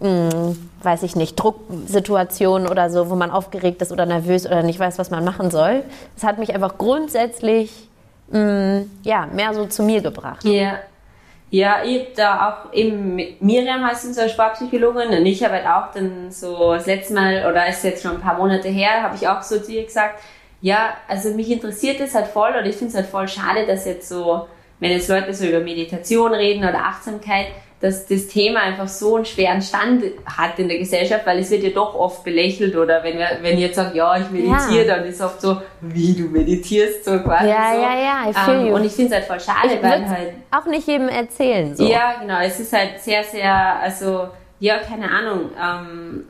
mh, 0.00 0.54
weiß 0.82 1.02
ich 1.02 1.16
nicht, 1.16 1.36
Drucksituationen 1.36 2.68
oder 2.68 2.90
so, 2.90 3.10
wo 3.10 3.14
man 3.14 3.30
aufgeregt 3.30 3.82
ist 3.82 3.92
oder 3.92 4.06
nervös 4.06 4.46
oder 4.46 4.62
nicht 4.62 4.78
weiß, 4.78 4.98
was 4.98 5.10
man 5.10 5.24
machen 5.24 5.50
soll. 5.50 5.82
Es 6.16 6.24
hat 6.24 6.38
mich 6.38 6.54
einfach 6.54 6.78
grundsätzlich 6.78 7.88
mh, 8.30 8.82
ja, 9.02 9.26
mehr 9.32 9.54
so 9.54 9.66
zu 9.66 9.82
mir 9.82 10.00
gebracht. 10.00 10.44
Ja. 10.44 10.74
Ja, 11.52 11.84
ich 11.84 12.14
da 12.14 12.48
auch 12.48 12.72
eben 12.72 13.16
Miriam 13.40 13.86
heißt 13.86 14.06
unsere 14.06 14.30
Sportpsychologin 14.30 15.08
und 15.08 15.26
ich 15.26 15.44
habe 15.44 15.56
halt 15.56 15.66
auch 15.66 15.92
dann 15.92 16.30
so 16.30 16.72
das 16.72 16.86
letzte 16.86 17.12
Mal 17.12 17.46
oder 17.46 17.68
ist 17.68 17.84
jetzt 17.84 18.02
schon 18.02 18.12
ein 18.12 18.22
paar 18.22 18.38
Monate 18.38 18.68
her, 18.68 19.02
habe 19.02 19.16
ich 19.16 19.28
auch 19.28 19.42
so 19.42 19.60
zu 19.60 19.70
ihr 19.70 19.84
gesagt, 19.84 20.18
ja, 20.62 20.96
also 21.08 21.28
mich 21.34 21.50
interessiert 21.50 22.00
es 22.00 22.14
halt 22.14 22.28
voll 22.28 22.52
oder 22.52 22.64
ich 22.64 22.76
finde 22.76 22.92
es 22.92 22.94
halt 22.94 23.06
voll 23.06 23.28
schade, 23.28 23.66
dass 23.66 23.84
jetzt 23.84 24.08
so, 24.08 24.48
wenn 24.80 24.92
jetzt 24.92 25.10
Leute 25.10 25.34
so 25.34 25.44
über 25.44 25.60
Meditation 25.60 26.32
reden 26.32 26.64
oder 26.66 26.86
Achtsamkeit, 26.86 27.48
dass 27.82 28.06
das 28.06 28.28
Thema 28.28 28.60
einfach 28.60 28.86
so 28.88 29.16
einen 29.16 29.24
schweren 29.24 29.60
Stand 29.60 30.04
hat 30.24 30.58
in 30.58 30.68
der 30.68 30.78
Gesellschaft, 30.78 31.26
weil 31.26 31.40
es 31.40 31.50
wird 31.50 31.64
ja 31.64 31.70
doch 31.70 31.94
oft 31.96 32.22
belächelt 32.24 32.76
oder 32.76 33.02
wenn 33.02 33.18
wir, 33.18 33.26
wenn 33.42 33.58
ihr 33.58 33.66
jetzt 33.66 33.74
sagt, 33.76 33.94
ja, 33.94 34.16
ich 34.16 34.30
meditiere, 34.30 34.86
Ja. 34.86 34.96
dann 34.96 35.04
ist 35.04 35.20
oft 35.20 35.40
so, 35.40 35.60
wie 35.80 36.14
du 36.14 36.22
meditierst, 36.28 37.04
so 37.04 37.18
quasi 37.18 37.48
Ja, 37.48 37.72
so. 37.74 37.80
ja, 37.82 37.98
ja, 37.98 38.30
I 38.30 38.32
feel 38.32 38.66
Ähm, 38.68 38.72
und 38.74 38.84
ich 38.84 38.92
finde 38.92 39.08
es 39.10 39.14
halt 39.16 39.24
voll 39.26 39.40
schade, 39.40 39.74
Ich 39.74 39.82
weil 39.82 40.08
halt 40.08 40.32
auch 40.52 40.64
nicht 40.66 40.86
jedem 40.86 41.08
erzählen. 41.08 41.74
So. 41.76 41.84
ja, 41.84 42.14
genau. 42.20 42.38
Es 42.40 42.60
ist 42.60 42.72
halt 42.72 43.00
sehr, 43.00 43.24
sehr, 43.24 43.52
also, 43.82 44.28
ja, 44.60 44.78
keine 44.78 45.10
Ahnung. 45.10 45.50
Ähm, 45.60 46.24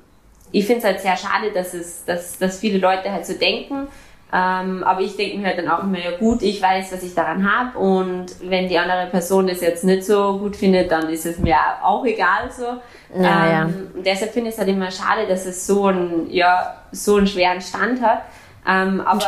ich 0.52 0.64
finde 0.66 0.80
es 0.80 0.84
halt 0.86 1.00
sehr 1.00 1.16
schade, 1.16 1.50
dass 1.52 1.74
es, 1.74 2.04
dass, 2.06 2.38
dass 2.38 2.58
viele 2.60 2.78
Leute 2.78 3.12
halt 3.12 3.26
so 3.26 3.34
denken. 3.34 3.88
Ähm, 4.34 4.82
aber 4.82 5.02
ich 5.02 5.14
denke 5.16 5.36
mir 5.36 5.48
halt 5.48 5.58
dann 5.58 5.68
auch 5.68 5.82
immer, 5.82 5.98
ja 5.98 6.16
gut, 6.16 6.40
ich 6.40 6.62
weiß, 6.62 6.90
was 6.90 7.02
ich 7.02 7.14
daran 7.14 7.50
habe 7.50 7.78
und 7.78 8.26
wenn 8.42 8.66
die 8.66 8.78
andere 8.78 9.08
Person 9.10 9.46
das 9.46 9.60
jetzt 9.60 9.84
nicht 9.84 10.04
so 10.04 10.38
gut 10.38 10.56
findet, 10.56 10.90
dann 10.90 11.10
ist 11.10 11.26
es 11.26 11.38
mir 11.38 11.56
auch 11.82 12.02
egal 12.06 12.50
so. 12.50 12.78
Ja, 13.14 13.64
ähm, 13.64 13.90
und 13.94 14.06
deshalb 14.06 14.32
finde 14.32 14.48
ich 14.48 14.54
es 14.54 14.58
halt 14.58 14.70
immer 14.70 14.90
schade, 14.90 15.26
dass 15.28 15.44
es 15.44 15.66
so 15.66 15.84
einen, 15.84 16.30
ja, 16.30 16.76
so 16.92 17.16
einen 17.16 17.26
schweren 17.26 17.60
Stand 17.60 18.00
hat. 18.00 18.22
Ähm, 18.66 19.02
aber 19.02 19.20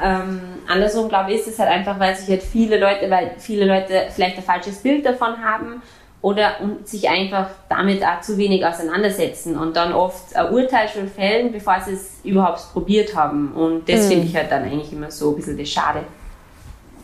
ähm, 0.00 0.40
andersrum 0.68 1.08
glaube 1.08 1.32
ich, 1.32 1.40
ist 1.40 1.48
es 1.48 1.58
halt 1.58 1.70
einfach, 1.70 1.98
weil 1.98 2.14
sich 2.14 2.28
halt 2.28 2.42
viele 2.42 2.78
Leute, 2.78 3.10
weil 3.10 3.32
viele 3.38 3.64
Leute 3.64 4.06
vielleicht 4.14 4.36
ein 4.36 4.44
falsches 4.44 4.80
Bild 4.80 5.04
davon 5.04 5.42
haben 5.42 5.82
oder 6.22 6.60
und 6.60 6.88
sich 6.88 7.08
einfach 7.08 7.48
damit 7.68 8.02
auch 8.04 8.20
zu 8.20 8.38
wenig 8.38 8.64
auseinandersetzen 8.64 9.58
und 9.58 9.76
dann 9.76 9.92
oft 9.92 10.34
ein 10.36 10.52
Urteil 10.52 10.88
schon 10.88 11.08
fällen, 11.08 11.50
bevor 11.50 11.80
sie 11.84 11.92
es 11.92 12.20
überhaupt 12.22 12.72
probiert 12.72 13.14
haben. 13.16 13.52
Und 13.52 13.88
das 13.88 14.04
mhm. 14.04 14.08
finde 14.08 14.26
ich 14.28 14.36
halt 14.36 14.50
dann 14.50 14.62
eigentlich 14.62 14.92
immer 14.92 15.10
so 15.10 15.30
ein 15.30 15.36
bisschen 15.36 15.58
das 15.58 15.68
Schade. 15.68 16.04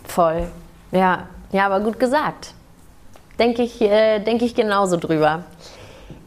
Voll. 0.05 0.47
Ja, 0.93 1.29
ja, 1.51 1.67
aber 1.67 1.81
gut 1.81 1.99
gesagt. 1.99 2.55
Denke 3.39 3.63
ich, 3.63 3.81
äh, 3.81 4.21
denk 4.21 4.41
ich 4.43 4.55
genauso 4.55 4.97
drüber. 4.97 5.45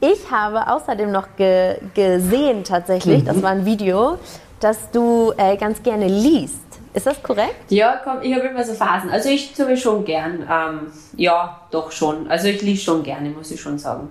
Ich 0.02 0.30
habe 0.30 0.68
außerdem 0.68 1.12
noch 1.12 1.36
ge 1.38 1.78
gesehen 1.94 2.64
tatsächlich, 2.64 3.22
mhm. 3.22 3.26
das 3.26 3.42
war 3.42 3.52
ein 3.52 3.66
Video, 3.66 4.18
dass 4.60 4.92
du 4.92 5.32
äh, 5.38 5.56
ganz 5.56 5.82
gerne 5.82 6.08
liest. 6.08 6.71
Ist 6.94 7.08
das 7.08 7.22
korrekt? 7.24 7.70
Ja, 7.70 8.02
komm, 8.04 8.22
ich 8.22 8.34
habe 8.36 8.48
immer 8.48 8.64
so 8.64 8.74
Phasen. 8.74 9.10
Also 9.10 9.30
ich 9.30 9.54
tue 9.54 9.78
schon 9.78 10.04
gern. 10.04 10.48
Ähm, 10.50 10.92
ja, 11.16 11.62
doch 11.72 11.92
schon. 11.92 12.30
Also 12.30 12.48
ich 12.48 12.62
lese 12.62 12.84
schon 12.84 13.04
gerne, 13.04 13.30
muss 13.30 13.52
ich 13.52 13.62
schon 13.62 13.78
sagen. 13.78 14.10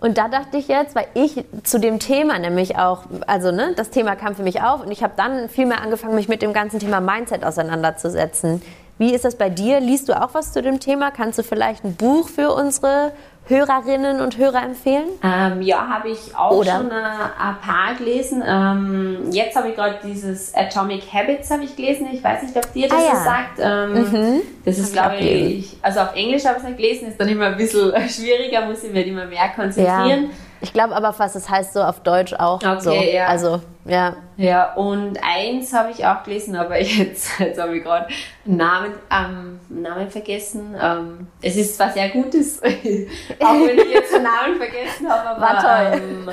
Und 0.00 0.18
da 0.18 0.28
dachte 0.28 0.58
ich 0.58 0.68
jetzt, 0.68 0.94
weil 0.94 1.06
ich 1.14 1.44
zu 1.62 1.78
dem 1.78 1.98
Thema 1.98 2.38
nämlich 2.38 2.76
auch, 2.76 3.04
also 3.26 3.52
ne, 3.52 3.72
das 3.74 3.90
Thema 3.90 4.16
kam 4.16 4.34
für 4.34 4.42
mich 4.42 4.60
auf 4.60 4.82
und 4.82 4.90
ich 4.90 5.02
habe 5.02 5.14
dann 5.16 5.48
viel 5.48 5.66
mehr 5.66 5.80
angefangen, 5.80 6.14
mich 6.14 6.28
mit 6.28 6.42
dem 6.42 6.52
ganzen 6.52 6.78
Thema 6.78 7.00
Mindset 7.00 7.42
auseinanderzusetzen. 7.42 8.60
Wie 8.98 9.14
ist 9.14 9.24
das 9.24 9.36
bei 9.36 9.50
dir? 9.50 9.80
Liest 9.80 10.08
du 10.08 10.20
auch 10.20 10.34
was 10.34 10.52
zu 10.52 10.62
dem 10.62 10.78
Thema? 10.78 11.10
Kannst 11.10 11.38
du 11.38 11.42
vielleicht 11.42 11.84
ein 11.84 11.96
Buch 11.96 12.28
für 12.28 12.52
unsere 12.52 13.12
Hörerinnen 13.46 14.22
und 14.22 14.38
Hörer 14.38 14.62
empfehlen? 14.62 15.04
Ähm, 15.22 15.60
ja, 15.60 15.86
habe 15.86 16.08
ich 16.08 16.34
auch 16.34 16.52
Oder? 16.52 16.76
schon 16.76 16.90
ein 16.90 17.60
paar 17.60 17.94
gelesen. 17.98 18.42
Ähm, 18.46 19.30
jetzt 19.32 19.54
habe 19.54 19.68
ich 19.68 19.74
gerade 19.74 19.96
dieses 20.02 20.54
Atomic 20.54 21.12
Habits 21.12 21.50
habe 21.50 21.64
ich 21.64 21.76
gelesen. 21.76 22.08
Ich 22.10 22.24
weiß 22.24 22.42
nicht, 22.42 22.56
ob 22.56 22.72
dir 22.72 22.88
das 22.88 22.98
ah, 22.98 23.06
ja. 23.06 23.16
sagt. 23.16 23.58
Ähm, 23.58 23.92
mhm. 23.92 24.40
Das 24.64 24.78
ist, 24.78 24.94
glaube 24.94 25.16
ich, 25.16 25.76
also 25.82 26.00
auf 26.00 26.16
Englisch 26.16 26.46
habe 26.46 26.58
ich 26.58 26.70
es 26.70 26.76
gelesen, 26.76 27.08
ist 27.08 27.20
dann 27.20 27.28
immer 27.28 27.46
ein 27.46 27.56
bisschen 27.58 27.92
schwieriger, 28.08 28.64
muss 28.64 28.82
ich 28.82 28.90
mir 28.90 29.04
immer 29.04 29.26
mehr 29.26 29.50
konzentrieren. 29.54 30.24
Ja. 30.24 30.28
Ich 30.64 30.72
glaube 30.72 30.96
aber 30.96 31.12
fast, 31.12 31.36
es 31.36 31.50
heißt 31.50 31.74
so 31.74 31.82
auf 31.82 32.00
Deutsch 32.00 32.32
auch. 32.32 32.56
Okay, 32.56 32.80
so. 32.80 32.92
ja. 32.92 33.26
Also, 33.26 33.60
ja. 33.84 34.16
Ja, 34.38 34.72
und 34.72 35.18
eins 35.22 35.74
habe 35.74 35.90
ich 35.90 36.06
auch 36.06 36.22
gelesen, 36.22 36.56
aber 36.56 36.80
jetzt, 36.80 37.38
jetzt 37.38 37.60
habe 37.60 37.76
ich 37.76 37.84
gerade 37.84 38.08
Namen, 38.46 38.94
ähm, 39.10 39.60
Namen 39.68 40.10
vergessen. 40.10 40.74
Ähm, 40.80 41.26
es 41.42 41.56
ist 41.56 41.76
zwar 41.76 41.90
sehr 41.90 42.08
Gutes, 42.08 42.62
auch 42.62 42.70
wenn 42.70 43.78
ich 43.78 43.92
jetzt 43.92 44.14
den 44.14 44.22
Namen 44.22 44.56
vergessen 44.56 45.06
habe, 45.06 45.28
aber. 45.28 45.40
War 45.40 45.60
toll. 45.60 46.00
Ähm, 46.00 46.30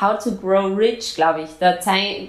How 0.00 0.22
to 0.22 0.36
Grow 0.36 0.76
Rich, 0.76 1.16
glaube 1.16 1.40
ich. 1.40 1.58
Der, 1.58 1.78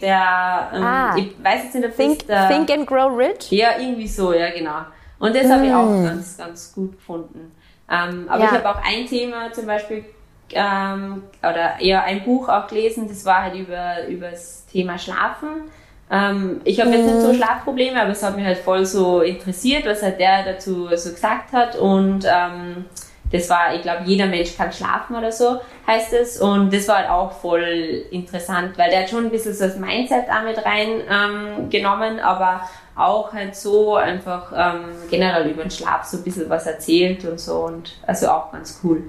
der 0.01 0.69
ähm, 0.73 0.83
ah, 0.83 1.15
ich 1.15 1.35
weiß 1.43 1.65
jetzt 1.65 1.75
nicht, 1.75 1.85
ob 1.85 1.95
think, 1.95 2.25
der, 2.25 2.47
think 2.47 2.71
and 2.71 2.87
Grow 2.87 3.15
Rich? 3.15 3.51
Ja, 3.51 3.77
irgendwie 3.77 4.07
so, 4.07 4.33
ja, 4.33 4.49
genau. 4.49 4.79
Und 5.19 5.35
das 5.35 5.47
mm. 5.47 5.51
habe 5.51 5.65
ich 5.67 5.73
auch 5.73 5.85
mm. 5.85 6.05
ganz, 6.05 6.37
ganz 6.37 6.73
gut 6.73 6.93
gefunden. 6.93 7.51
Ähm, 7.91 8.25
aber 8.29 8.39
ja. 8.39 8.45
ich 8.45 8.51
habe 8.51 8.69
auch 8.69 8.81
ein 8.83 9.05
Thema 9.05 9.51
zum 9.51 9.67
Beispiel 9.67 10.05
ähm, 10.51 11.23
oder 11.41 11.79
eher 11.79 12.03
ein 12.03 12.23
Buch 12.23 12.49
auch 12.49 12.67
gelesen, 12.67 13.07
das 13.07 13.25
war 13.25 13.43
halt 13.43 13.55
über, 13.55 14.07
über 14.07 14.31
das 14.31 14.65
Thema 14.65 14.97
Schlafen. 14.97 15.69
Ähm, 16.11 16.61
ich 16.63 16.79
habe 16.79 16.91
jetzt 16.91 17.05
nicht 17.05 17.21
so 17.21 17.33
mhm. 17.33 17.37
Schlafprobleme, 17.37 18.01
aber 18.01 18.11
es 18.11 18.23
hat 18.23 18.35
mich 18.35 18.45
halt 18.45 18.59
voll 18.59 18.85
so 18.85 19.21
interessiert, 19.21 19.85
was 19.85 20.03
halt 20.03 20.19
der 20.19 20.43
dazu 20.43 20.87
so 20.95 21.11
gesagt 21.11 21.53
hat 21.53 21.75
und 21.75 22.25
ähm, 22.25 22.85
das 23.33 23.49
war, 23.49 23.73
ich 23.73 23.81
glaube, 23.81 24.03
jeder 24.05 24.27
Mensch 24.27 24.55
kann 24.55 24.71
schlafen 24.71 25.15
oder 25.15 25.31
so, 25.31 25.59
heißt 25.87 26.13
es. 26.13 26.39
Und 26.39 26.71
das 26.71 26.87
war 26.87 26.97
halt 26.97 27.09
auch 27.09 27.31
voll 27.31 28.05
interessant, 28.11 28.77
weil 28.77 28.91
der 28.91 29.01
hat 29.01 29.09
schon 29.09 29.25
ein 29.25 29.31
bisschen 29.31 29.55
so 29.55 29.65
das 29.65 29.75
Mindset 29.77 30.25
damit 30.27 30.63
reingenommen, 30.63 32.17
ähm, 32.19 32.23
aber 32.23 32.61
auch 32.95 33.33
halt 33.33 33.55
so 33.55 33.95
einfach 33.95 34.51
ähm, 34.55 34.91
generell 35.09 35.47
über 35.49 35.63
den 35.63 35.71
Schlaf 35.71 36.03
so 36.03 36.17
ein 36.17 36.23
bisschen 36.23 36.47
was 36.47 36.67
erzählt 36.67 37.25
und 37.25 37.39
so 37.39 37.65
und 37.65 37.95
also 38.05 38.27
auch 38.29 38.51
ganz 38.51 38.79
cool. 38.83 39.01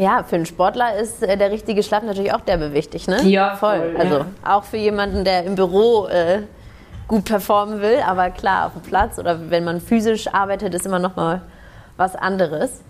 Ja, 0.00 0.22
für 0.22 0.36
einen 0.36 0.46
Sportler 0.46 0.96
ist 0.96 1.22
äh, 1.22 1.36
der 1.36 1.50
richtige 1.50 1.82
Schlaf 1.82 2.02
natürlich 2.02 2.32
auch 2.32 2.40
derbe 2.40 2.72
wichtig, 2.72 3.06
ne? 3.06 3.22
Ja, 3.24 3.56
voll. 3.56 3.94
also 3.98 4.18
ja. 4.20 4.26
auch 4.42 4.64
für 4.64 4.78
jemanden, 4.78 5.24
der 5.24 5.44
im 5.44 5.56
Büro 5.56 6.06
äh, 6.06 6.44
gut 7.06 7.26
performen 7.26 7.82
will, 7.82 7.98
aber 8.06 8.30
klar, 8.30 8.68
auf 8.68 8.72
dem 8.72 8.80
Platz 8.80 9.18
oder 9.18 9.50
wenn 9.50 9.62
man 9.62 9.78
physisch 9.78 10.26
arbeitet, 10.32 10.74
ist 10.74 10.86
immer 10.86 11.00
noch 11.00 11.16
mal 11.16 11.42
was 11.98 12.16
anderes. 12.16 12.80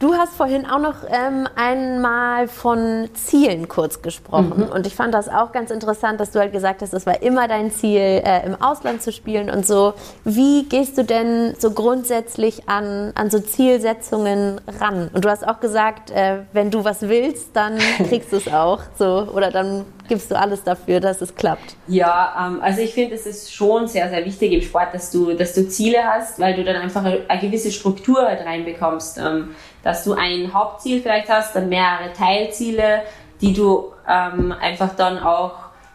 Du 0.00 0.14
hast 0.14 0.34
vorhin 0.34 0.64
auch 0.64 0.78
noch 0.78 0.94
ähm, 1.08 1.48
einmal 1.56 2.46
von 2.46 3.08
Zielen 3.14 3.66
kurz 3.66 4.00
gesprochen. 4.00 4.66
Mhm. 4.66 4.72
Und 4.72 4.86
ich 4.86 4.94
fand 4.94 5.12
das 5.12 5.28
auch 5.28 5.50
ganz 5.50 5.72
interessant, 5.72 6.20
dass 6.20 6.30
du 6.30 6.38
halt 6.38 6.52
gesagt 6.52 6.82
hast, 6.82 6.92
es 6.92 7.04
war 7.04 7.20
immer 7.20 7.48
dein 7.48 7.72
Ziel, 7.72 7.98
äh, 8.00 8.46
im 8.46 8.54
Ausland 8.62 9.02
zu 9.02 9.10
spielen 9.10 9.50
und 9.50 9.66
so. 9.66 9.94
Wie 10.22 10.68
gehst 10.68 10.98
du 10.98 11.04
denn 11.04 11.54
so 11.58 11.72
grundsätzlich 11.72 12.68
an, 12.68 13.10
an 13.16 13.28
so 13.28 13.40
Zielsetzungen 13.40 14.60
ran? 14.78 15.10
Und 15.12 15.24
du 15.24 15.30
hast 15.30 15.44
auch 15.44 15.58
gesagt, 15.58 16.12
äh, 16.12 16.42
wenn 16.52 16.70
du 16.70 16.84
was 16.84 17.02
willst, 17.02 17.56
dann 17.56 17.78
kriegst 18.08 18.30
du 18.30 18.36
es 18.36 18.46
auch. 18.46 18.82
So, 18.96 19.26
oder 19.34 19.50
dann 19.50 19.84
gibst 20.06 20.30
du 20.30 20.38
alles 20.38 20.62
dafür, 20.62 21.00
dass 21.00 21.20
es 21.20 21.34
klappt. 21.34 21.74
Ja, 21.88 22.48
ähm, 22.48 22.60
also 22.62 22.80
ich 22.82 22.94
finde, 22.94 23.16
es 23.16 23.26
ist 23.26 23.52
schon 23.52 23.88
sehr, 23.88 24.08
sehr 24.08 24.24
wichtig 24.24 24.52
im 24.52 24.62
Sport, 24.62 24.94
dass 24.94 25.10
du, 25.10 25.34
dass 25.34 25.54
du 25.54 25.68
Ziele 25.68 26.04
hast, 26.04 26.38
weil 26.38 26.54
du 26.54 26.62
dann 26.64 26.76
einfach 26.76 27.04
eine, 27.04 27.22
eine 27.28 27.40
gewisse 27.40 27.72
Struktur 27.72 28.22
halt 28.22 28.46
reinbekommst. 28.46 29.18
Ähm, 29.18 29.54
dass 29.82 30.04
du 30.04 30.14
ein 30.14 30.52
Hauptziel 30.52 31.00
vielleicht 31.00 31.28
hast, 31.28 31.54
dann 31.54 31.68
mehrere 31.68 32.12
Teilziele, 32.12 33.02
die 33.40 33.52
du 33.52 33.92
ähm, 34.08 34.52
einfach 34.52 34.94
dann 34.96 35.18
auch 35.18 35.54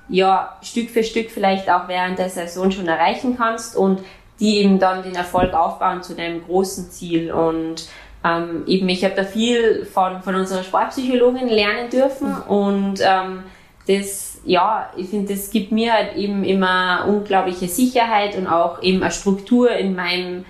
ja, 0.09 0.57
Stück 0.61 0.89
für 0.89 1.03
Stück 1.03 1.29
vielleicht 1.29 1.69
auch 1.69 1.87
während 1.87 2.19
der 2.19 2.29
Saison 2.29 2.71
schon 2.71 2.87
erreichen 2.87 3.37
kannst 3.37 3.75
und 3.75 4.01
die 4.39 4.57
eben 4.57 4.79
dann 4.79 5.03
den 5.03 5.15
Erfolg 5.15 5.53
aufbauen 5.53 6.03
zu 6.03 6.15
deinem 6.15 6.43
großen 6.43 6.91
Ziel. 6.91 7.31
Und 7.31 7.87
ähm, 8.23 8.63
eben, 8.67 8.89
ich 8.89 9.03
habe 9.03 9.15
da 9.15 9.23
viel 9.23 9.85
von, 9.85 10.21
von 10.21 10.35
unserer 10.35 10.63
Sportpsychologin 10.63 11.47
lernen 11.47 11.89
dürfen 11.89 12.35
und 12.41 12.99
ähm, 13.01 13.43
das, 13.87 14.39
ja, 14.45 14.89
ich 14.95 15.09
finde, 15.09 15.33
das 15.33 15.51
gibt 15.51 15.71
mir 15.71 15.93
halt 15.93 16.15
eben 16.15 16.43
immer 16.45 17.05
unglaubliche 17.07 17.67
Sicherheit 17.67 18.37
und 18.37 18.47
auch 18.47 18.81
eben 18.81 19.01
eine 19.01 19.11
Struktur 19.11 19.71
in 19.71 19.95
meinem 19.95 20.45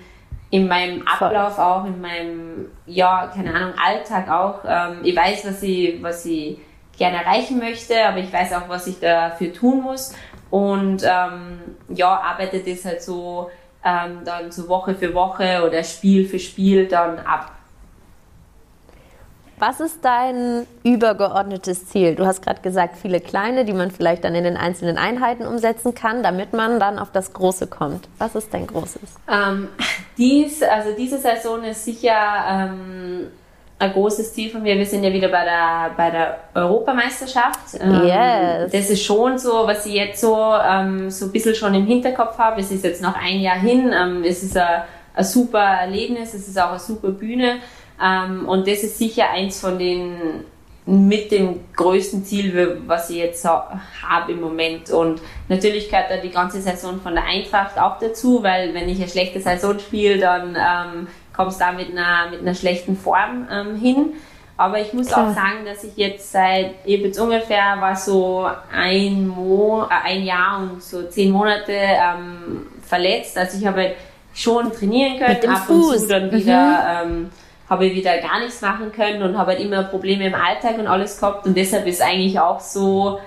in 0.50 0.68
meinem 0.68 1.06
Ablauf 1.06 1.58
auch, 1.58 1.84
in 1.84 2.00
meinem, 2.00 2.68
ja, 2.86 3.26
keine 3.34 3.54
Ahnung, 3.54 3.74
Alltag 3.76 4.30
auch. 4.30 4.60
Ähm, 4.66 5.00
ich 5.02 5.16
weiß, 5.16 5.46
was 5.46 5.62
ich, 5.62 6.02
was 6.02 6.24
ich 6.26 6.58
gerne 6.96 7.18
erreichen 7.24 7.58
möchte, 7.58 8.06
aber 8.06 8.18
ich 8.18 8.32
weiß 8.32 8.52
auch, 8.54 8.68
was 8.68 8.86
ich 8.86 9.00
dafür 9.00 9.52
tun 9.52 9.82
muss. 9.82 10.14
Und 10.50 11.02
ähm, 11.02 11.60
ja, 11.88 12.20
arbeite 12.20 12.60
das 12.60 12.84
halt 12.84 13.02
so 13.02 13.50
ähm, 13.84 14.20
dann 14.24 14.50
so 14.50 14.68
Woche 14.68 14.94
für 14.94 15.12
Woche 15.12 15.62
oder 15.66 15.82
Spiel 15.84 16.26
für 16.26 16.38
Spiel 16.38 16.86
dann 16.86 17.18
ab. 17.18 17.52
Was 19.66 19.80
ist 19.80 20.04
dein 20.04 20.66
übergeordnetes 20.82 21.86
Ziel? 21.86 22.16
Du 22.16 22.26
hast 22.26 22.42
gerade 22.42 22.60
gesagt, 22.60 22.98
viele 23.00 23.18
kleine, 23.18 23.64
die 23.64 23.72
man 23.72 23.90
vielleicht 23.90 24.22
dann 24.24 24.34
in 24.34 24.44
den 24.44 24.58
einzelnen 24.58 24.98
Einheiten 24.98 25.46
umsetzen 25.46 25.94
kann, 25.94 26.22
damit 26.22 26.52
man 26.52 26.78
dann 26.78 26.98
auf 26.98 27.10
das 27.12 27.32
Große 27.32 27.66
kommt. 27.68 28.06
Was 28.18 28.34
ist 28.34 28.52
dein 28.52 28.66
Großes? 28.66 29.00
Ähm, 29.26 29.68
dies, 30.18 30.62
also 30.62 30.90
diese 30.94 31.16
Saison 31.16 31.64
ist 31.64 31.82
sicher 31.82 32.14
ähm, 32.46 33.28
ein 33.78 33.92
großes 33.92 34.34
Ziel 34.34 34.50
von 34.50 34.62
mir. 34.62 34.76
Wir 34.76 34.84
sind 34.84 35.02
ja 35.02 35.10
wieder 35.10 35.28
bei 35.28 35.44
der, 35.44 35.92
bei 35.96 36.10
der 36.10 36.40
Europameisterschaft. 36.54 37.80
Ähm, 37.80 38.04
yes. 38.04 38.70
Das 38.70 38.90
ist 38.90 39.02
schon 39.02 39.38
so, 39.38 39.66
was 39.66 39.86
ich 39.86 39.94
jetzt 39.94 40.20
so, 40.20 40.36
ähm, 40.62 41.08
so 41.08 41.24
ein 41.24 41.32
bisschen 41.32 41.54
schon 41.54 41.72
im 41.72 41.86
Hinterkopf 41.86 42.36
habe. 42.36 42.60
Es 42.60 42.70
ist 42.70 42.84
jetzt 42.84 43.00
noch 43.00 43.16
ein 43.16 43.40
Jahr 43.40 43.56
hin. 43.56 43.94
Ähm, 43.98 44.24
es 44.24 44.42
ist 44.42 44.58
ein, 44.58 44.82
ein 45.14 45.24
super 45.24 45.62
Erlebnis. 45.62 46.34
Es 46.34 46.48
ist 46.48 46.60
auch 46.60 46.68
eine 46.72 46.78
super 46.78 47.08
Bühne. 47.08 47.60
Ähm, 48.02 48.48
und 48.48 48.66
das 48.66 48.82
ist 48.82 48.98
sicher 48.98 49.30
eins 49.30 49.60
von 49.60 49.78
den 49.78 50.44
mit 50.86 51.32
dem 51.32 51.60
größten 51.74 52.24
Ziel, 52.24 52.82
was 52.86 53.08
ich 53.08 53.16
jetzt 53.16 53.46
habe 53.46 54.32
im 54.32 54.40
Moment. 54.40 54.90
Und 54.90 55.22
natürlich 55.48 55.88
gehört 55.88 56.10
da 56.10 56.18
die 56.18 56.30
ganze 56.30 56.60
Saison 56.60 57.00
von 57.00 57.14
der 57.14 57.24
Eintracht 57.24 57.78
auch 57.78 57.98
dazu, 57.98 58.42
weil 58.42 58.74
wenn 58.74 58.88
ich 58.88 59.00
eine 59.00 59.08
schlechte 59.08 59.40
Saison 59.40 59.78
spiele, 59.78 60.18
dann 60.18 60.54
ähm, 60.54 61.06
kommst 61.34 61.58
du 61.58 61.64
da 61.64 61.72
mit 61.72 61.90
einer, 61.90 62.30
mit 62.30 62.40
einer 62.40 62.54
schlechten 62.54 62.96
Form 62.98 63.48
ähm, 63.50 63.76
hin. 63.76 64.12
Aber 64.56 64.78
ich 64.78 64.92
muss 64.92 65.08
Klar. 65.08 65.30
auch 65.30 65.34
sagen, 65.34 65.64
dass 65.64 65.82
ich 65.84 65.96
jetzt 65.96 66.30
seit, 66.30 66.74
ich 66.84 67.00
jetzt 67.00 67.18
ungefähr 67.18 67.80
war 67.80 67.96
so 67.96 68.46
ein, 68.70 69.26
Mo, 69.26 69.84
äh, 69.84 70.10
ein 70.12 70.22
Jahr 70.22 70.58
und 70.58 70.82
so 70.82 71.04
zehn 71.04 71.30
Monate 71.30 71.72
ähm, 71.72 72.66
verletzt. 72.86 73.38
Also 73.38 73.58
ich 73.58 73.66
habe 73.66 73.80
halt 73.80 73.94
schon 74.34 74.70
trainieren 74.70 75.18
können, 75.18 75.54
ab 75.54 75.66
Fuß. 75.66 75.94
und 75.94 75.98
zu 76.00 76.08
dann 76.08 76.30
wieder 76.30 77.04
mhm. 77.06 77.30
Habe 77.68 77.86
ich 77.86 77.94
wieder 77.94 78.18
gar 78.18 78.40
nichts 78.40 78.60
machen 78.60 78.92
können 78.92 79.22
und 79.22 79.38
habe 79.38 79.52
halt 79.52 79.60
immer 79.60 79.84
Probleme 79.84 80.26
im 80.26 80.34
Alltag 80.34 80.78
und 80.78 80.86
alles 80.86 81.18
gehabt. 81.18 81.46
Und 81.46 81.56
deshalb 81.56 81.86
ist 81.86 82.02
eigentlich 82.02 82.38
auch 82.38 82.60
so 82.60 83.18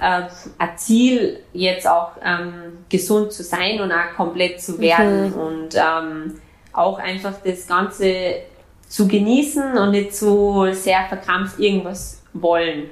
äh, 0.00 0.22
ein 0.58 0.76
Ziel, 0.76 1.40
jetzt 1.52 1.88
auch 1.88 2.12
ähm, 2.24 2.78
gesund 2.88 3.32
zu 3.32 3.42
sein 3.42 3.80
und 3.80 3.92
auch 3.92 4.16
komplett 4.16 4.60
zu 4.60 4.78
werden. 4.80 5.30
Mhm. 5.30 5.34
Und 5.34 5.74
ähm, 5.76 6.40
auch 6.72 6.98
einfach 6.98 7.34
das 7.44 7.66
Ganze 7.66 8.42
zu 8.88 9.08
genießen 9.08 9.76
und 9.78 9.90
nicht 9.92 10.14
so 10.14 10.70
sehr 10.72 11.04
verkrampft 11.08 11.58
irgendwas 11.58 12.22
wollen. 12.32 12.90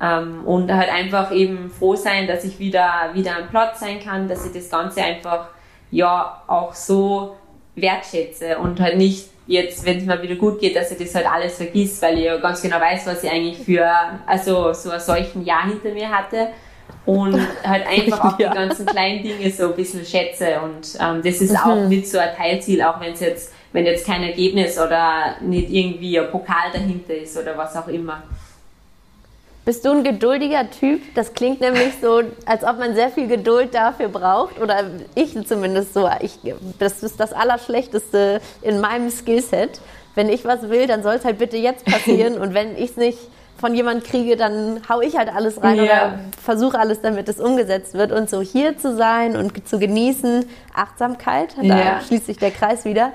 Ähm, 0.00 0.44
und 0.44 0.72
halt 0.72 0.92
einfach 0.92 1.32
eben 1.32 1.70
froh 1.70 1.96
sein, 1.96 2.26
dass 2.26 2.44
ich 2.44 2.58
wieder, 2.58 3.10
wieder 3.12 3.36
am 3.36 3.48
Platz 3.48 3.80
sein 3.80 4.00
kann, 4.00 4.28
dass 4.28 4.46
ich 4.46 4.52
das 4.52 4.68
Ganze 4.68 5.02
einfach 5.02 5.48
ja 5.90 6.42
auch 6.46 6.74
so 6.74 7.36
wertschätze 7.74 8.58
und 8.58 8.80
halt 8.80 8.96
nicht 8.96 9.28
jetzt, 9.46 9.84
wenn 9.84 9.98
es 9.98 10.04
mir 10.04 10.20
wieder 10.22 10.36
gut 10.36 10.58
geht, 10.58 10.76
dass 10.76 10.90
ich 10.90 10.98
das 10.98 11.14
halt 11.14 11.30
alles 11.30 11.56
vergisst, 11.56 12.00
weil 12.02 12.18
ich 12.18 12.24
ja 12.24 12.36
ganz 12.38 12.62
genau 12.62 12.80
weiß, 12.80 13.06
was 13.06 13.22
ich 13.22 13.30
eigentlich 13.30 13.58
für 13.58 13.86
also 14.26 14.72
so 14.72 14.90
ein 14.90 15.00
solchen 15.00 15.44
Jahr 15.44 15.66
hinter 15.66 15.90
mir 15.90 16.08
hatte 16.08 16.48
und 17.04 17.38
halt 17.66 17.86
einfach 17.88 18.24
auch 18.24 18.38
ja. 18.38 18.48
die 18.48 18.54
ganzen 18.54 18.86
kleinen 18.86 19.22
Dinge 19.22 19.50
so 19.50 19.68
ein 19.68 19.76
bisschen 19.76 20.04
schätze 20.04 20.60
und 20.62 20.98
ähm, 21.00 21.22
das 21.22 21.40
ist 21.40 21.52
mhm. 21.52 21.58
auch 21.58 21.88
mit 21.88 22.08
so 22.08 22.18
ein 22.18 22.34
Teilziel, 22.36 22.82
auch 22.82 23.00
wenn 23.00 23.12
es 23.12 23.20
jetzt 23.20 23.52
wenn 23.74 23.86
jetzt 23.86 24.06
kein 24.06 24.22
Ergebnis 24.22 24.78
oder 24.78 25.34
nicht 25.40 25.68
irgendwie 25.68 26.18
ein 26.18 26.30
Pokal 26.30 26.70
dahinter 26.72 27.14
ist 27.14 27.36
oder 27.36 27.58
was 27.58 27.76
auch 27.76 27.88
immer. 27.88 28.22
Bist 29.64 29.86
du 29.86 29.92
ein 29.92 30.04
geduldiger 30.04 30.70
Typ? 30.70 31.00
Das 31.14 31.32
klingt 31.32 31.62
nämlich 31.62 31.94
so, 32.02 32.20
als 32.44 32.64
ob 32.64 32.78
man 32.78 32.94
sehr 32.94 33.08
viel 33.08 33.28
Geduld 33.28 33.74
dafür 33.74 34.08
braucht. 34.08 34.60
Oder 34.60 34.84
ich 35.14 35.34
zumindest 35.46 35.94
so. 35.94 36.08
Ich, 36.20 36.38
das 36.78 37.02
ist 37.02 37.18
das 37.18 37.32
Allerschlechteste 37.32 38.42
in 38.60 38.80
meinem 38.80 39.10
Skillset. 39.10 39.80
Wenn 40.14 40.28
ich 40.28 40.44
was 40.44 40.68
will, 40.68 40.86
dann 40.86 41.02
soll 41.02 41.14
es 41.14 41.24
halt 41.24 41.38
bitte 41.38 41.56
jetzt 41.56 41.86
passieren. 41.86 42.36
Und 42.40 42.52
wenn 42.52 42.76
ich 42.76 42.90
es 42.90 42.96
nicht 42.98 43.18
von 43.56 43.74
jemand 43.74 44.04
kriege, 44.04 44.36
dann 44.36 44.82
hau 44.86 45.00
ich 45.00 45.16
halt 45.16 45.34
alles 45.34 45.62
rein 45.62 45.76
ja. 45.76 45.82
oder 45.84 46.18
versuche 46.42 46.78
alles, 46.78 47.00
damit 47.00 47.26
es 47.30 47.40
umgesetzt 47.40 47.94
wird. 47.94 48.12
Und 48.12 48.28
so 48.28 48.42
hier 48.42 48.76
zu 48.76 48.94
sein 48.94 49.34
und 49.34 49.66
zu 49.66 49.78
genießen, 49.78 50.44
Achtsamkeit, 50.74 51.56
da 51.56 51.64
ja. 51.64 52.00
schließt 52.06 52.26
sich 52.26 52.36
der 52.36 52.50
Kreis 52.50 52.84
wieder 52.84 53.12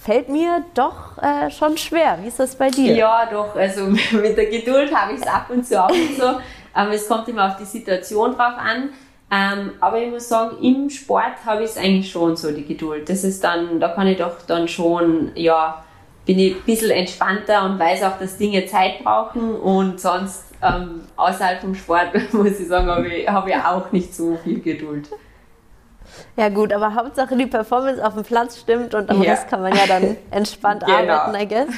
fällt 0.00 0.28
mir 0.28 0.64
doch 0.74 1.18
äh, 1.18 1.50
schon 1.50 1.76
schwer. 1.76 2.18
Wie 2.22 2.28
ist 2.28 2.40
das 2.40 2.56
bei 2.56 2.70
dir? 2.70 2.94
Ja, 2.94 3.28
doch. 3.30 3.54
Also 3.54 3.84
mit 4.12 4.36
der 4.36 4.46
Geduld 4.46 4.94
habe 4.94 5.12
ich 5.12 5.20
es 5.20 5.26
ab 5.26 5.46
und 5.50 5.66
zu 5.66 5.82
auch 5.82 5.90
und 5.90 6.16
so. 6.18 6.40
Aber 6.72 6.92
es 6.92 7.06
kommt 7.06 7.28
immer 7.28 7.48
auf 7.48 7.56
die 7.56 7.64
Situation 7.64 8.32
drauf 8.32 8.54
an. 8.58 8.90
Ähm, 9.32 9.72
aber 9.80 10.00
ich 10.00 10.10
muss 10.10 10.28
sagen, 10.28 10.56
im 10.60 10.90
Sport 10.90 11.44
habe 11.44 11.62
ich 11.62 11.70
es 11.70 11.76
eigentlich 11.76 12.10
schon 12.10 12.36
so, 12.36 12.50
die 12.50 12.64
Geduld. 12.64 13.08
Das 13.08 13.22
ist 13.22 13.44
dann, 13.44 13.78
da 13.78 13.88
kann 13.88 14.08
ich 14.08 14.18
doch 14.18 14.42
dann 14.46 14.66
schon, 14.66 15.30
ja, 15.36 15.84
bin 16.26 16.38
ich 16.38 16.56
ein 16.56 16.62
bisschen 16.62 16.90
entspannter 16.90 17.64
und 17.64 17.78
weiß 17.78 18.02
auch, 18.02 18.18
dass 18.18 18.38
Dinge 18.38 18.66
Zeit 18.66 19.04
brauchen 19.04 19.54
und 19.54 20.00
sonst 20.00 20.46
ähm, 20.62 21.02
außerhalb 21.16 21.60
vom 21.60 21.74
Sport, 21.74 22.08
muss 22.32 22.58
ich 22.58 22.66
sagen, 22.66 22.88
habe 22.88 23.08
ich, 23.08 23.28
hab 23.28 23.46
ich 23.46 23.54
auch 23.54 23.92
nicht 23.92 24.14
so 24.14 24.36
viel 24.42 24.60
Geduld. 24.60 25.08
Ja 26.36 26.48
gut, 26.48 26.72
aber 26.72 26.94
Hauptsache 26.94 27.36
die 27.36 27.46
Performance 27.46 28.04
auf 28.04 28.14
dem 28.14 28.22
Platz 28.22 28.58
stimmt 28.58 28.94
und 28.94 29.10
am 29.10 29.22
ja. 29.22 29.32
Rest 29.32 29.48
kann 29.48 29.62
man 29.62 29.74
ja 29.74 29.86
dann 29.86 30.16
entspannt 30.30 30.84
genau. 30.84 30.96
arbeiten, 30.96 31.34
I 31.34 31.48
guess. 31.48 31.68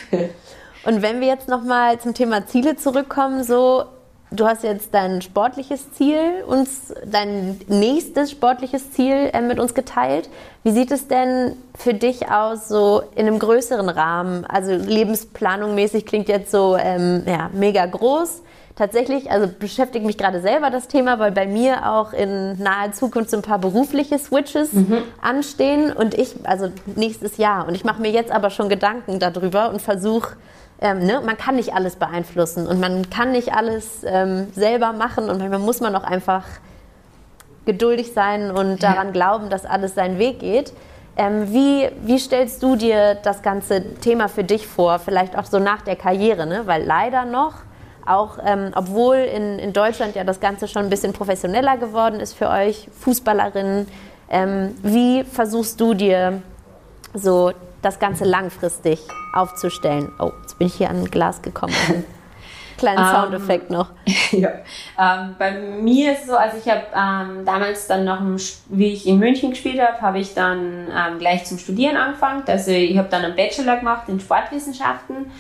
Und 0.85 1.03
wenn 1.03 1.21
wir 1.21 1.29
jetzt 1.29 1.49
nochmal 1.49 1.99
zum 2.01 2.15
Thema 2.15 2.47
Ziele 2.47 2.77
zurückkommen, 2.77 3.45
so, 3.45 3.85
du 4.31 4.47
hast 4.47 4.65
jetzt 4.65 4.93
dein 4.93 5.23
sportliches 5.23 5.93
Ziel, 5.93 6.43
uns, 6.47 6.93
dein 7.05 7.61
nächstes 7.69 8.31
sportliches 8.31 8.93
Ziel 8.93 9.31
äh, 9.33 9.41
mit 9.41 9.61
uns 9.61 9.75
geteilt. 9.75 10.29
Wie 10.65 10.73
sieht 10.73 10.91
es 10.91 11.09
denn 11.09 11.57
für 11.77 11.95
dich 11.95 12.31
aus, 12.31 12.69
so 12.69 13.03
in 13.15 13.27
einem 13.27 13.39
größeren 13.39 13.89
Rahmen? 13.89 14.45
Also 14.45 14.73
Lebensplanung 14.73 15.75
mäßig 15.75 16.05
klingt 16.05 16.29
jetzt 16.29 16.51
so 16.51 16.77
ähm, 16.77 17.23
ja, 17.27 17.51
mega 17.53 17.87
groß 17.87 18.43
tatsächlich, 18.77 19.31
also 19.31 19.49
beschäftigt 19.59 20.05
mich 20.05 20.19
gerade 20.19 20.41
selber 20.41 20.71
das 20.71 20.89
Thema, 20.89 21.19
weil 21.19 21.33
bei 21.33 21.47
mir 21.47 21.91
auch 21.91 22.13
in 22.13 22.61
naher 22.63 22.93
Zukunft 22.93 23.31
so 23.31 23.37
ein 23.37 23.43
paar 23.43 23.59
berufliche 23.59 24.19
Switches 24.19 24.73
mhm. 24.73 25.03
anstehen 25.21 25.93
und 25.93 26.15
ich, 26.15 26.35
also 26.45 26.71
nächstes 26.97 27.37
Jahr. 27.37 27.67
Und 27.69 27.75
ich 27.75 27.85
mache 27.85 28.01
mir 28.01 28.11
jetzt 28.11 28.31
aber 28.31 28.51
schon 28.51 28.69
Gedanken 28.69 29.19
darüber 29.19 29.71
und 29.71 29.83
versuche, 29.83 30.37
ähm, 30.81 31.01
ne, 31.07 31.21
man 31.25 31.37
kann 31.37 31.57
nicht 31.57 31.75
alles 31.75 31.97
beeinflussen 31.97 32.67
und 32.67 32.81
man 32.81 33.09
kann 33.09 33.33
nicht 33.33 33.55
alles 33.55 34.03
ähm, 34.05 34.49
selber 34.53 34.93
machen 34.93 35.31
und 35.31 35.39
manchmal 35.39 35.61
muss 35.61 35.81
man 35.81 35.95
auch 35.95 36.05
einfach 36.05 36.45
geduldig 37.65 38.13
sein 38.13 38.51
und 38.51 38.83
daran 38.83 39.09
ja. 39.09 39.13
glauben, 39.13 39.49
dass 39.49 39.65
alles 39.65 39.95
seinen 39.95 40.19
Weg 40.19 40.41
geht. 40.41 40.73
Ähm, 41.17 41.53
wie, 41.53 41.89
wie 42.05 42.19
stellst 42.19 42.63
du 42.63 42.75
dir 42.75 43.17
das 43.17 43.43
ganze 43.43 43.95
Thema 43.97 44.29
für 44.29 44.45
dich 44.45 44.67
vor? 44.67 44.99
Vielleicht 44.99 45.37
auch 45.39 45.45
so 45.45 45.59
nach 45.59 45.83
der 45.83 45.95
Karriere, 45.95 46.47
ne? 46.47 46.63
weil 46.65 46.85
leider 46.85 47.27
noch 47.27 47.55
auch 48.07 48.39
ähm, 48.45 48.73
obwohl 48.75 49.17
in, 49.17 49.59
in 49.59 49.73
Deutschland 49.73 50.15
ja 50.15 50.25
das 50.25 50.41
Ganze 50.41 50.69
schon 50.69 50.85
ein 50.85 50.91
bisschen 50.91 51.13
professioneller 51.13 51.77
geworden 51.77 52.21
ist 52.21 52.35
für 52.35 52.49
euch, 52.49 52.89
Fußballerinnen, 53.01 53.87
ähm, 54.31 54.75
wie 54.83 55.25
versuchst 55.25 55.81
du 55.81 55.95
dir 55.95 56.43
so 57.15 57.53
das 57.83 57.99
Ganze 57.99 58.25
langfristig 58.25 59.01
aufzustellen? 59.35 60.11
Oh, 60.19 60.33
jetzt 60.43 60.59
bin 60.59 60.69
ich 60.69 60.75
hier 60.75 60.91
an 60.91 61.03
ein 61.03 61.11
Glas 61.11 61.43
gekommen. 61.43 61.75
Kleinen 62.79 62.99
um, 62.99 63.05
ähm, 63.05 63.11
Soundeffekt 63.11 63.71
noch. 63.71 63.91
ja. 64.33 64.51
Ähm, 64.99 65.37
bei 65.39 65.53
mir 65.53 66.13
ist 66.13 66.23
es 66.23 66.27
so, 66.27 66.37
also 66.37 66.57
ich 66.57 66.69
habe 66.69 66.83
ähm, 66.95 67.45
damals 67.45 67.87
dann 67.87 68.05
noch, 68.05 68.21
wie 68.69 68.93
ich 68.93 69.07
in 69.07 69.19
München 69.19 69.51
gespielt 69.51 69.81
habe, 69.81 70.01
habe 70.01 70.19
ich 70.19 70.35
dann 70.35 70.89
ähm, 70.89 71.19
gleich 71.19 71.45
zum 71.45 71.59
Studieren 71.59 71.97
angefangen. 71.97 72.43
Also 72.47 72.71
ich 72.71 72.97
habe 72.99 73.09
dann 73.09 73.25
einen 73.25 73.37
Bachelor 73.37 73.77
gemacht 73.77 74.09
in 74.09 74.19
Sportwissenschaften 74.19 75.31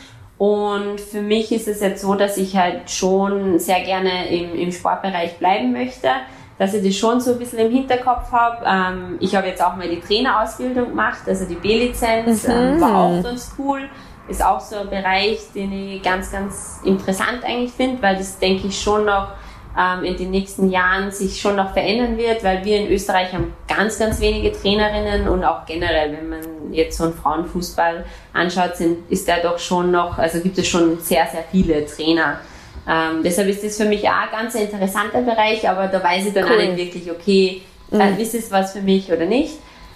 und 0.42 1.00
für 1.00 1.22
mich 1.22 1.52
ist 1.52 1.68
es 1.68 1.78
jetzt 1.78 2.02
so, 2.02 2.16
dass 2.16 2.36
ich 2.36 2.56
halt 2.56 2.90
schon 2.90 3.60
sehr 3.60 3.80
gerne 3.82 4.28
im, 4.28 4.56
im 4.56 4.72
Sportbereich 4.72 5.38
bleiben 5.38 5.70
möchte, 5.70 6.08
dass 6.58 6.74
ich 6.74 6.84
das 6.84 6.96
schon 6.96 7.20
so 7.20 7.34
ein 7.34 7.38
bisschen 7.38 7.60
im 7.60 7.70
Hinterkopf 7.70 8.32
habe. 8.32 8.64
Ähm, 8.66 9.18
ich 9.20 9.36
habe 9.36 9.46
jetzt 9.46 9.64
auch 9.64 9.76
mal 9.76 9.88
die 9.88 10.00
Trainerausbildung 10.00 10.88
gemacht, 10.88 11.20
also 11.28 11.44
die 11.44 11.54
B-Lizenz, 11.54 12.48
mhm. 12.48 12.54
ähm, 12.54 12.80
war 12.80 12.96
auch 12.96 13.22
ganz 13.22 13.54
cool. 13.56 13.88
Ist 14.26 14.44
auch 14.44 14.58
so 14.58 14.78
ein 14.78 14.90
Bereich, 14.90 15.38
den 15.54 15.72
ich 15.72 16.02
ganz, 16.02 16.32
ganz 16.32 16.80
interessant 16.82 17.44
eigentlich 17.44 17.70
finde, 17.70 18.02
weil 18.02 18.16
das 18.16 18.36
denke 18.40 18.66
ich 18.66 18.82
schon 18.82 19.04
noch 19.04 19.28
ähm, 19.78 20.04
in 20.04 20.16
den 20.16 20.30
nächsten 20.30 20.70
Jahren 20.70 21.10
sich 21.10 21.40
schon 21.40 21.56
noch 21.56 21.72
verändern 21.72 22.18
wird, 22.18 22.44
weil 22.44 22.64
wir 22.64 22.78
in 22.78 22.90
Österreich 22.90 23.32
haben 23.32 23.54
ganz, 23.68 23.98
ganz 23.98 24.20
wenige 24.20 24.52
Trainerinnen 24.52 25.28
und 25.28 25.44
auch 25.44 25.64
generell, 25.66 26.12
wenn 26.12 26.28
man 26.28 26.72
jetzt 26.72 26.98
so 26.98 27.04
einen 27.04 27.14
Frauenfußball 27.14 28.04
anschaut, 28.32 28.76
sind, 28.76 29.10
ist 29.10 29.28
da 29.28 29.38
doch 29.42 29.58
schon 29.58 29.90
noch, 29.90 30.18
also 30.18 30.40
gibt 30.40 30.58
es 30.58 30.68
schon 30.68 30.98
sehr, 31.00 31.26
sehr 31.26 31.44
viele 31.50 31.86
Trainer. 31.86 32.40
Ähm, 32.88 33.22
deshalb 33.22 33.48
ist 33.48 33.64
das 33.64 33.76
für 33.76 33.84
mich 33.84 34.08
auch 34.08 34.12
ein 34.12 34.30
ganz 34.32 34.54
interessanter 34.54 35.22
Bereich, 35.22 35.68
aber 35.68 35.86
da 35.86 36.02
weiß 36.02 36.26
ich 36.26 36.34
dann 36.34 36.44
cool. 36.44 36.52
auch 36.52 36.58
nicht 36.58 36.76
wirklich, 36.76 37.10
okay, 37.10 37.62
äh, 37.92 38.10
mhm. 38.10 38.18
ist 38.18 38.34
es 38.34 38.50
was 38.50 38.72
für 38.72 38.82
mich 38.82 39.10
oder 39.12 39.26
nicht. 39.26 39.54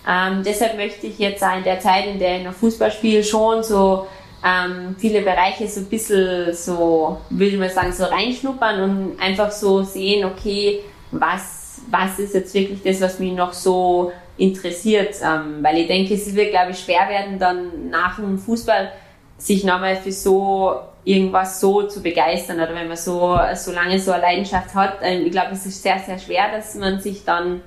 Ähm, 0.08 0.42
deshalb 0.44 0.76
möchte 0.76 1.08
ich 1.08 1.18
jetzt 1.18 1.42
auch 1.42 1.56
in 1.56 1.64
der 1.64 1.80
Zeit, 1.80 2.06
in 2.06 2.18
der 2.18 2.38
ich 2.38 2.44
noch 2.44 2.52
Fußball 2.52 2.92
spiele, 2.92 3.24
schon 3.24 3.64
so 3.64 4.06
ähm, 4.46 4.94
viele 4.96 5.22
Bereiche 5.22 5.66
so 5.66 5.80
ein 5.80 5.86
bisschen 5.86 6.54
so, 6.54 7.18
würde 7.30 7.52
ich 7.52 7.58
mal 7.58 7.70
sagen, 7.70 7.92
so 7.92 8.04
reinschnuppern 8.04 8.80
und 8.80 9.20
einfach 9.20 9.50
so 9.50 9.82
sehen, 9.82 10.24
okay, 10.24 10.80
was, 11.10 11.80
was 11.90 12.18
ist 12.18 12.34
jetzt 12.34 12.54
wirklich 12.54 12.82
das, 12.82 13.00
was 13.00 13.18
mich 13.18 13.32
noch 13.32 13.52
so 13.52 14.12
interessiert. 14.36 15.16
Ähm, 15.22 15.58
weil 15.62 15.78
ich 15.78 15.88
denke, 15.88 16.14
es 16.14 16.32
wird, 16.34 16.50
glaube 16.50 16.70
ich, 16.70 16.78
schwer 16.78 17.08
werden, 17.08 17.38
dann 17.38 17.90
nach 17.90 18.16
dem 18.16 18.38
Fußball 18.38 18.92
sich 19.36 19.64
nochmal 19.64 19.96
für 19.96 20.12
so 20.12 20.76
irgendwas 21.04 21.60
so 21.60 21.82
zu 21.82 22.02
begeistern 22.02 22.56
oder 22.56 22.74
wenn 22.74 22.88
man 22.88 22.96
so, 22.96 23.38
so 23.54 23.72
lange 23.72 23.98
so 23.98 24.12
eine 24.12 24.22
Leidenschaft 24.22 24.74
hat. 24.74 24.98
Ähm, 25.02 25.26
ich 25.26 25.32
glaube, 25.32 25.52
es 25.52 25.66
ist 25.66 25.82
sehr, 25.82 25.98
sehr 25.98 26.18
schwer, 26.18 26.52
dass 26.52 26.76
man 26.76 27.00
sich 27.00 27.24
dann 27.24 27.62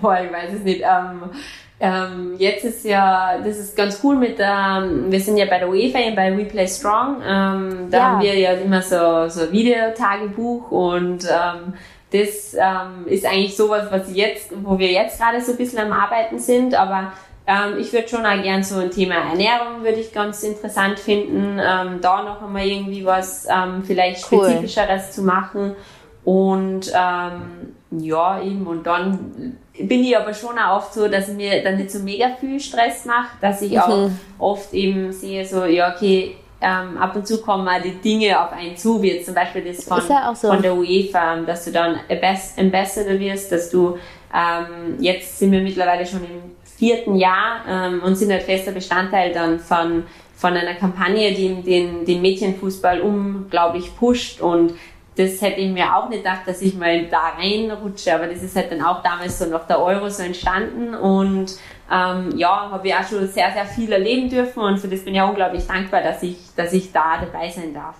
Boah, 0.00 0.20
ich 0.20 0.30
weiß 0.32 0.52
es 0.54 0.62
nicht. 0.62 0.82
Ähm, 0.82 1.32
ähm, 1.80 2.34
jetzt 2.38 2.64
ist 2.64 2.84
ja, 2.84 3.38
das 3.38 3.58
ist 3.58 3.76
ganz 3.76 4.00
cool 4.02 4.16
mit, 4.16 4.36
ähm, 4.38 5.10
wir 5.10 5.20
sind 5.20 5.36
ja 5.36 5.46
bei 5.46 5.58
der 5.58 5.68
UEFA 5.68 6.10
bei 6.14 6.36
We 6.36 6.44
Play 6.44 6.68
Strong. 6.68 7.16
Ähm, 7.26 7.88
da 7.90 7.98
ja. 7.98 8.04
haben 8.04 8.22
wir 8.22 8.38
ja 8.38 8.52
immer 8.52 8.80
so, 8.80 9.28
so 9.28 9.46
ein 9.46 9.52
Videotagebuch 9.52 10.70
und 10.70 11.24
ähm, 11.24 11.74
das 12.12 12.54
ähm, 12.54 13.06
ist 13.06 13.26
eigentlich 13.26 13.56
sowas, 13.56 13.88
was 13.90 14.14
jetzt, 14.14 14.52
wo 14.62 14.78
wir 14.78 14.90
jetzt 14.92 15.20
gerade 15.20 15.40
so 15.40 15.52
ein 15.52 15.58
bisschen 15.58 15.80
am 15.80 15.92
Arbeiten 15.92 16.38
sind, 16.38 16.74
aber 16.74 17.12
ähm, 17.46 17.78
ich 17.78 17.92
würde 17.92 18.08
schon 18.08 18.24
auch 18.24 18.40
gern 18.42 18.62
so 18.62 18.78
ein 18.78 18.90
Thema 18.90 19.16
Ernährung 19.16 19.82
würde 19.82 19.98
ich 19.98 20.12
ganz 20.12 20.44
interessant 20.44 21.00
finden, 21.00 21.58
ähm, 21.58 22.00
da 22.00 22.22
noch 22.22 22.40
einmal 22.40 22.66
irgendwie 22.66 23.04
was 23.04 23.46
ähm, 23.50 23.82
vielleicht 23.84 24.30
cool. 24.30 24.44
spezifischeres 24.44 25.10
zu 25.10 25.22
machen 25.22 25.74
und 26.24 26.92
ähm, 26.94 27.74
ja 27.90 28.40
eben 28.40 28.66
und 28.66 28.86
dann 28.86 29.58
bin 29.78 30.04
ich 30.04 30.16
aber 30.16 30.32
schon 30.32 30.58
auch 30.58 30.78
oft 30.78 30.94
so, 30.94 31.08
dass 31.08 31.28
ich 31.28 31.34
mir 31.34 31.62
dann 31.62 31.76
nicht 31.76 31.90
so 31.90 31.98
mega 31.98 32.30
viel 32.38 32.60
Stress 32.60 33.04
mache, 33.04 33.36
dass 33.40 33.60
ich 33.62 33.78
auch 33.78 34.08
mhm. 34.08 34.18
oft 34.38 34.72
eben 34.72 35.12
sehe, 35.12 35.44
so, 35.44 35.64
ja, 35.64 35.94
okay, 35.94 36.36
ähm, 36.60 36.96
ab 36.96 37.14
und 37.16 37.26
zu 37.26 37.42
kommen 37.42 37.64
mal 37.64 37.82
die 37.82 37.96
Dinge 37.96 38.40
auf 38.40 38.52
einen 38.52 38.76
zu, 38.76 39.02
wie 39.02 39.12
jetzt 39.12 39.26
zum 39.26 39.34
Beispiel 39.34 39.62
das 39.64 39.84
von, 39.84 40.00
ja 40.08 40.34
so. 40.34 40.48
von 40.48 40.62
der 40.62 40.74
UEFA, 40.74 41.36
dass 41.42 41.64
du 41.64 41.72
dann 41.72 42.00
Ambassador 42.08 43.18
wirst, 43.18 43.52
dass 43.52 43.70
du 43.70 43.98
ähm, 44.34 44.96
jetzt 44.98 45.38
sind 45.38 45.52
wir 45.52 45.60
mittlerweile 45.60 46.06
schon 46.06 46.20
im 46.20 46.56
vierten 46.64 47.16
Jahr 47.16 47.60
ähm, 47.68 48.02
und 48.02 48.16
sind 48.16 48.32
halt 48.32 48.42
fester 48.42 48.72
Bestandteil 48.72 49.32
dann 49.32 49.60
von, 49.60 50.04
von 50.36 50.54
einer 50.54 50.74
Kampagne, 50.74 51.34
die 51.34 51.62
den, 51.62 52.04
den 52.04 52.22
Mädchenfußball 52.22 53.00
unglaublich 53.00 53.94
pusht 53.96 54.40
und 54.40 54.74
das 55.16 55.40
hätte 55.40 55.60
ich 55.60 55.70
mir 55.70 55.94
auch 55.96 56.08
nicht 56.08 56.24
gedacht, 56.24 56.42
dass 56.46 56.60
ich 56.60 56.74
mal 56.74 57.06
da 57.06 57.32
reinrutsche, 57.38 58.14
aber 58.14 58.26
das 58.26 58.42
ist 58.42 58.56
halt 58.56 58.72
dann 58.72 58.82
auch 58.82 59.02
damals 59.02 59.38
so 59.38 59.46
nach 59.46 59.66
der 59.66 59.80
Euro 59.80 60.08
so 60.08 60.22
entstanden 60.22 60.94
und 60.94 61.56
ähm, 61.90 62.32
ja, 62.36 62.70
habe 62.70 62.88
ich 62.88 62.94
auch 62.94 63.06
schon 63.06 63.28
sehr, 63.28 63.52
sehr 63.52 63.66
viel 63.66 63.92
erleben 63.92 64.28
dürfen 64.28 64.60
und 64.60 64.78
für 64.78 64.88
das 64.88 65.04
bin 65.04 65.14
ich 65.14 65.20
auch 65.20 65.28
unglaublich 65.28 65.66
dankbar, 65.66 66.02
dass 66.02 66.22
ich, 66.22 66.36
dass 66.56 66.72
ich 66.72 66.92
da 66.92 67.18
dabei 67.20 67.50
sein 67.50 67.72
darf. 67.74 67.96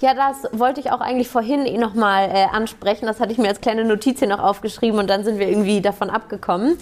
Ja, 0.00 0.14
das 0.14 0.48
wollte 0.58 0.80
ich 0.80 0.90
auch 0.90 1.00
eigentlich 1.00 1.28
vorhin 1.28 1.64
eh 1.64 1.78
nochmal 1.78 2.28
äh, 2.28 2.46
ansprechen. 2.52 3.06
Das 3.06 3.20
hatte 3.20 3.32
ich 3.32 3.38
mir 3.38 3.48
als 3.48 3.60
kleine 3.60 3.84
Notiz 3.84 4.18
hier 4.18 4.28
noch 4.28 4.40
aufgeschrieben 4.40 4.98
und 4.98 5.08
dann 5.08 5.24
sind 5.24 5.38
wir 5.38 5.48
irgendwie 5.48 5.80
davon 5.80 6.10
abgekommen. 6.10 6.76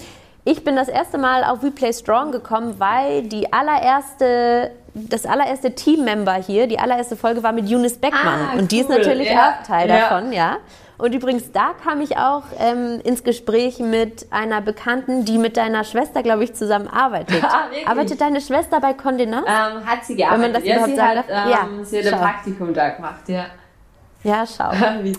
Ich 0.44 0.64
bin 0.64 0.76
das 0.76 0.88
erste 0.88 1.18
Mal 1.18 1.44
auf 1.44 1.62
We 1.62 1.70
Play 1.70 1.92
Strong 1.92 2.32
gekommen, 2.32 2.76
weil 2.78 3.24
die 3.24 3.52
allererste, 3.52 4.70
das 4.94 5.26
allererste 5.26 5.74
Teammember 5.74 6.34
hier, 6.34 6.66
die 6.66 6.78
allererste 6.78 7.16
Folge 7.16 7.42
war 7.42 7.52
mit 7.52 7.64
Eunice 7.72 7.98
Beckmann. 7.98 8.48
Ah, 8.52 8.58
und 8.58 8.72
die 8.72 8.80
ist 8.80 8.88
natürlich 8.88 9.30
ja. 9.30 9.58
auch 9.60 9.66
Teil 9.66 9.88
ja. 9.88 10.08
davon, 10.08 10.32
ja. 10.32 10.58
Und 10.98 11.14
übrigens, 11.14 11.52
da 11.52 11.74
kam 11.82 12.00
ich 12.00 12.16
auch 12.16 12.42
ähm, 12.58 13.00
ins 13.04 13.22
Gespräch 13.22 13.78
mit 13.78 14.26
einer 14.30 14.60
Bekannten, 14.60 15.24
die 15.24 15.38
mit 15.38 15.56
deiner 15.56 15.84
Schwester, 15.84 16.24
glaube 16.24 16.44
ich, 16.44 16.54
zusammenarbeitet. 16.54 17.42
Ah, 17.48 17.90
Arbeitet 17.90 18.20
deine 18.20 18.40
Schwester 18.40 18.80
bei 18.80 18.90
Condé 18.90 19.26
Nast? 19.26 19.46
Ähm, 19.46 19.86
hat 19.86 20.04
sie 20.04 20.16
gearbeitet. 20.16 20.42
Wenn 20.42 20.52
man 20.52 20.60
das 20.60 20.64
ja, 20.64 20.74
überhaupt 20.74 20.90
sie 20.90 20.96
sagen 20.96 21.18
hat, 21.18 21.26
ähm, 21.28 21.50
ja, 21.50 21.84
sie 21.84 21.98
hat 21.98 22.12
ein 22.12 22.20
Praktikum 22.20 22.74
da 22.74 22.88
gemacht, 22.90 23.28
ja. 23.28 23.46
Ja, 24.24 24.44
schau. 24.46 24.70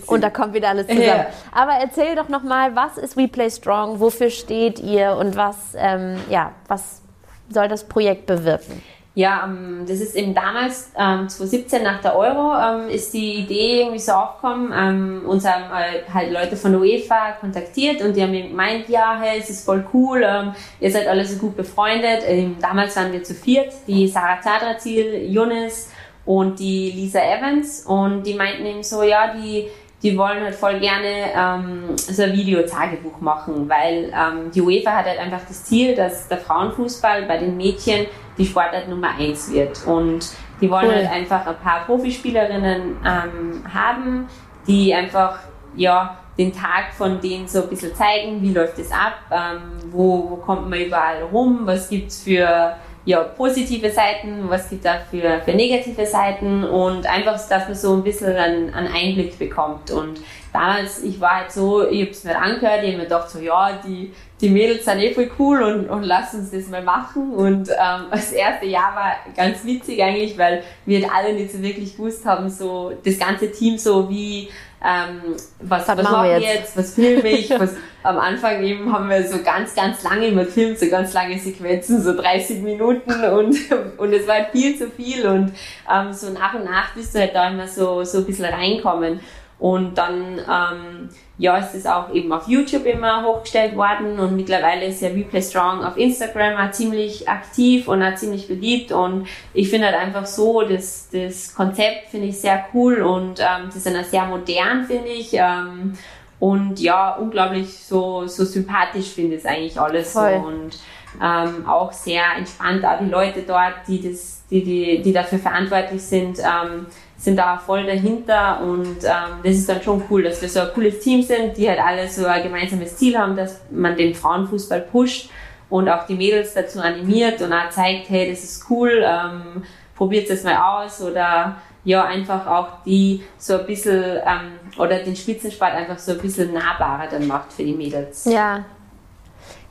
Und 0.13 0.21
da 0.21 0.29
kommt 0.29 0.53
wieder 0.53 0.69
alles 0.69 0.87
zusammen. 0.87 1.05
Ja. 1.05 1.27
Aber 1.51 1.73
erzähl 1.73 2.15
doch 2.15 2.27
nochmal, 2.27 2.75
was 2.75 2.97
ist 2.97 3.17
We 3.17 3.27
Play 3.27 3.49
Strong? 3.49 3.99
Wofür 3.99 4.29
steht 4.29 4.79
ihr 4.79 5.15
und 5.15 5.35
was, 5.35 5.55
ähm, 5.75 6.17
ja, 6.29 6.51
was 6.67 7.01
soll 7.49 7.67
das 7.67 7.85
Projekt 7.85 8.25
bewirken? 8.25 8.83
Ja, 9.19 9.43
ähm, 9.43 9.83
das 9.85 9.99
ist 9.99 10.15
eben 10.15 10.33
damals, 10.33 10.91
ähm, 10.97 11.27
2017 11.27 11.83
nach 11.83 11.99
der 11.99 12.15
Euro, 12.15 12.53
ähm, 12.57 12.87
ist 12.87 13.13
die 13.13 13.33
Idee 13.33 13.81
irgendwie 13.81 13.99
so 13.99 14.13
aufgekommen. 14.13 14.71
Ähm, 14.73 15.23
uns 15.27 15.45
haben 15.45 15.65
äh, 15.65 16.09
halt 16.09 16.31
Leute 16.31 16.55
von 16.55 16.71
der 16.71 16.79
UEFA 16.79 17.33
kontaktiert 17.33 18.01
und 18.01 18.15
die 18.15 18.23
haben 18.23 18.31
gemeint, 18.31 18.87
ja, 18.87 19.19
hey, 19.19 19.37
es 19.37 19.49
ist 19.49 19.65
voll 19.65 19.85
cool, 19.93 20.23
ähm, 20.25 20.53
ihr 20.79 20.89
seid 20.89 21.05
alle 21.05 21.25
so 21.25 21.37
gut 21.37 21.57
befreundet. 21.57 22.23
Ähm, 22.27 22.55
damals 22.61 22.95
waren 22.95 23.11
wir 23.11 23.21
zu 23.21 23.33
viert, 23.33 23.73
die 23.87 24.07
Sarah 24.07 24.39
Zadrazil, 24.39 25.29
Jonas, 25.29 25.89
und 26.25 26.57
die 26.57 26.91
Lisa 26.91 27.19
Evans 27.19 27.85
und 27.85 28.23
die 28.23 28.35
meinten 28.35 28.65
eben 28.65 28.83
so, 28.83 29.03
ja, 29.03 29.33
die, 29.33 29.67
die 30.01 30.17
wollen 30.17 30.43
halt 30.43 30.55
voll 30.55 30.79
gerne 30.79 31.33
ähm, 31.35 31.97
so 31.97 32.23
ein 32.23 32.33
Videotagebuch 32.33 33.19
machen, 33.19 33.67
weil 33.67 34.13
ähm, 34.15 34.51
die 34.53 34.61
UEFA 34.61 34.91
hat 34.91 35.05
halt 35.05 35.19
einfach 35.19 35.41
das 35.47 35.65
Ziel, 35.65 35.95
dass 35.95 36.27
der 36.27 36.37
Frauenfußball 36.37 37.23
bei 37.23 37.37
den 37.37 37.57
Mädchen 37.57 38.05
die 38.37 38.45
Sportart 38.45 38.87
Nummer 38.87 39.09
eins 39.17 39.51
wird 39.51 39.85
und 39.85 40.29
die 40.61 40.69
wollen 40.69 40.87
cool. 40.87 40.95
halt 40.95 41.11
einfach 41.11 41.45
ein 41.45 41.57
paar 41.57 41.85
Profispielerinnen 41.85 42.97
ähm, 43.05 43.63
haben, 43.73 44.27
die 44.67 44.93
einfach 44.93 45.39
ja 45.75 46.17
den 46.37 46.53
Tag 46.53 46.93
von 46.97 47.19
denen 47.19 47.47
so 47.47 47.63
ein 47.63 47.69
bisschen 47.69 47.93
zeigen, 47.93 48.41
wie 48.41 48.53
läuft 48.53 48.79
es 48.79 48.91
ab, 48.91 49.19
ähm, 49.29 49.91
wo, 49.91 50.29
wo 50.29 50.35
kommt 50.37 50.69
man 50.69 50.79
überall 50.79 51.23
rum, 51.23 51.61
was 51.65 51.89
gibt's 51.89 52.23
für 52.23 52.75
ja, 53.09 53.23
positive 53.23 53.89
Seiten, 53.89 54.47
was 54.49 54.69
gibt 54.69 54.85
da 54.85 54.99
für, 55.09 55.41
für 55.43 55.51
negative 55.51 56.05
Seiten 56.05 56.63
und 56.63 57.07
einfach, 57.07 57.39
dass 57.49 57.65
man 57.65 57.73
so 57.73 57.95
ein 57.95 58.03
bisschen 58.03 58.35
einen, 58.35 58.71
einen 58.71 58.93
Einblick 58.93 59.39
bekommt. 59.39 59.89
Und 59.89 60.19
damals, 60.53 61.01
ich 61.01 61.19
war 61.19 61.39
halt 61.39 61.51
so, 61.51 61.89
ich 61.89 62.05
hab's 62.05 62.23
mir 62.23 62.37
angehört, 62.37 62.83
ich 62.83 62.91
hab 62.91 62.97
mir 62.97 63.03
gedacht 63.05 63.31
so, 63.31 63.39
ja, 63.39 63.79
die, 63.83 64.13
die 64.39 64.49
Mädels 64.51 64.85
sind 64.85 64.99
eh 64.99 65.11
voll 65.11 65.31
cool 65.39 65.63
und, 65.63 65.89
und 65.89 66.03
lass 66.03 66.35
uns 66.35 66.51
das 66.51 66.67
mal 66.67 66.83
machen. 66.83 67.33
Und 67.33 67.69
ähm, 67.69 68.05
das 68.11 68.31
erste 68.31 68.67
Jahr 68.67 68.95
war 68.95 69.13
ganz 69.35 69.65
witzig 69.65 70.03
eigentlich, 70.03 70.37
weil 70.37 70.61
wir 70.85 71.01
halt 71.01 71.11
alle 71.11 71.33
nicht 71.33 71.51
so 71.51 71.63
wirklich 71.63 71.97
gewusst 71.97 72.27
haben, 72.27 72.47
so 72.47 72.93
das 73.03 73.17
ganze 73.17 73.51
Team 73.51 73.79
so 73.79 74.07
wie 74.07 74.49
ähm, 74.83 75.35
was, 75.59 75.87
was, 75.87 75.97
was 75.97 76.03
machen 76.03 76.23
wir 76.23 76.39
jetzt? 76.39 76.55
jetzt? 76.55 76.77
was 76.77 76.95
filme 76.95 77.29
ich, 77.29 77.49
was, 77.59 77.75
am 78.03 78.17
Anfang 78.17 78.63
eben 78.63 78.91
haben 78.93 79.09
wir 79.09 79.27
so 79.27 79.41
ganz, 79.43 79.75
ganz 79.75 80.03
lange 80.03 80.27
immer 80.27 80.45
gefilmt, 80.45 80.79
so 80.79 80.89
ganz 80.89 81.13
lange 81.13 81.37
Sequenzen, 81.37 82.01
so 82.01 82.15
30 82.15 82.61
Minuten 82.61 83.11
und, 83.11 83.57
und 83.97 84.13
es 84.13 84.27
war 84.27 84.45
viel 84.51 84.77
zu 84.77 84.89
viel 84.89 85.27
und 85.27 85.53
ähm, 85.91 86.13
so 86.13 86.29
nach 86.29 86.53
und 86.53 86.63
nach 86.63 86.93
bist 86.95 87.13
du 87.13 87.19
halt 87.19 87.35
da 87.35 87.49
immer 87.49 87.67
so, 87.67 88.03
so 88.03 88.19
ein 88.19 88.25
bisschen 88.25 88.45
reinkommen. 88.45 89.19
Und 89.59 89.97
dann, 89.97 90.39
ähm, 90.39 91.09
ja, 91.37 91.57
ist 91.57 91.75
es 91.75 91.85
auch 91.85 92.13
eben 92.13 92.31
auf 92.31 92.47
YouTube 92.47 92.85
immer 92.85 93.25
hochgestellt 93.25 93.75
worden 93.75 94.17
und 94.17 94.35
mittlerweile 94.37 94.85
ist 94.85 95.01
ja 95.01 95.09
Replay 95.09 95.41
Strong 95.41 95.83
auf 95.83 95.97
Instagram 95.97 96.57
auch 96.57 96.71
ziemlich 96.71 97.27
aktiv 97.27 97.89
und 97.89 98.01
auch 98.01 98.15
ziemlich 98.15 98.47
beliebt 98.47 98.93
und 98.93 99.27
ich 99.53 99.69
finde 99.69 99.87
halt 99.87 99.97
einfach 99.97 100.25
so, 100.25 100.61
das, 100.61 101.09
das 101.11 101.53
Konzept 101.53 102.09
finde 102.09 102.27
ich 102.27 102.39
sehr 102.39 102.65
cool 102.73 103.01
und 103.01 103.39
ähm, 103.39 103.65
das 103.65 103.75
ist 103.75 103.85
dann 103.85 104.01
sehr 104.05 104.25
modern, 104.25 104.85
finde 104.85 105.09
ich. 105.09 105.33
Ähm, 105.33 105.93
und 106.39 106.79
ja, 106.79 107.15
unglaublich 107.15 107.79
so, 107.79 108.27
so 108.27 108.45
sympathisch 108.45 109.09
finde 109.09 109.35
ich 109.35 109.45
eigentlich 109.45 109.79
alles 109.79 110.13
Voll. 110.13 110.39
so 110.41 110.47
und 110.47 110.79
ähm, 111.21 111.67
auch 111.67 111.91
sehr 111.91 112.23
entspannt, 112.37 112.85
auch 112.85 112.99
die 112.99 113.09
Leute 113.09 113.41
dort, 113.41 113.73
die 113.87 114.01
das, 114.01 114.43
die, 114.49 114.63
die, 114.63 115.01
die 115.01 115.11
dafür 115.11 115.39
verantwortlich 115.39 116.01
sind, 116.01 116.39
ähm, 116.39 116.85
sind 117.19 117.35
da 117.35 117.57
voll 117.57 117.85
dahinter 117.85 118.61
und 118.61 119.03
ähm, 119.03 119.41
das 119.43 119.55
ist 119.55 119.67
dann 119.67 119.81
schon 119.81 120.01
cool, 120.09 120.23
dass 120.23 120.41
wir 120.41 120.47
so 120.47 120.61
ein 120.61 120.69
cooles 120.73 121.01
Team 121.01 121.21
sind, 121.21 121.57
die 121.57 121.67
halt 121.67 121.79
alle 121.79 122.07
so 122.07 122.25
ein 122.25 122.41
gemeinsames 122.41 122.95
Ziel 122.95 123.17
haben, 123.17 123.35
dass 123.35 123.59
man 123.69 123.97
den 123.97 124.15
Frauenfußball 124.15 124.81
pusht 124.81 125.29
und 125.69 125.89
auch 125.89 126.05
die 126.07 126.15
Mädels 126.15 126.53
dazu 126.53 126.79
animiert 126.79 127.41
und 127.41 127.51
auch 127.51 127.69
zeigt, 127.69 128.09
hey, 128.09 128.29
das 128.29 128.43
ist 128.43 128.65
cool, 128.69 129.03
ähm, 129.05 129.63
probiert 129.95 130.29
es 130.29 130.45
mal 130.45 130.55
aus 130.55 131.01
oder 131.01 131.57
ja, 131.83 132.05
einfach 132.05 132.47
auch 132.47 132.83
die 132.85 133.23
so 133.37 133.59
ein 133.59 133.65
bisschen 133.65 134.01
ähm, 134.25 134.51
oder 134.77 134.99
den 134.99 135.15
Spitzensport 135.15 135.73
einfach 135.73 135.99
so 135.99 136.13
ein 136.13 136.19
bisschen 136.19 136.53
nahbarer 136.53 137.07
dann 137.09 137.27
macht 137.27 137.51
für 137.51 137.63
die 137.63 137.73
Mädels. 137.73 138.25
Ja, 138.25 138.63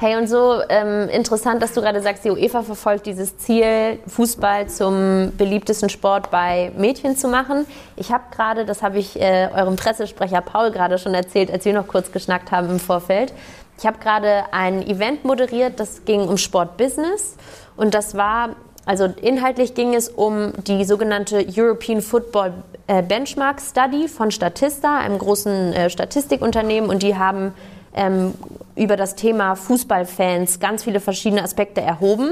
Hey, 0.00 0.16
und 0.16 0.28
so 0.28 0.62
ähm, 0.68 1.08
interessant, 1.08 1.60
dass 1.60 1.72
du 1.72 1.80
gerade 1.80 2.00
sagst, 2.00 2.24
die 2.24 2.30
UEFA 2.30 2.62
verfolgt 2.62 3.06
dieses 3.06 3.36
Ziel, 3.36 3.98
Fußball 4.06 4.68
zum 4.68 5.32
beliebtesten 5.36 5.88
Sport 5.88 6.30
bei 6.30 6.70
Mädchen 6.76 7.16
zu 7.16 7.26
machen. 7.26 7.66
Ich 7.96 8.12
habe 8.12 8.22
gerade, 8.30 8.64
das 8.64 8.80
habe 8.80 8.98
ich 8.98 9.20
äh, 9.20 9.48
eurem 9.52 9.74
Pressesprecher 9.74 10.40
Paul 10.40 10.70
gerade 10.70 10.98
schon 10.98 11.14
erzählt, 11.14 11.50
als 11.50 11.64
wir 11.64 11.72
noch 11.72 11.88
kurz 11.88 12.12
geschnackt 12.12 12.52
haben 12.52 12.70
im 12.70 12.78
Vorfeld. 12.78 13.32
Ich 13.76 13.86
habe 13.86 13.98
gerade 13.98 14.44
ein 14.52 14.86
Event 14.86 15.24
moderiert, 15.24 15.80
das 15.80 16.04
ging 16.04 16.28
um 16.28 16.36
Sportbusiness 16.38 17.36
und 17.76 17.92
das 17.92 18.16
war 18.16 18.50
also 18.86 19.12
inhaltlich 19.20 19.74
ging 19.74 19.94
es 19.94 20.08
um 20.08 20.52
die 20.64 20.84
sogenannte 20.84 21.44
European 21.44 22.02
Football 22.02 22.54
äh, 22.86 23.02
Benchmark 23.02 23.60
Study 23.60 24.06
von 24.06 24.30
Statista, 24.30 24.96
einem 24.98 25.18
großen 25.18 25.72
äh, 25.72 25.90
Statistikunternehmen, 25.90 26.88
und 26.88 27.02
die 27.02 27.16
haben 27.16 27.52
ähm, 27.94 28.34
über 28.78 28.96
das 28.96 29.14
Thema 29.14 29.54
Fußballfans 29.54 30.60
ganz 30.60 30.84
viele 30.84 31.00
verschiedene 31.00 31.42
Aspekte 31.42 31.80
erhoben. 31.80 32.30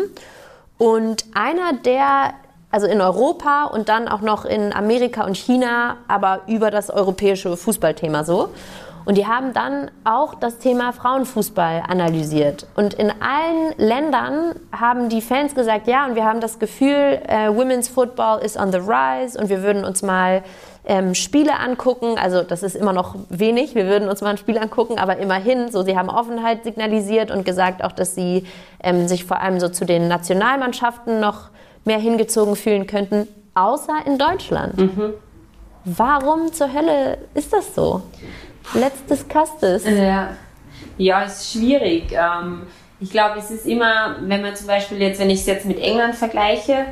Und 0.79 1.25
einer 1.35 1.73
der, 1.85 2.35
also 2.71 2.87
in 2.87 3.01
Europa 3.01 3.65
und 3.65 3.89
dann 3.89 4.09
auch 4.09 4.21
noch 4.21 4.45
in 4.45 4.73
Amerika 4.73 5.25
und 5.25 5.37
China, 5.37 5.97
aber 6.09 6.43
über 6.47 6.71
das 6.71 6.91
europäische 6.91 7.57
Fußballthema 7.57 8.25
so. 8.25 8.51
Und 9.07 9.17
die 9.17 9.27
haben 9.27 9.53
dann 9.53 9.93
auch 10.03 10.35
das 10.35 10.59
Thema 10.59 10.93
Frauenfußball 10.93 11.85
analysiert. 11.89 12.67
Und 12.75 12.93
in 12.95 13.11
allen 13.11 13.73
Ländern 13.77 14.57
haben 14.73 15.09
die 15.09 15.23
Fans 15.23 15.55
gesagt, 15.55 15.87
ja, 15.87 16.07
und 16.07 16.17
wir 16.17 16.25
haben 16.25 16.41
das 16.41 16.59
Gefühl, 16.59 17.23
äh, 17.29 17.49
Women's 17.49 17.89
Football 17.89 18.41
is 18.45 18.57
on 18.57 18.73
the 18.73 18.79
rise 18.79 19.39
und 19.39 19.49
wir 19.49 19.63
würden 19.63 19.85
uns 19.85 20.03
mal 20.03 20.43
ähm, 20.87 21.15
Spiele 21.15 21.59
angucken. 21.59 22.17
Also 22.19 22.43
das 22.43 22.63
ist 22.63 22.77
immer 22.77 22.93
noch 22.93 23.17
wenig. 23.29 23.75
Wir 23.75 23.87
würden 23.87 24.09
uns 24.09 24.21
mal 24.21 24.31
ein 24.31 24.39
Spiel 24.39 24.57
angucken, 24.59 24.99
aber 24.99 25.19
immerhin, 25.19 25.71
so 25.71 25.83
sie 25.83 25.97
haben 25.99 26.09
Offenheit 26.09 26.65
signalisiert 26.65 27.31
und 27.31 27.45
gesagt 27.45 27.83
auch, 27.85 27.93
dass 27.93 28.15
sie 28.15 28.47
ähm, 28.83 29.09
sich 29.09 29.25
vor 29.25 29.41
allem 29.41 29.61
so 29.61 29.69
zu 29.69 29.85
den 29.85 30.09
Nationalmannschaften 30.09 31.21
noch 31.21 31.51
mehr 31.85 31.99
hingezogen 31.99 32.57
fühlen 32.57 32.87
könnten, 32.87 33.29
außer 33.55 33.95
in 34.07 34.19
Deutschland. 34.19 34.77
Mhm. 34.79 35.15
Warum 35.85 36.53
zur 36.53 36.73
Hölle 36.73 37.19
ist 37.35 37.53
das 37.53 37.75
so? 37.75 38.03
Letztes 38.75 39.27
Kastes. 39.29 39.85
Ja, 39.85 40.31
ja 40.99 41.25
es 41.25 41.41
ist 41.41 41.53
schwierig. 41.53 42.13
Ähm, 42.13 42.63
ich 42.99 43.11
glaube, 43.11 43.39
es 43.39 43.51
ist 43.51 43.67
immer, 43.67 44.17
wenn 44.21 44.43
man 44.43 44.57
zum 44.57 44.67
Beispiel 44.67 44.99
jetzt, 44.99 45.21
wenn 45.21 45.31
ich 45.31 45.41
es 45.41 45.47
jetzt 45.47 45.67
mit 45.67 45.79
England 45.79 46.15
vergleiche, 46.15 46.87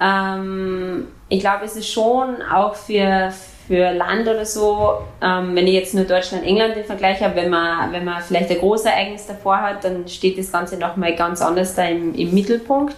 ähm, 0.00 1.08
ich 1.28 1.40
glaube, 1.40 1.64
es 1.64 1.76
ist 1.76 1.90
schon 1.90 2.42
auch 2.42 2.74
für, 2.74 3.32
für 3.66 3.92
Land 3.92 4.28
oder 4.28 4.44
so, 4.44 4.98
ähm, 5.20 5.54
wenn 5.56 5.66
ich 5.66 5.74
jetzt 5.74 5.94
nur 5.94 6.04
Deutschland, 6.04 6.44
England 6.44 6.76
den 6.76 6.84
Vergleich 6.84 7.20
habe, 7.22 7.36
wenn 7.36 7.50
man, 7.50 7.92
wenn 7.92 8.04
man 8.04 8.22
vielleicht 8.22 8.50
ein 8.50 8.58
großes 8.58 8.86
Ereignis 8.86 9.26
davor 9.26 9.60
hat, 9.60 9.84
dann 9.84 10.06
steht 10.06 10.38
das 10.38 10.52
Ganze 10.52 10.76
nochmal 10.78 11.14
ganz 11.16 11.42
anders 11.42 11.74
da 11.74 11.84
im, 11.84 12.14
im 12.14 12.32
Mittelpunkt. 12.32 12.94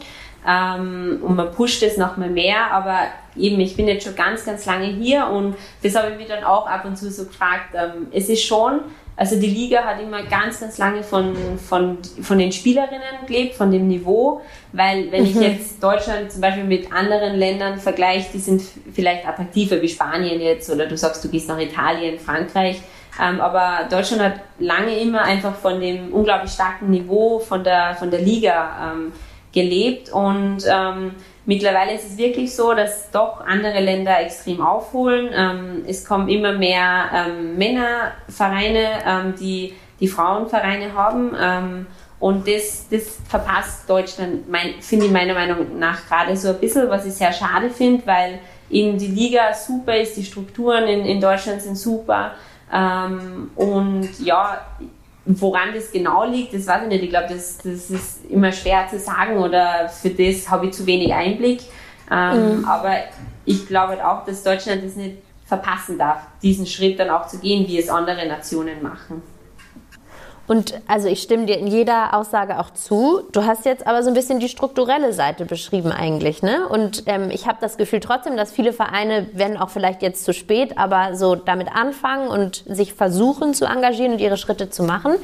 Ähm, 0.47 1.19
und 1.23 1.37
man 1.37 1.51
pusht 1.53 1.83
es 1.83 1.97
nochmal 1.97 2.31
mehr, 2.31 2.71
aber 2.71 2.99
eben, 3.37 3.61
ich 3.61 3.77
bin 3.77 3.89
jetzt 3.89 4.05
schon 4.05 4.15
ganz, 4.15 4.45
ganz 4.45 4.67
lange 4.67 4.87
hier 4.87 5.27
und 5.27 5.57
das 5.83 5.95
habe 5.95 6.13
ich 6.13 6.17
mich 6.17 6.29
dann 6.29 6.45
auch 6.45 6.67
ab 6.67 6.85
und 6.85 6.97
zu 6.97 7.11
so 7.11 7.25
gefragt. 7.25 7.75
Ähm, 7.75 8.09
es 8.13 8.29
ist 8.29 8.45
schon 8.45 8.81
Also 9.19 9.35
die 9.35 9.49
Liga 9.49 9.83
hat 9.83 10.01
immer 10.01 10.23
ganz, 10.23 10.61
ganz 10.61 10.79
lange 10.79 11.03
von, 11.03 11.35
von, 11.59 11.99
von 12.23 12.39
den 12.39 12.53
Spielerinnen 12.53 13.27
gelebt, 13.27 13.57
von 13.57 13.73
dem 13.73 13.89
Niveau, 13.89 14.41
weil 14.73 15.11
wenn 15.11 15.25
mhm. 15.25 15.29
ich 15.31 15.35
jetzt 15.35 15.83
Deutschland 15.83 16.31
zum 16.31 16.41
Beispiel 16.41 16.63
mit 16.63 16.93
anderen 16.93 17.35
Ländern 17.35 17.81
vergleiche, 17.81 18.29
die 18.33 18.39
sind 18.39 18.63
vielleicht 18.93 19.27
attraktiver 19.27 19.83
wie 19.83 19.89
Spanien 19.89 20.41
jetzt 20.41 20.71
oder 20.71 20.87
du 20.87 20.97
sagst, 20.97 21.25
du 21.25 21.29
gehst 21.29 21.49
nach 21.49 21.59
Italien, 21.59 22.21
Frankreich, 22.21 22.81
ähm, 23.21 23.41
aber 23.41 23.89
Deutschland 23.91 24.23
hat 24.23 24.35
lange 24.61 24.97
immer 24.97 25.23
einfach 25.23 25.57
von 25.57 25.81
dem 25.81 26.13
unglaublich 26.13 26.53
starken 26.53 26.89
Niveau 26.91 27.41
von 27.41 27.65
der, 27.65 27.97
von 27.97 28.13
der 28.13 28.21
Liga 28.21 28.93
ähm, 28.93 29.13
gelebt 29.53 30.13
und 30.13 30.59
ähm, 30.71 31.11
mittlerweile 31.49 31.95
ist 31.95 32.05
es 32.05 32.19
wirklich 32.19 32.55
so, 32.55 32.75
dass 32.75 33.11
doch 33.11 33.41
andere 33.41 33.81
Länder 33.81 34.21
extrem 34.21 34.61
aufholen. 34.61 35.31
Ähm, 35.35 35.85
es 35.89 36.05
kommen 36.05 36.29
immer 36.29 36.53
mehr 36.53 37.07
ähm, 37.13 37.57
Männervereine, 37.57 38.89
ähm, 39.07 39.35
die 39.41 39.73
die 39.99 40.09
Frauenvereine 40.09 40.93
haben. 40.93 41.35
Ähm, 41.41 41.87
und 42.21 42.47
das, 42.47 42.87
das 42.91 43.19
verpasst 43.29 43.89
Deutschland, 43.89 44.49
mein, 44.49 44.75
finde 44.81 45.07
ich 45.07 45.13
meiner 45.13 45.35
Meinung 45.35 45.79
nach 45.79 46.07
gerade 46.07 46.37
so 46.37 46.51
ein 46.51 46.59
bisschen, 46.59 46.91
was 46.91 47.07
ich 47.07 47.15
sehr 47.15 47.33
schade 47.33 47.71
finde, 47.71 48.07
weil 48.07 48.41
eben 48.69 48.99
die 48.99 49.07
Liga 49.07 49.55
super 49.55 49.97
ist, 49.97 50.17
die 50.17 50.25
Strukturen 50.25 50.85
in, 50.85 51.07
in 51.07 51.21
Deutschland 51.21 51.63
sind 51.63 51.77
super. 51.77 52.33
Ähm, 52.71 53.51
und 53.57 54.21
ja, 54.21 54.61
Woran 55.31 55.75
das 55.75 55.93
genau 55.93 56.25
liegt, 56.25 56.55
das 56.55 56.67
weiß 56.67 56.85
ich 56.85 56.89
nicht. 56.89 57.05
Ich 57.05 57.11
glaube, 57.11 57.27
das, 57.29 57.59
das 57.59 57.91
ist 57.91 58.25
immer 58.31 58.51
schwer 58.51 58.89
zu 58.89 58.99
sagen 58.99 59.37
oder 59.37 59.87
für 59.89 60.09
das 60.09 60.49
habe 60.49 60.67
ich 60.67 60.73
zu 60.73 60.87
wenig 60.87 61.13
Einblick. 61.13 61.61
Ähm, 62.11 62.61
mhm. 62.61 62.65
Aber 62.65 62.95
ich 63.45 63.67
glaube 63.67 63.89
halt 63.89 64.03
auch, 64.03 64.25
dass 64.25 64.43
Deutschland 64.43 64.83
das 64.83 64.97
nicht 64.97 65.19
verpassen 65.45 65.99
darf, 65.99 66.23
diesen 66.43 66.67
Schritt 66.67 66.99
dann 66.99 67.11
auch 67.11 67.27
zu 67.27 67.39
gehen, 67.39 67.69
wie 67.69 67.79
es 67.79 67.91
andere 67.91 68.27
Nationen 68.27 68.83
machen. 68.83 69.23
Und 70.49 70.81
also 70.87 71.09
ich 71.09 71.21
stimme 71.21 71.45
dir 71.45 71.59
in 71.59 71.67
jeder 71.67 72.15
Aussage 72.15 72.59
auch 72.59 72.71
zu. 72.71 73.21
Du 73.33 73.45
hast 73.45 73.67
jetzt 73.67 73.87
aber 73.87 74.03
so 74.03 74.09
ein 74.09 74.15
bisschen 74.15 74.41
die 74.41 74.49
strukturelle 74.49 75.13
Seite 75.13 75.45
beschrieben 75.45 75.93
eigentlich, 75.93 76.43
ne? 76.43 76.67
Und 76.67 77.03
ähm, 77.05 77.31
ich 77.31 77.47
habe 77.47 77.59
das 77.61 77.77
Gefühl 77.77 78.01
trotzdem, 78.01 78.37
dass 78.37 78.51
viele 78.51 78.73
Vereine, 78.73 79.27
wenn 79.35 79.59
auch 79.59 79.69
vielleicht 79.69 80.01
jetzt 80.01 80.25
zu 80.25 80.33
spät, 80.33 80.79
aber 80.79 81.15
so 81.17 81.35
damit 81.35 81.69
anfangen 81.75 82.29
und 82.29 82.65
sich 82.67 82.95
versuchen 82.95 83.53
zu 83.53 83.67
engagieren 83.67 84.13
und 84.13 84.21
ihre 84.21 84.39
Schritte 84.39 84.71
zu 84.71 84.83
machen. 84.85 85.17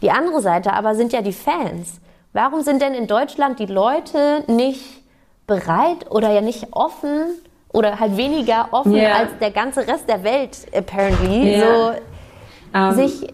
Die 0.00 0.10
andere 0.10 0.40
Seite 0.40 0.72
aber 0.72 0.94
sind 0.94 1.12
ja 1.12 1.20
die 1.20 1.34
Fans. 1.34 2.00
Warum 2.32 2.62
sind 2.62 2.80
denn 2.80 2.94
in 2.94 3.06
Deutschland 3.06 3.58
die 3.58 3.66
Leute 3.66 4.42
nicht 4.46 5.02
bereit 5.46 6.10
oder 6.10 6.32
ja 6.32 6.40
nicht 6.40 6.68
offen 6.70 7.24
oder 7.74 8.00
halt 8.00 8.16
weniger 8.16 8.68
offen 8.70 8.94
yeah. 8.94 9.18
als 9.18 9.30
der 9.38 9.50
ganze 9.50 9.86
Rest 9.86 10.08
der 10.08 10.24
Welt 10.24 10.66
apparently 10.74 11.56
yeah. 11.56 11.60
so 11.60 11.90
um. 11.90 11.94
Ähm. 12.74 12.92
sich 12.94 13.28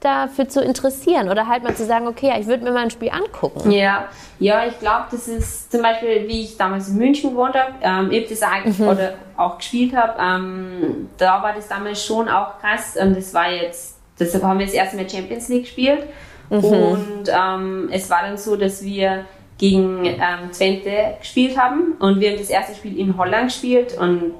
dafür 0.00 0.48
zu 0.48 0.62
interessieren 0.62 1.28
oder 1.28 1.46
halt 1.46 1.62
mal 1.62 1.74
zu 1.74 1.84
sagen, 1.84 2.08
okay, 2.08 2.28
ja, 2.28 2.38
ich 2.38 2.46
würde 2.46 2.64
mir 2.64 2.72
mal 2.72 2.84
ein 2.84 2.90
Spiel 2.90 3.10
angucken. 3.10 3.70
Ja, 3.70 4.08
ja, 4.38 4.66
ich 4.66 4.78
glaube, 4.78 5.04
das 5.10 5.28
ist 5.28 5.70
zum 5.70 5.82
Beispiel, 5.82 6.26
wie 6.26 6.42
ich 6.42 6.56
damals 6.56 6.88
in 6.88 6.96
München 6.96 7.30
gewohnt 7.30 7.54
habe, 7.54 7.74
ähm, 7.82 8.10
ich 8.10 8.28
das 8.28 8.42
eigentlich 8.42 8.78
mhm. 8.78 8.88
oder 8.88 9.14
auch 9.36 9.58
gespielt 9.58 9.94
habe, 9.94 10.14
ähm, 10.18 11.10
da 11.18 11.42
war 11.42 11.52
das 11.54 11.68
damals 11.68 12.04
schon 12.04 12.28
auch 12.28 12.58
krass 12.60 12.96
und 13.00 13.14
das 13.14 13.34
war 13.34 13.50
jetzt, 13.52 13.98
deshalb 14.18 14.42
haben 14.42 14.58
wir 14.58 14.66
das 14.66 14.74
erste 14.74 14.96
Mal 14.96 15.08
Champions 15.08 15.48
League 15.48 15.64
gespielt 15.64 16.04
mhm. 16.48 16.64
und 16.64 17.24
ähm, 17.28 17.88
es 17.92 18.08
war 18.08 18.22
dann 18.22 18.38
so, 18.38 18.56
dass 18.56 18.82
wir 18.82 19.26
gegen 19.58 20.06
ähm, 20.06 20.50
Twente 20.56 21.16
gespielt 21.20 21.58
haben 21.58 21.92
und 21.98 22.18
wir 22.18 22.30
haben 22.30 22.38
das 22.38 22.48
erste 22.48 22.74
Spiel 22.74 22.98
in 22.98 23.18
Holland 23.18 23.48
gespielt 23.48 23.94
und 23.98 24.32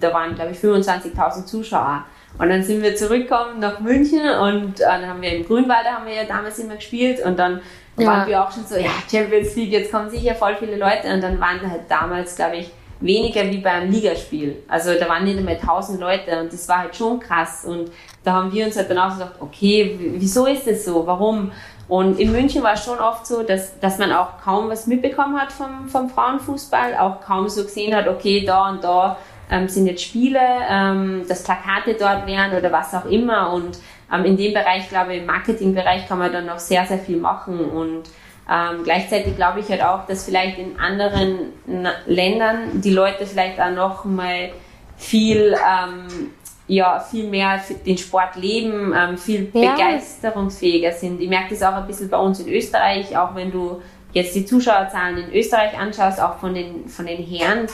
da 0.00 0.12
waren, 0.12 0.34
glaube 0.34 0.50
ich, 0.50 0.58
25.000 0.58 1.44
Zuschauer. 1.44 2.04
Und 2.38 2.50
dann 2.50 2.62
sind 2.62 2.82
wir 2.82 2.96
zurückgekommen 2.96 3.60
nach 3.60 3.80
München 3.80 4.20
und 4.20 4.80
äh, 4.80 4.84
dann 4.84 5.06
haben 5.06 5.22
wir 5.22 5.32
im 5.32 5.46
Grünwalder 5.46 5.90
haben 5.92 6.06
wir 6.06 6.14
ja 6.14 6.24
damals 6.24 6.58
immer 6.58 6.76
gespielt 6.76 7.24
und 7.24 7.38
dann 7.38 7.62
ja. 7.96 8.06
waren 8.06 8.28
wir 8.28 8.42
auch 8.42 8.52
schon 8.52 8.66
so, 8.66 8.76
ja, 8.76 8.90
Champions 9.10 9.56
League, 9.56 9.72
jetzt 9.72 9.90
kommen 9.90 10.10
sicher 10.10 10.34
voll 10.34 10.56
viele 10.58 10.76
Leute 10.76 11.12
und 11.12 11.22
dann 11.22 11.40
waren 11.40 11.60
halt 11.70 11.82
damals, 11.88 12.36
glaube 12.36 12.56
ich, 12.56 12.70
weniger 13.00 13.42
wie 13.44 13.58
beim 13.58 13.90
Ligaspiel. 13.90 14.62
Also 14.68 14.94
da 14.98 15.08
waren 15.08 15.24
nicht 15.24 15.38
einmal 15.38 15.56
1000 15.56 16.00
Leute 16.00 16.40
und 16.40 16.52
das 16.52 16.68
war 16.68 16.78
halt 16.80 16.96
schon 16.96 17.20
krass 17.20 17.64
und 17.64 17.90
da 18.24 18.32
haben 18.32 18.52
wir 18.52 18.66
uns 18.66 18.76
halt 18.76 18.90
dann 18.90 18.98
auch 18.98 19.10
gesagt, 19.10 19.36
okay, 19.40 19.98
wieso 20.16 20.46
ist 20.46 20.66
das 20.66 20.84
so? 20.84 21.06
Warum? 21.06 21.52
Und 21.88 22.18
in 22.18 22.32
München 22.32 22.62
war 22.62 22.72
es 22.72 22.84
schon 22.84 22.98
oft 22.98 23.26
so, 23.26 23.42
dass, 23.42 23.78
dass 23.78 23.98
man 23.98 24.12
auch 24.12 24.40
kaum 24.42 24.68
was 24.68 24.86
mitbekommen 24.86 25.40
hat 25.40 25.52
vom, 25.52 25.88
vom 25.88 26.10
Frauenfußball, 26.10 26.96
auch 26.96 27.20
kaum 27.20 27.48
so 27.48 27.62
gesehen 27.62 27.94
hat, 27.94 28.08
okay, 28.08 28.44
da 28.44 28.70
und 28.70 28.82
da 28.82 29.16
ähm, 29.50 29.68
sind 29.68 29.86
jetzt 29.86 30.02
Spiele, 30.02 30.40
ähm, 30.68 31.24
dass 31.28 31.44
Plakate 31.44 31.94
dort 31.94 32.26
wären 32.26 32.56
oder 32.56 32.72
was 32.72 32.94
auch 32.94 33.06
immer. 33.06 33.52
Und 33.52 33.78
ähm, 34.12 34.24
in 34.24 34.36
dem 34.36 34.52
Bereich, 34.54 34.88
glaube 34.88 35.14
ich, 35.14 35.20
im 35.20 35.26
Marketingbereich 35.26 36.08
kann 36.08 36.18
man 36.18 36.32
dann 36.32 36.46
noch 36.46 36.58
sehr, 36.58 36.84
sehr 36.86 36.98
viel 36.98 37.18
machen. 37.18 37.58
Und 37.60 38.04
ähm, 38.50 38.84
gleichzeitig 38.84 39.36
glaube 39.36 39.60
ich 39.60 39.68
halt 39.68 39.82
auch, 39.82 40.06
dass 40.06 40.24
vielleicht 40.24 40.58
in 40.58 40.78
anderen 40.78 41.52
Na 41.66 41.92
Ländern 42.06 42.80
die 42.80 42.90
Leute 42.90 43.26
vielleicht 43.26 43.60
auch 43.60 43.70
noch 43.70 44.04
mal 44.04 44.50
viel 44.96 45.54
ähm, 45.54 46.30
ja, 46.68 46.98
viel 46.98 47.28
mehr 47.28 47.60
den 47.84 47.96
Sport 47.96 48.36
leben, 48.36 48.92
ähm, 48.96 49.16
viel 49.16 49.50
ja. 49.52 49.72
begeisterungsfähiger 49.72 50.92
sind. 50.92 51.20
Ich 51.20 51.28
merke 51.28 51.50
das 51.50 51.62
auch 51.62 51.74
ein 51.74 51.86
bisschen 51.86 52.08
bei 52.08 52.18
uns 52.18 52.40
in 52.40 52.48
Österreich, 52.48 53.16
auch 53.16 53.34
wenn 53.34 53.52
du 53.52 53.80
jetzt 54.12 54.34
die 54.34 54.44
Zuschauerzahlen 54.44 55.18
in 55.18 55.32
Österreich 55.32 55.78
anschaust, 55.78 56.20
auch 56.20 56.38
von 56.38 56.54
den, 56.54 56.88
von 56.88 57.06
den 57.06 57.22
Herren. 57.24 57.66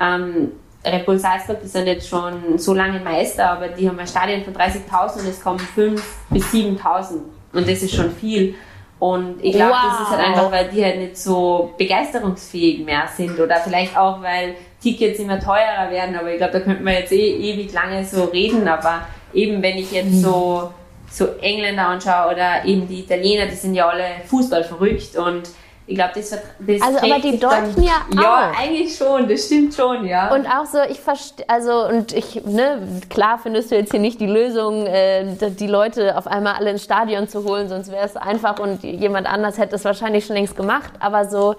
Ähm, 0.00 0.52
Red 0.84 1.04
Bull 1.04 1.18
Salzburg, 1.18 1.58
die 1.62 1.68
sind 1.68 1.86
jetzt 1.86 2.08
schon 2.08 2.58
so 2.58 2.72
lange 2.72 3.00
Meister, 3.00 3.50
aber 3.50 3.68
die 3.68 3.88
haben 3.88 3.98
ein 3.98 4.06
Stadion 4.06 4.42
von 4.42 4.54
30.000 4.54 5.20
und 5.20 5.28
es 5.28 5.42
kommen 5.42 5.60
5.000 5.76 6.00
bis 6.30 6.44
7.000 6.46 7.20
und 7.52 7.68
das 7.68 7.82
ist 7.82 7.94
schon 7.94 8.10
viel. 8.10 8.54
Und 8.98 9.42
ich 9.42 9.52
glaube, 9.52 9.72
wow. 9.72 9.78
das 9.90 10.00
ist 10.00 10.10
halt 10.10 10.28
einfach, 10.28 10.52
weil 10.52 10.68
die 10.68 10.84
halt 10.84 10.98
nicht 10.98 11.16
so 11.16 11.72
begeisterungsfähig 11.78 12.84
mehr 12.84 13.08
sind 13.14 13.38
oder 13.40 13.56
vielleicht 13.56 13.96
auch, 13.96 14.22
weil 14.22 14.54
Tickets 14.82 15.18
immer 15.18 15.40
teurer 15.40 15.90
werden, 15.90 16.16
aber 16.16 16.30
ich 16.30 16.38
glaube, 16.38 16.52
da 16.52 16.60
könnte 16.60 16.82
man 16.82 16.94
jetzt 16.94 17.12
eh 17.12 17.36
ewig 17.36 17.72
lange 17.72 18.04
so 18.04 18.24
reden, 18.24 18.68
aber 18.68 19.06
eben 19.32 19.62
wenn 19.62 19.78
ich 19.78 19.92
jetzt 19.92 20.22
so, 20.22 20.70
so 21.10 21.26
Engländer 21.40 21.88
anschaue 21.88 22.32
oder 22.32 22.64
eben 22.64 22.86
die 22.88 23.00
Italiener, 23.00 23.46
die 23.46 23.54
sind 23.54 23.74
ja 23.74 23.88
alle 23.88 24.04
Fußball 24.26 24.64
verrückt 24.64 25.16
und 25.16 25.50
ich 25.90 25.96
glaube, 25.96 26.12
das, 26.14 26.30
das 26.30 26.40
Also, 26.82 26.98
aber 26.98 27.18
die 27.20 27.38
Deutschen 27.38 27.74
dann, 27.74 27.82
ja 27.82 27.92
auch. 28.10 28.22
Ja, 28.22 28.52
eigentlich 28.56 28.96
schon, 28.96 29.28
das 29.28 29.46
stimmt 29.46 29.74
schon, 29.74 30.06
ja. 30.06 30.32
Und 30.32 30.46
auch 30.46 30.64
so, 30.64 30.78
ich 30.88 31.00
verstehe, 31.00 31.44
also, 31.48 31.88
und 31.88 32.12
ich, 32.12 32.44
ne, 32.44 32.80
klar 33.08 33.40
findest 33.42 33.72
du 33.72 33.74
jetzt 33.74 33.90
hier 33.90 33.98
nicht 33.98 34.20
die 34.20 34.28
Lösung, 34.28 34.86
äh, 34.86 35.24
die 35.40 35.66
Leute 35.66 36.16
auf 36.16 36.28
einmal 36.28 36.54
alle 36.54 36.70
ins 36.70 36.84
Stadion 36.84 37.26
zu 37.26 37.42
holen, 37.42 37.68
sonst 37.68 37.90
wäre 37.90 38.06
es 38.06 38.16
einfach 38.16 38.60
und 38.60 38.84
jemand 38.84 39.26
anders 39.26 39.58
hätte 39.58 39.74
es 39.74 39.84
wahrscheinlich 39.84 40.26
schon 40.26 40.36
längst 40.36 40.56
gemacht, 40.56 40.92
aber 41.00 41.24
so, 41.24 41.56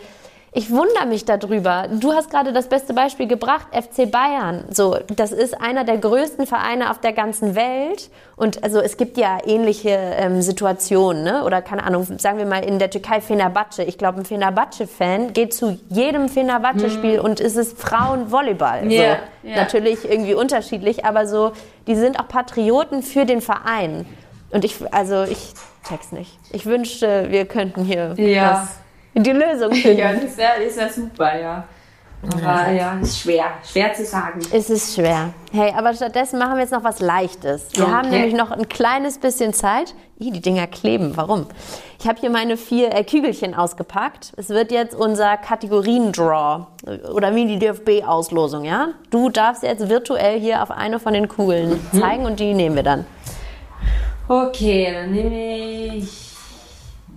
ich 0.54 0.70
wundere 0.70 1.06
mich 1.06 1.24
darüber. 1.24 1.88
Du 1.89 2.12
hast 2.12 2.30
gerade 2.30 2.52
das 2.52 2.68
beste 2.68 2.93
Beispiel 2.93 3.26
gebracht, 3.26 3.68
FC 3.72 4.12
Bayern. 4.12 4.66
So, 4.70 4.97
das 5.16 5.32
ist 5.32 5.62
einer 5.62 5.86
der 5.86 5.97
größten 5.97 6.45
Vereine 6.45 6.91
auf 6.91 6.99
der 6.99 7.14
ganzen 7.14 7.56
Welt. 7.56 8.10
Und 8.36 8.62
also 8.62 8.82
es 8.82 8.97
gibt 8.97 9.16
ja 9.18 9.38
ähnliche 9.45 9.91
ähm, 9.91 10.41
Situationen, 10.41 11.24
ne? 11.24 11.45
Oder 11.45 11.62
keine 11.62 11.86
Ahnung, 11.86 12.06
sagen 12.18 12.38
wir 12.38 12.45
mal 12.45 12.66
in 12.66 12.80
der 12.80 12.89
Türkei 12.89 13.22
Fenerbahce. 13.22 13.84
Ich 13.84 13.97
glaube, 13.97 14.20
ein 14.20 14.26
Fenerbahce-Fan 14.26 15.32
geht 15.32 15.54
zu 15.54 15.80
jedem 15.88 16.28
Fenerbahce-Spiel 16.28 17.20
hm. 17.20 17.24
und 17.24 17.39
ist 17.39 17.56
es 17.56 17.72
Frauenvolleyball. 17.72 18.91
Yeah, 18.91 19.20
so, 19.43 19.47
yeah. 19.47 19.56
Natürlich 19.56 20.04
irgendwie 20.04 20.34
unterschiedlich, 20.34 21.06
aber 21.06 21.28
so, 21.28 21.54
die 21.88 21.95
sind 21.95 22.20
auch 22.20 22.28
Patrioten 22.28 23.04
für 23.04 23.26
den 23.26 23.39
Verein. 23.39 24.06
Und 24.49 24.66
ich, 24.66 24.76
also 24.93 25.24
ich 25.24 25.54
check's 25.88 26.12
nicht. 26.12 26.38
Ich 26.52 26.66
wünschte, 26.66 27.28
wir 27.30 27.45
könnten 27.45 27.86
hier 27.86 28.16
ja. 28.18 28.52
was 28.52 28.82
die 29.14 29.32
Lösung 29.32 29.72
finden. 29.74 29.99
Ja, 29.99 30.14
das 30.14 30.38
wäre 30.38 30.76
wär 30.76 30.89
super, 30.89 31.39
ja. 31.39 31.64
Aber 32.24 32.72
ja, 32.72 32.99
ist 33.01 33.20
schwer, 33.20 33.45
schwer 33.64 33.93
zu 33.93 34.05
sagen. 34.05 34.41
Es 34.53 34.70
ist 34.70 34.93
schwer. 34.93 35.34
Hey, 35.51 35.74
aber 35.76 35.93
stattdessen 35.95 36.38
machen 36.38 36.53
wir 36.53 36.62
jetzt 36.62 36.72
noch 36.72 36.84
was 36.84 36.99
Leichtes. 36.99 37.70
Wir 37.74 37.86
okay. 37.86 37.91
haben 37.91 38.09
nämlich 38.09 38.36
noch 38.36 38.51
ein 38.51 38.70
kleines 38.70 39.18
bisschen 39.18 39.53
Zeit. 39.53 39.95
Ih, 40.20 40.30
die 40.30 40.39
Dinger 40.39 40.68
kleben. 40.68 41.18
Warum? 41.18 41.47
Ich 41.99 42.07
habe 42.07 42.20
hier 42.20 42.30
meine 42.30 42.57
vier 42.57 42.93
äh, 42.93 43.03
Kügelchen 43.03 43.55
ausgepackt. 43.55 44.34
Es 44.38 44.49
wird 44.49 44.72
jetzt 44.72 44.93
unser 44.93 45.38
Kategorien-Draw 45.38 46.68
oder 47.12 47.34
wie 47.34 47.47
die 47.47 47.57
DFB-Auslosung, 47.57 48.66
ja? 48.66 48.89
Du 49.09 49.30
darfst 49.30 49.64
jetzt 49.64 49.89
virtuell 49.89 50.39
hier 50.39 50.62
auf 50.62 50.70
eine 50.70 50.99
von 50.99 51.14
den 51.14 51.28
Kugeln 51.28 51.80
mhm. 51.91 51.99
zeigen 51.99 52.26
und 52.26 52.39
die 52.39 52.53
nehmen 52.53 52.76
wir 52.76 52.84
dann. 52.84 53.05
Okay, 54.28 54.93
dann 54.93 55.12
nehme 55.12 55.97
ich 55.97 56.36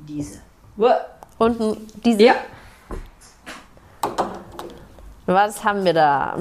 diese. 0.09 0.41
Und 1.39 1.79
diese. 2.05 2.23
Ja. 2.23 2.35
Was 5.27 5.65
haben 5.65 5.85
wir 5.85 5.95
da? 5.95 6.37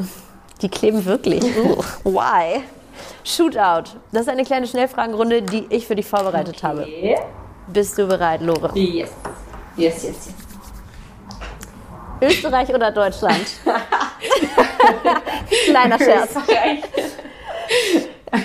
Die 0.62 0.70
kleben 0.70 1.04
wirklich. 1.06 1.44
Why? 2.04 2.64
Shootout. 3.24 3.98
Das 4.12 4.24
ist 4.24 4.30
eine 4.30 4.44
kleine 4.44 4.68
Schnellfragenrunde, 4.68 5.42
die 5.42 5.66
ich 5.70 5.88
für 5.88 5.96
dich 5.96 6.06
vorbereitet 6.06 6.58
okay. 6.58 6.68
habe. 6.68 6.88
Bist 7.68 7.98
du 7.98 8.08
bereit, 8.08 8.42
Lore? 8.42 8.78
Yes. 8.78 9.12
Yes, 9.76 10.04
yes, 10.04 10.26
yes. 10.26 10.34
Österreich 12.22 12.74
oder 12.74 12.92
Deutschland? 12.92 13.46
Kleiner 15.66 15.98
Scherz. 15.98 16.36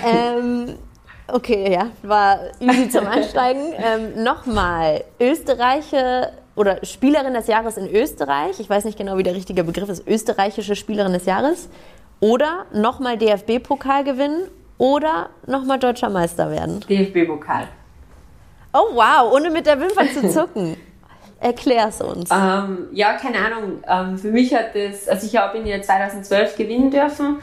ähm, 0.03 0.77
Okay, 1.33 1.71
ja, 1.73 1.87
war 2.03 2.39
easy 2.59 2.89
zum 2.89 3.07
Einsteigen. 3.07 3.73
ähm, 3.77 4.23
Nochmal, 4.23 5.03
Österreicher 5.19 6.31
oder 6.55 6.83
Spielerin 6.85 7.33
des 7.33 7.47
Jahres 7.47 7.77
in 7.77 7.89
Österreich. 7.93 8.59
Ich 8.59 8.69
weiß 8.69 8.85
nicht 8.85 8.97
genau, 8.97 9.17
wie 9.17 9.23
der 9.23 9.35
richtige 9.35 9.63
Begriff 9.63 9.89
ist. 9.89 10.07
Österreichische 10.07 10.75
Spielerin 10.75 11.13
des 11.13 11.25
Jahres. 11.25 11.69
Oder 12.19 12.65
nochmal 12.73 13.17
DFB-Pokal 13.17 14.03
gewinnen 14.03 14.49
oder 14.77 15.29
nochmal 15.45 15.79
deutscher 15.79 16.09
Meister 16.09 16.51
werden. 16.51 16.81
DFB-Pokal. 16.89 17.67
Oh 18.73 18.93
wow, 18.93 19.31
ohne 19.33 19.49
mit 19.49 19.65
der 19.65 19.79
Wimper 19.79 20.05
zu 20.11 20.29
zucken. 20.33 20.75
Erklär's 21.39 22.01
uns. 22.01 22.29
Ähm, 22.31 22.87
ja, 22.91 23.13
keine 23.13 23.37
Ahnung. 23.37 23.81
Ähm, 23.87 24.17
für 24.17 24.29
mich 24.29 24.53
hat 24.53 24.75
das, 24.75 25.07
also 25.07 25.25
ich 25.25 25.37
habe 25.37 25.57
ihn 25.57 25.65
ja 25.65 25.81
2012 25.81 26.57
gewinnen 26.57 26.91
dürfen 26.91 27.37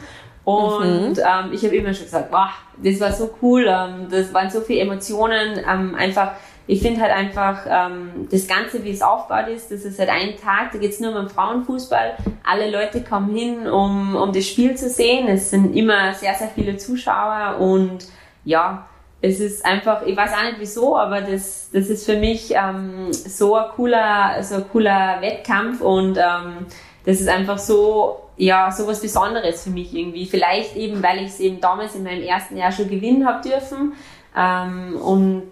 und 0.47 1.17
mhm. 1.17 1.19
ähm, 1.19 1.51
ich 1.51 1.61
habe 1.65 1.75
immer 1.75 1.93
schon 1.93 2.05
gesagt, 2.05 2.31
wow, 2.31 2.47
das 2.81 3.01
war 3.01 3.11
so 3.11 3.31
cool, 3.41 3.65
ähm, 3.67 4.07
das 4.09 4.33
waren 4.33 4.49
so 4.49 4.61
viele 4.61 4.79
Emotionen, 4.79 5.59
ähm, 5.69 5.93
einfach, 5.93 6.31
ich 6.67 6.81
finde 6.81 7.01
halt 7.01 7.11
einfach 7.11 7.65
ähm, 7.69 8.29
das 8.31 8.47
Ganze, 8.47 8.81
wie 8.85 8.91
es 8.91 9.01
aufgebaut 9.01 9.49
ist, 9.49 9.71
das 9.71 9.83
ist 9.83 9.99
halt 9.99 10.07
ein 10.07 10.37
Tag, 10.41 10.71
da 10.71 10.77
geht's 10.77 11.01
nur 11.01 11.09
um 11.09 11.17
den 11.17 11.29
Frauenfußball. 11.29 12.15
Alle 12.45 12.71
Leute 12.71 13.03
kommen 13.03 13.35
hin, 13.35 13.67
um, 13.67 14.15
um 14.15 14.31
das 14.31 14.47
Spiel 14.47 14.75
zu 14.75 14.87
sehen. 14.87 15.27
Es 15.27 15.49
sind 15.49 15.75
immer 15.75 16.13
sehr, 16.13 16.33
sehr 16.33 16.47
viele 16.47 16.77
Zuschauer 16.77 17.57
und 17.59 18.07
ja, 18.45 18.87
es 19.19 19.41
ist 19.41 19.65
einfach, 19.65 20.03
ich 20.05 20.15
weiß 20.15 20.31
auch 20.31 20.43
nicht 20.43 20.61
wieso, 20.61 20.95
aber 20.95 21.19
das, 21.19 21.71
das 21.73 21.87
ist 21.87 22.05
für 22.05 22.15
mich 22.15 22.53
ähm, 22.55 23.11
so 23.11 23.57
ein 23.57 23.65
cooler, 23.75 24.41
so 24.43 24.55
ein 24.55 24.65
cooler 24.71 25.17
Wettkampf 25.19 25.81
und 25.81 26.17
ähm, 26.17 26.67
das 27.03 27.19
ist 27.19 27.27
einfach 27.27 27.57
so, 27.57 28.26
ja, 28.37 28.71
so 28.71 28.87
was 28.87 29.01
Besonderes 29.01 29.63
für 29.63 29.71
mich 29.71 29.93
irgendwie. 29.93 30.25
Vielleicht 30.25 30.75
eben, 30.75 31.01
weil 31.01 31.19
ich 31.19 31.29
es 31.29 31.39
eben 31.39 31.59
damals 31.59 31.95
in 31.95 32.03
meinem 32.03 32.21
ersten 32.21 32.55
Jahr 32.57 32.71
schon 32.71 32.89
gewinnen 32.89 33.27
habe 33.27 33.47
dürfen 33.47 33.93
ähm, 34.35 34.95
und 34.95 35.43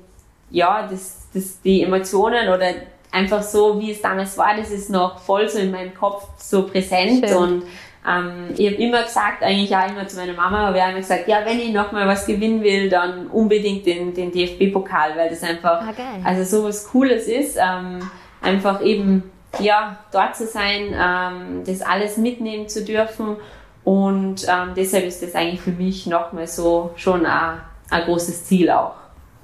ja, 0.51 0.87
das, 0.89 1.27
das, 1.33 1.61
die 1.61 1.81
Emotionen 1.81 2.49
oder 2.49 2.67
einfach 3.11 3.41
so, 3.41 3.79
wie 3.79 3.91
es 3.91 4.01
damals 4.01 4.37
war, 4.37 4.55
das 4.55 4.69
ist 4.71 4.89
noch 4.89 5.19
voll 5.19 5.49
so 5.49 5.57
in 5.57 5.71
meinem 5.71 5.93
Kopf 5.93 6.27
so 6.37 6.67
präsent 6.67 7.27
Schön. 7.27 7.37
und 7.37 7.63
ähm, 8.07 8.53
ich 8.55 8.67
habe 8.67 8.75
immer 8.75 9.03
gesagt, 9.03 9.41
eigentlich 9.41 9.75
auch 9.75 9.89
immer 9.89 10.07
zu 10.07 10.17
meiner 10.17 10.33
Mama, 10.33 10.67
aber 10.67 10.75
wir 10.75 10.83
haben 10.83 10.91
immer 10.91 10.99
gesagt, 10.99 11.27
ja, 11.27 11.39
wenn 11.43 11.59
ich 11.59 11.73
nochmal 11.73 12.07
was 12.07 12.27
gewinnen 12.27 12.61
will, 12.61 12.89
dann 12.89 13.27
unbedingt 13.27 13.85
den, 13.85 14.13
den 14.13 14.31
DFB-Pokal, 14.31 15.17
weil 15.17 15.29
das 15.29 15.41
einfach, 15.43 15.81
ah, 15.81 15.93
also 16.23 16.43
so 16.43 16.67
was 16.67 16.87
Cooles 16.87 17.27
ist, 17.27 17.57
ähm, 17.57 17.99
einfach 18.41 18.83
eben, 18.83 19.23
ja, 19.59 19.97
dort 20.11 20.35
zu 20.35 20.47
sein, 20.47 20.93
ähm, 20.93 21.63
das 21.65 21.81
alles 21.81 22.17
mitnehmen 22.17 22.67
zu 22.67 22.83
dürfen 22.83 23.37
und 23.83 24.47
ähm, 24.47 24.73
deshalb 24.75 25.05
ist 25.05 25.21
das 25.21 25.35
eigentlich 25.35 25.61
für 25.61 25.71
mich 25.71 26.07
nochmal 26.07 26.47
so 26.47 26.91
schon 26.95 27.25
ein, 27.25 27.61
ein 27.91 28.03
großes 28.03 28.45
Ziel 28.45 28.71
auch. 28.71 28.95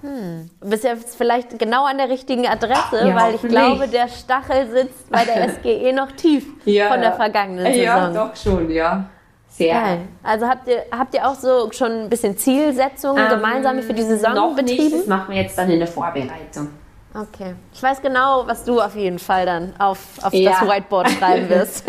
Hm. 0.01 0.49
Du 0.59 0.69
bist 0.69 0.83
jetzt 0.83 1.15
vielleicht 1.15 1.59
genau 1.59 1.85
an 1.85 1.99
der 1.99 2.09
richtigen 2.09 2.47
Adresse, 2.47 3.07
ja, 3.07 3.15
weil 3.15 3.35
ich 3.35 3.41
glaube, 3.41 3.87
der 3.87 4.07
Stachel 4.07 4.67
sitzt 4.71 5.11
bei 5.11 5.25
der 5.25 5.49
SGE 5.61 5.93
noch 5.93 6.11
tief 6.13 6.45
ja, 6.65 6.89
von 6.89 7.01
der 7.01 7.13
vergangenen 7.13 7.65
Saison. 7.65 7.83
Ja, 7.83 8.09
doch 8.09 8.35
schon, 8.35 8.69
ja. 8.71 9.05
Sehr. 9.47 9.73
Geil. 9.73 9.99
Also 10.23 10.47
habt 10.47 10.67
ihr, 10.67 10.85
habt 10.97 11.13
ihr 11.13 11.27
auch 11.27 11.35
so 11.35 11.71
schon 11.71 11.91
ein 11.91 12.09
bisschen 12.09 12.35
Zielsetzungen 12.35 13.23
ähm, 13.23 13.29
gemeinsam 13.29 13.79
für 13.83 13.93
die 13.93 14.01
Saison 14.01 14.33
noch 14.33 14.55
betrieben? 14.55 14.83
Nicht, 14.83 14.99
das 15.01 15.07
machen 15.07 15.35
wir 15.35 15.41
jetzt 15.41 15.57
dann 15.57 15.69
in 15.69 15.79
der 15.79 15.87
Vorbereitung. 15.87 16.69
Okay. 17.13 17.55
Ich 17.73 17.83
weiß 17.83 18.01
genau, 18.01 18.47
was 18.47 18.63
du 18.63 18.79
auf 18.79 18.95
jeden 18.95 19.19
Fall 19.19 19.45
dann 19.45 19.73
auf, 19.79 19.99
auf 20.23 20.33
ja. 20.33 20.51
das 20.51 20.61
Whiteboard 20.61 21.09
schreiben 21.19 21.49
wirst. 21.49 21.85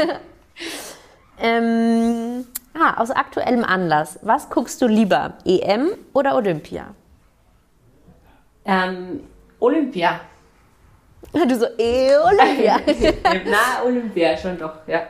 ähm, 1.40 2.46
ah, 2.74 3.00
aus 3.00 3.10
aktuellem 3.10 3.64
Anlass. 3.64 4.18
Was 4.22 4.50
guckst 4.50 4.82
du 4.82 4.86
lieber? 4.86 5.34
EM 5.44 5.90
oder 6.12 6.34
Olympia? 6.36 6.94
Ähm, 8.64 9.20
Olympia. 9.60 10.20
Du 11.48 11.54
so, 11.56 11.66
eh 11.78 12.14
Olympia. 12.16 12.78
Na, 13.46 13.84
Olympia 13.86 14.36
schon 14.36 14.58
doch, 14.58 14.74
ja. 14.86 15.02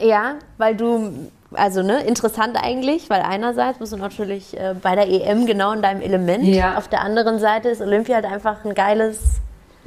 Ja, 0.00 0.36
weil 0.56 0.74
du, 0.74 1.30
also 1.52 1.82
ne, 1.82 2.02
interessant 2.04 2.56
eigentlich, 2.60 3.10
weil 3.10 3.20
einerseits 3.20 3.78
bist 3.78 3.92
du 3.92 3.96
natürlich 3.96 4.58
äh, 4.58 4.74
bei 4.80 4.94
der 4.94 5.08
EM 5.08 5.44
genau 5.44 5.72
in 5.72 5.82
deinem 5.82 6.00
Element. 6.00 6.44
Ja. 6.44 6.78
Auf 6.78 6.88
der 6.88 7.02
anderen 7.02 7.38
Seite 7.38 7.68
ist 7.68 7.82
Olympia 7.82 8.14
halt 8.16 8.24
einfach 8.24 8.64
ein 8.64 8.74
geiles, 8.74 9.40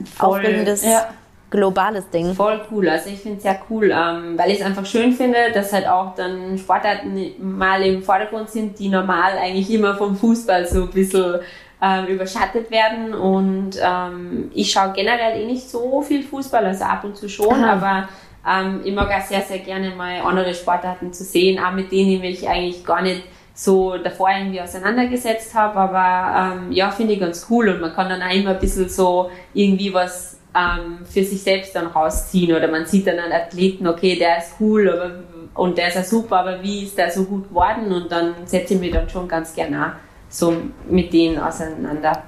Voll, 0.05 0.39
aufregendes, 0.39 0.83
ja. 0.83 1.09
globales 1.49 2.09
Ding. 2.09 2.33
Voll 2.33 2.61
cool. 2.71 2.89
Also 2.89 3.09
ich 3.09 3.19
finde 3.19 3.37
es 3.37 3.43
sehr 3.43 3.59
cool, 3.69 3.91
ähm, 3.91 4.37
weil 4.37 4.51
ich 4.51 4.59
es 4.59 4.65
einfach 4.65 4.85
schön 4.85 5.11
finde, 5.11 5.51
dass 5.53 5.73
halt 5.73 5.87
auch 5.87 6.15
dann 6.15 6.57
Sportarten 6.57 7.31
mal 7.39 7.81
im 7.83 8.03
Vordergrund 8.03 8.49
sind, 8.49 8.77
die 8.79 8.89
normal 8.89 9.37
eigentlich 9.37 9.71
immer 9.71 9.95
vom 9.95 10.15
Fußball 10.15 10.65
so 10.65 10.83
ein 10.83 10.89
bisschen 10.89 11.39
ähm, 11.81 12.05
überschattet 12.07 12.69
werden. 12.71 13.13
Und 13.13 13.71
ähm, 13.81 14.51
ich 14.53 14.71
schaue 14.71 14.93
generell 14.93 15.41
eh 15.41 15.45
nicht 15.45 15.69
so 15.69 16.01
viel 16.01 16.23
Fußball, 16.23 16.65
also 16.65 16.83
ab 16.83 17.03
und 17.03 17.17
zu 17.17 17.29
schon, 17.29 17.63
Aha. 17.63 17.73
aber 17.73 18.09
ähm, 18.47 18.81
ich 18.83 18.93
mag 18.93 19.09
auch 19.11 19.25
sehr, 19.25 19.41
sehr 19.41 19.59
gerne 19.59 19.91
mal 19.91 20.21
andere 20.21 20.53
Sportarten 20.53 21.13
zu 21.13 21.23
sehen, 21.23 21.63
auch 21.63 21.73
mit 21.73 21.91
denen 21.91 22.23
ich 22.23 22.47
eigentlich 22.47 22.85
gar 22.85 23.01
nicht 23.01 23.23
so 23.59 23.97
davor 23.97 24.29
irgendwie 24.29 24.61
auseinandergesetzt 24.61 25.53
habe, 25.53 25.77
aber 25.77 26.55
ähm, 26.55 26.71
ja, 26.71 26.91
finde 26.91 27.13
ich 27.13 27.19
ganz 27.19 27.45
cool 27.49 27.67
und 27.67 27.81
man 27.81 27.93
kann 27.93 28.07
dann 28.07 28.21
auch 28.21 28.33
immer 28.33 28.51
ein 28.51 28.59
bisschen 28.59 28.87
so 28.87 29.29
irgendwie 29.53 29.93
was 29.93 30.37
ähm, 30.55 30.99
für 31.03 31.25
sich 31.25 31.43
selbst 31.43 31.75
dann 31.75 31.87
rausziehen 31.87 32.55
oder 32.55 32.69
man 32.69 32.85
sieht 32.85 33.05
dann 33.05 33.19
einen 33.19 33.33
Athleten, 33.33 33.85
okay, 33.85 34.17
der 34.17 34.37
ist 34.37 34.53
cool 34.61 34.89
aber, 34.89 35.61
und 35.61 35.77
der 35.77 35.89
ist 35.89 35.95
ja 35.95 36.03
super, 36.03 36.37
aber 36.37 36.63
wie 36.63 36.85
ist 36.85 36.97
der 36.97 37.11
so 37.11 37.25
gut 37.25 37.49
geworden 37.49 37.91
und 37.91 38.09
dann 38.09 38.33
setze 38.45 38.75
ich 38.75 38.79
mich 38.79 38.93
dann 38.93 39.09
schon 39.09 39.27
ganz 39.27 39.53
gerne 39.53 39.87
auch 39.87 39.91
so 40.29 40.53
mit 40.89 41.11
denen 41.11 41.37
auseinander. 41.37 42.23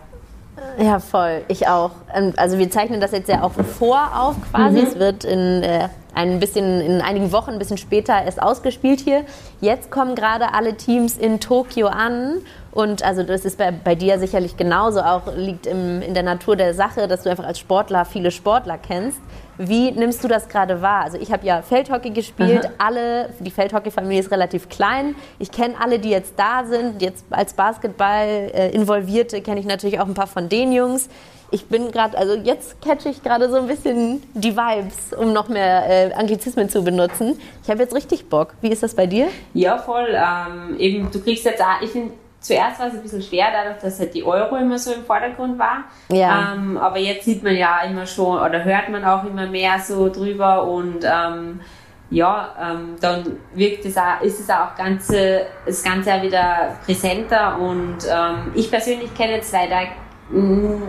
Ja, 0.77 0.99
voll. 0.99 1.43
Ich 1.47 1.65
auch. 1.67 1.91
Ähm, 2.13 2.33
also 2.35 2.57
wir 2.57 2.69
zeichnen 2.69 2.99
das 2.99 3.13
jetzt 3.13 3.29
ja 3.29 3.41
auch 3.41 3.53
vor 3.53 4.11
auf 4.13 4.35
quasi. 4.51 4.81
Mhm. 4.81 4.87
Es 4.87 4.99
wird 4.99 5.23
in 5.23 5.63
äh, 5.63 5.87
ein 6.13 6.39
bisschen 6.39 6.81
in 6.81 7.01
einigen 7.01 7.31
Wochen, 7.31 7.51
ein 7.51 7.59
bisschen 7.59 7.77
später 7.77 8.21
erst 8.23 8.41
ausgespielt 8.41 8.99
hier. 8.99 9.23
Jetzt 9.61 9.91
kommen 9.91 10.15
gerade 10.15 10.53
alle 10.53 10.75
Teams 10.75 11.17
in 11.17 11.39
Tokio 11.39 11.87
an 11.87 12.41
und 12.71 13.03
also 13.03 13.23
das 13.23 13.43
ist 13.43 13.57
bei, 13.57 13.71
bei 13.71 13.95
dir 13.95 14.17
sicherlich 14.17 14.55
genauso 14.55 15.01
auch 15.01 15.23
liegt 15.35 15.67
im, 15.67 16.01
in 16.01 16.13
der 16.13 16.23
Natur 16.23 16.55
der 16.55 16.73
Sache, 16.73 17.07
dass 17.07 17.23
du 17.23 17.29
einfach 17.29 17.45
als 17.45 17.59
Sportler 17.59 18.05
viele 18.05 18.31
Sportler 18.31 18.77
kennst. 18.77 19.19
Wie 19.57 19.91
nimmst 19.91 20.23
du 20.23 20.27
das 20.27 20.47
gerade 20.47 20.81
wahr? 20.81 21.03
Also 21.03 21.17
ich 21.19 21.31
habe 21.31 21.45
ja 21.45 21.61
Feldhockey 21.61 22.11
gespielt. 22.11 22.65
Aha. 22.65 22.73
Alle, 22.77 23.29
die 23.39 23.51
Feldhockey-Familie 23.51 24.21
ist 24.21 24.31
relativ 24.31 24.69
klein. 24.69 25.15
Ich 25.37 25.51
kenne 25.51 25.75
alle, 25.79 25.99
die 25.99 26.09
jetzt 26.09 26.33
da 26.37 26.63
sind. 26.65 27.01
Jetzt 27.01 27.25
als 27.29 27.53
Basketball 27.53 28.25
äh, 28.53 28.71
involvierte 28.71 29.41
kenne 29.41 29.59
ich 29.59 29.65
natürlich 29.65 29.99
auch 29.99 30.07
ein 30.07 30.13
paar 30.13 30.27
von 30.27 30.49
den 30.49 30.71
Jungs. 30.71 31.09
Ich 31.51 31.67
bin 31.67 31.91
gerade, 31.91 32.17
also 32.17 32.35
jetzt 32.35 32.81
catche 32.81 33.09
ich 33.09 33.21
gerade 33.21 33.49
so 33.49 33.57
ein 33.57 33.67
bisschen 33.67 34.23
die 34.33 34.55
Vibes, 34.55 35.13
um 35.17 35.33
noch 35.33 35.49
mehr 35.49 35.83
äh, 35.87 36.13
Anglizismen 36.13 36.69
zu 36.69 36.81
benutzen. 36.81 37.37
Ich 37.63 37.69
habe 37.69 37.81
jetzt 37.81 37.93
richtig 37.93 38.29
Bock. 38.29 38.53
Wie 38.61 38.69
ist 38.69 38.83
das 38.83 38.95
bei 38.95 39.05
dir? 39.05 39.27
Ja, 39.53 39.77
voll. 39.77 40.07
Ähm, 40.13 40.79
eben, 40.79 41.11
du 41.11 41.21
kriegst 41.21 41.43
jetzt 41.43 41.61
auch, 41.61 41.81
ich 41.81 41.89
finde, 41.89 42.13
zuerst 42.39 42.79
war 42.79 42.87
es 42.87 42.93
ein 42.93 43.01
bisschen 43.01 43.21
schwer, 43.21 43.47
dadurch, 43.51 43.81
dass 43.81 43.99
halt 43.99 44.13
die 44.13 44.23
Euro 44.23 44.55
immer 44.55 44.77
so 44.77 44.93
im 44.93 45.03
Vordergrund 45.03 45.59
war. 45.59 45.83
Ja. 46.09 46.53
Ähm, 46.53 46.77
aber 46.77 46.97
jetzt 46.97 47.25
sieht 47.25 47.43
man 47.43 47.55
ja 47.55 47.81
immer 47.81 48.05
schon 48.05 48.39
oder 48.39 48.63
hört 48.63 48.89
man 48.89 49.05
auch 49.05 49.23
immer 49.23 49.47
mehr 49.47 49.79
so 49.79 50.09
drüber 50.09 50.67
und 50.67 51.03
ähm, 51.03 51.61
ja, 52.09 52.53
ähm, 52.61 52.95
dann 52.99 53.37
wirkt 53.53 53.85
es 53.85 53.95
auch, 53.95 54.21
ist 54.21 54.39
es 54.39 54.49
auch 54.49 54.75
ganze, 54.75 55.45
das 55.65 55.81
Ganze 55.81 56.13
auch 56.13 56.21
wieder 56.21 56.75
präsenter 56.85 57.57
und 57.57 57.99
ähm, 58.09 58.51
ich 58.53 58.69
persönlich 58.69 59.13
kenne 59.13 59.33
jetzt 59.33 59.53
leider 59.53 59.87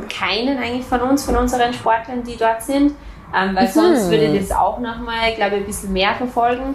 keinen 0.08 0.58
eigentlich 0.58 0.86
von 0.86 1.00
uns, 1.00 1.24
von 1.24 1.36
unseren 1.36 1.72
Sportlern, 1.72 2.22
die 2.22 2.36
dort 2.36 2.62
sind, 2.62 2.94
ähm, 3.34 3.56
weil 3.56 3.66
mhm. 3.66 3.72
sonst 3.72 4.10
würde 4.10 4.38
das 4.38 4.50
auch 4.52 4.78
nochmal, 4.78 5.34
glaube 5.34 5.56
ich, 5.56 5.62
ein 5.62 5.66
bisschen 5.66 5.92
mehr 5.92 6.14
verfolgen. 6.14 6.74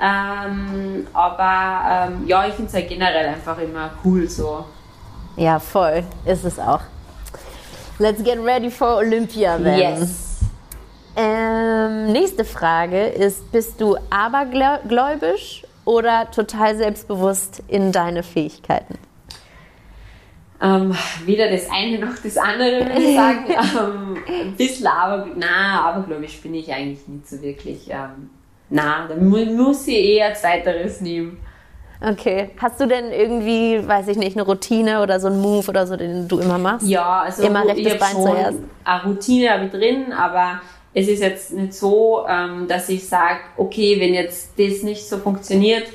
Ähm, 0.00 1.06
aber 1.12 2.08
ähm, 2.08 2.26
ja, 2.26 2.46
ich 2.46 2.54
finde 2.54 2.68
es 2.68 2.74
halt 2.74 2.88
generell 2.88 3.28
einfach 3.28 3.58
immer 3.58 3.90
cool 4.04 4.28
so. 4.28 4.64
Ja, 5.36 5.58
voll. 5.58 6.04
Ist 6.24 6.44
es 6.44 6.58
auch. 6.58 6.80
Let's 7.98 8.22
get 8.22 8.38
ready 8.38 8.70
for 8.70 8.96
Olympia 8.96 9.58
then. 9.58 9.78
Yes. 9.78 10.38
Ähm, 11.16 12.12
nächste 12.12 12.44
Frage 12.44 13.06
ist, 13.06 13.50
bist 13.50 13.80
du 13.80 13.96
abergläubisch 14.08 15.64
oder 15.84 16.30
total 16.30 16.76
selbstbewusst 16.76 17.62
in 17.66 17.90
deine 17.90 18.22
Fähigkeiten? 18.22 18.98
Ähm, 20.60 20.94
weder 21.24 21.50
das 21.50 21.70
eine 21.70 21.98
noch 21.98 22.18
das 22.22 22.36
andere, 22.36 22.86
würde 22.86 23.00
ich 23.00 23.14
sagen. 23.14 23.44
ähm, 23.48 24.16
ein 24.28 24.56
bisschen 24.56 24.86
aber, 24.86 25.28
na, 25.36 25.82
abergläubisch 25.88 26.40
bin 26.40 26.54
ich 26.54 26.72
eigentlich 26.72 27.06
nicht 27.06 27.28
so 27.28 27.40
wirklich. 27.40 27.88
Ähm, 27.88 28.30
na, 28.70 29.06
dann 29.08 29.28
muss 29.28 29.86
ich 29.86 29.94
eher 29.94 30.34
zweiteres 30.34 31.00
nehmen. 31.00 31.38
Okay. 32.00 32.50
Hast 32.60 32.80
du 32.80 32.86
denn 32.86 33.10
irgendwie, 33.10 33.86
weiß 33.86 34.08
ich 34.08 34.16
nicht, 34.16 34.36
eine 34.36 34.46
Routine 34.46 35.02
oder 35.02 35.18
so 35.18 35.28
einen 35.28 35.40
Move 35.40 35.68
oder 35.68 35.86
so, 35.86 35.96
den 35.96 36.28
du 36.28 36.38
immer 36.38 36.58
machst? 36.58 36.86
Ja, 36.86 37.22
also 37.22 37.42
immer 37.42 37.66
rechtes 37.66 37.94
ich 37.94 37.98
Bein 37.98 38.12
schon 38.12 38.22
zuerst. 38.22 38.58
Eine 38.84 39.04
Routine 39.04 39.50
habe 39.50 39.64
ich 39.66 39.70
drin, 39.72 40.12
aber 40.12 40.60
es 40.94 41.08
ist 41.08 41.20
jetzt 41.20 41.52
nicht 41.52 41.74
so, 41.74 42.24
ähm, 42.28 42.66
dass 42.68 42.88
ich 42.88 43.08
sage, 43.08 43.40
okay, 43.56 44.00
wenn 44.00 44.14
jetzt 44.14 44.58
das 44.58 44.82
nicht 44.82 45.08
so 45.08 45.18
funktioniert, 45.18 45.86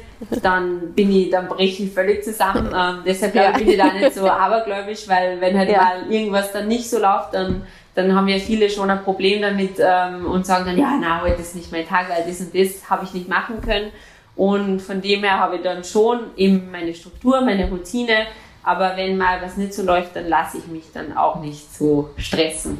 dann 0.41 0.93
bin 0.93 1.11
ich, 1.15 1.29
dann 1.29 1.47
breche 1.47 1.83
ich 1.83 1.93
völlig 1.93 2.23
zusammen. 2.23 2.69
Ähm, 2.75 2.99
deshalb 3.05 3.33
glaube 3.33 3.51
ich, 3.51 3.57
bin 3.59 3.69
ich 3.69 3.77
da 3.77 3.93
nicht 3.93 4.13
so 4.13 4.27
abergläubisch, 4.29 5.07
weil 5.07 5.39
wenn 5.41 5.57
halt 5.57 5.69
Ja. 5.69 5.81
mal 5.81 6.11
irgendwas 6.11 6.51
dann 6.51 6.67
nicht 6.67 6.89
so 6.89 6.99
läuft, 6.99 7.33
dann, 7.33 7.63
dann 7.95 8.15
haben 8.15 8.27
ja 8.27 8.39
viele 8.39 8.69
schon 8.69 8.89
ein 8.89 9.03
Problem 9.03 9.41
damit 9.41 9.75
ähm, 9.79 10.25
und 10.25 10.45
sagen 10.45 10.65
dann, 10.65 10.77
ja, 10.77 10.97
na, 10.99 11.21
heute 11.21 11.41
ist 11.41 11.55
nicht 11.55 11.71
mein 11.71 11.87
Tag, 11.87 12.09
weil 12.09 12.23
das 12.27 12.39
und 12.41 12.53
das 12.55 12.89
habe 12.89 13.05
ich 13.05 13.13
nicht 13.13 13.29
machen 13.29 13.61
können. 13.61 13.91
Und 14.35 14.81
von 14.81 15.01
dem 15.01 15.23
her 15.23 15.39
habe 15.39 15.57
ich 15.57 15.61
dann 15.61 15.83
schon 15.83 16.19
eben 16.35 16.71
meine 16.71 16.93
Struktur, 16.93 17.41
meine 17.41 17.69
Routine. 17.69 18.25
Aber 18.63 18.93
wenn 18.95 19.17
mal 19.17 19.39
was 19.43 19.57
nicht 19.57 19.73
so 19.73 19.83
läuft, 19.83 20.15
dann 20.15 20.27
lasse 20.27 20.57
ich 20.57 20.67
mich 20.67 20.85
dann 20.93 21.15
auch 21.15 21.39
nicht 21.41 21.71
so 21.75 22.09
stressen. 22.17 22.79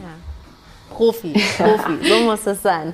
Profi, 0.89 1.33
Profi, 1.57 2.07
so 2.07 2.19
muss 2.21 2.47
es 2.47 2.61
sein. 2.61 2.93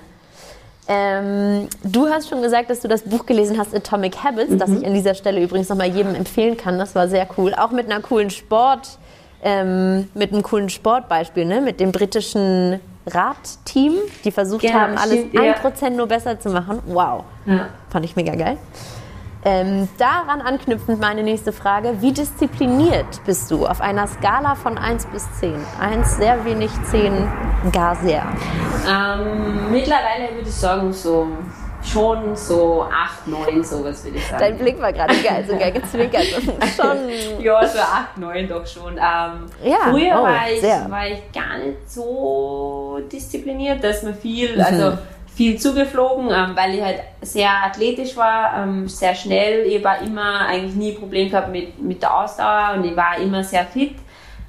Ähm, 0.92 1.68
du 1.84 2.08
hast 2.10 2.30
schon 2.30 2.42
gesagt, 2.42 2.72
dass 2.72 2.80
du 2.80 2.88
das 2.88 3.04
Buch 3.04 3.28
gelesen 3.28 3.60
hast, 3.60 3.76
Atomic 3.76 4.24
Habits, 4.24 4.58
das 4.58 4.72
ich 4.72 4.84
an 4.86 4.96
dieser 4.96 5.14
Stelle 5.14 5.40
übrigens 5.42 5.70
nochmal 5.70 5.88
jedem 5.90 6.16
empfehlen 6.16 6.58
kann. 6.58 6.80
Das 6.80 6.96
war 6.96 7.08
sehr 7.08 7.28
cool. 7.38 7.54
Auch 7.54 7.70
mit 7.70 7.86
einer 7.86 8.02
coolen 8.02 8.32
Sport, 8.32 8.98
ähm, 9.44 10.10
mit 10.16 10.34
einem 10.34 10.42
coolen 10.42 10.70
Sportbeispiel, 10.70 11.46
ne? 11.46 11.62
mit 11.62 11.80
dem 11.80 11.92
britischen 11.92 12.80
Radteam, 13.06 13.94
die 14.26 14.32
versucht 14.32 14.62
Genau, 14.62 14.74
haben, 14.74 14.98
alles 14.98 15.20
stimmt, 15.20 15.34
ja. 15.36 15.54
1% 15.54 15.92
nur 15.92 16.08
besser 16.08 16.40
zu 16.40 16.50
machen. 16.50 16.80
Wow, 16.88 17.24
Ja. 17.46 17.68
fand 17.92 18.06
ich 18.06 18.16
mega 18.16 18.34
geil. 18.36 18.58
Ähm, 19.46 19.88
daran 19.98 20.42
anknüpfend 20.42 21.00
meine 21.00 21.24
nächste 21.24 21.54
Frage. 21.54 22.02
Wie 22.02 22.12
diszipliniert 22.12 23.22
bist 23.26 23.50
du 23.52 23.66
auf 23.66 23.80
einer 23.80 24.06
Skala 24.08 24.56
von 24.56 24.78
1 24.78 25.06
bis 25.08 25.26
10? 25.40 25.56
1 25.80 26.18
sehr 26.18 26.44
wenig, 26.44 26.70
10 26.92 27.14
gar 27.72 27.96
sehr. 27.96 28.24
Ähm, 28.86 29.72
mittlerweile 29.72 30.36
würde 30.36 30.50
ich 30.50 30.54
sagen, 30.56 30.92
so 30.92 31.28
schon 31.82 32.36
so 32.36 32.84
8, 32.84 33.28
9, 33.28 33.64
sowas 33.64 34.04
würde 34.04 34.18
ich 34.18 34.28
sagen. 34.28 34.40
Dein 34.40 34.58
Blick 34.58 34.82
war 34.82 34.92
gerade 34.92 35.16
geil, 35.24 35.46
so 35.48 35.56
geil 35.58 35.72
gezwinkert. 35.72 36.26
Schon. 36.76 36.98
Ja, 37.40 37.66
so 37.66 37.80
8, 37.80 38.18
9 38.18 38.50
doch 38.50 38.68
schon. 38.68 38.94
Ähm, 38.98 39.00
Ja, 39.64 39.78
früher 39.90 40.20
oh, 40.20 40.24
war, 40.24 40.52
ich, 40.52 40.60
sehr. 40.60 40.86
war 40.90 41.08
ich 41.08 41.22
gar 41.32 41.58
nicht 41.58 41.90
so 41.90 43.00
diszipliniert, 43.10 43.82
dass 43.82 44.04
man 44.04 44.14
viel, 44.16 44.58
Mhm. 44.58 44.98
Viel 45.40 45.58
zugeflogen, 45.58 46.32
ähm, 46.32 46.54
weil 46.54 46.76
ich 46.76 46.84
halt 46.84 47.00
sehr 47.22 47.50
athletisch 47.64 48.18
war, 48.18 48.62
ähm, 48.62 48.90
sehr 48.90 49.16
schnell. 49.16 49.66
Ich 49.68 49.82
war 49.82 50.02
immer 50.02 50.42
eigentlich 50.46 50.76
nie 50.76 50.92
Problem 50.92 51.30
gehabt 51.30 51.50
mit, 51.50 51.82
mit 51.82 52.02
der 52.02 52.14
Ausdauer 52.14 52.74
und 52.76 52.84
ich 52.84 52.94
war 52.98 53.18
immer 53.18 53.42
sehr 53.42 53.64
fit. 53.64 53.94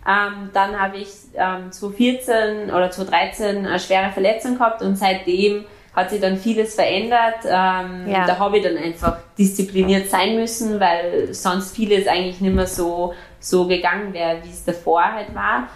Ähm, 0.05 0.51
dann 0.53 0.80
habe 0.80 0.97
ich 0.97 1.11
ähm, 1.36 1.70
2014 1.70 2.70
oder 2.70 2.91
2013 2.91 3.66
eine 3.66 3.78
schwere 3.78 4.11
Verletzung 4.11 4.59
gehabt 4.59 4.82
und 4.82 4.97
seitdem 4.97 5.64
hat 5.95 6.11
sich 6.11 6.20
dann 6.20 6.36
vieles 6.36 6.74
verändert. 6.74 7.45
Ähm, 7.45 8.09
Ja. 8.11 8.26
Da 8.26 8.41
habe 8.41 8.59
ich 8.59 8.64
dann 8.64 8.76
einfach 8.76 9.18
diszipliniert 9.38 10.11
sein 10.11 10.34
müssen, 10.34 10.80
weil 10.80 11.32
sonst 11.32 11.76
vieles 11.76 12.09
eigentlich 12.09 12.41
nicht 12.41 12.55
mehr 12.57 12.66
so, 12.66 13.14
so 13.38 13.68
gegangen 13.68 14.12
wäre, 14.12 14.38
wie 14.43 14.51
es 14.51 14.64
davor 14.64 15.05
halt 15.05 15.32
war. 15.36 15.68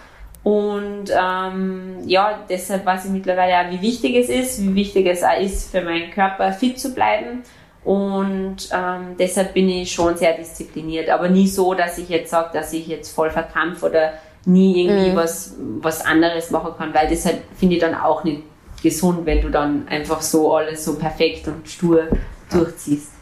Und 0.45 1.07
ähm, 1.11 1.97
ja, 2.07 2.41
deshalb 2.49 2.85
weiß 2.85 3.07
ich 3.07 3.11
mittlerweile 3.11 3.59
auch, 3.59 3.73
wie 3.73 3.81
wichtig 3.81 4.15
es 4.15 4.29
ist, 4.29 4.63
wie 4.63 4.75
wichtig 4.75 5.07
es 5.07 5.23
auch 5.23 5.41
ist, 5.41 5.71
für 5.71 5.81
meinen 5.81 6.11
Körper 6.11 6.53
fit 6.53 6.79
zu 6.79 6.95
bleiben. 6.95 7.43
Und 7.83 8.69
ähm, 8.73 9.17
deshalb 9.19 9.55
bin 9.55 9.69
ich 9.69 9.93
schon 9.93 10.17
sehr 10.17 10.35
diszipliniert, 10.35 11.09
aber 11.09 11.29
nie 11.29 11.49
so, 11.49 11.75
dass 11.75 11.99
ich 11.99 12.11
jetzt 12.11 12.31
sage, 12.31 12.51
dass 12.53 12.73
ich 12.75 12.87
jetzt 12.87 13.15
voll 13.15 13.31
verkrampf 13.31 13.83
oder 13.83 14.15
nie 14.45 14.85
irgendwie 14.85 15.17
was, 15.17 15.57
was 15.81 16.05
anderes 16.05 16.51
machen 16.51 16.73
kann, 16.77 16.95
weil 16.95 17.09
das 17.09 17.25
halt 17.25 17.39
finde 17.57 17.77
ich 17.77 17.81
dann 17.81 17.95
auch 17.95 18.25
nicht 18.25 18.43
gesund, 18.83 19.25
wenn 19.25 19.41
du 19.41 19.49
dann 19.49 19.89
einfach 19.89 20.21
so 20.21 20.55
alles 20.55 20.85
so 20.85 20.99
perfekt 20.99 21.49
und 21.49 21.67
stur 21.67 22.05
durchziehst. 22.51 23.13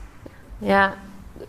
Ja, 0.61 0.95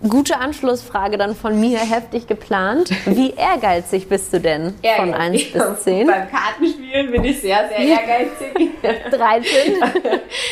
gute 0.07 0.37
Anschlussfrage 0.37 1.17
dann 1.17 1.35
von 1.35 1.59
mir, 1.59 1.79
heftig 1.79 2.27
geplant. 2.27 2.89
Wie 3.05 3.31
ehrgeizig 3.31 4.09
bist 4.09 4.33
du 4.33 4.39
denn 4.39 4.75
von 4.97 5.13
1 5.13 5.51
bis 5.51 5.83
10? 5.83 6.07
Beim 6.07 6.27
Kartenspielen 6.29 7.11
bin 7.11 7.23
ich 7.23 7.41
sehr, 7.41 7.69
sehr 7.69 7.77
ehrgeizig. 7.79 8.71
13? 9.11 9.73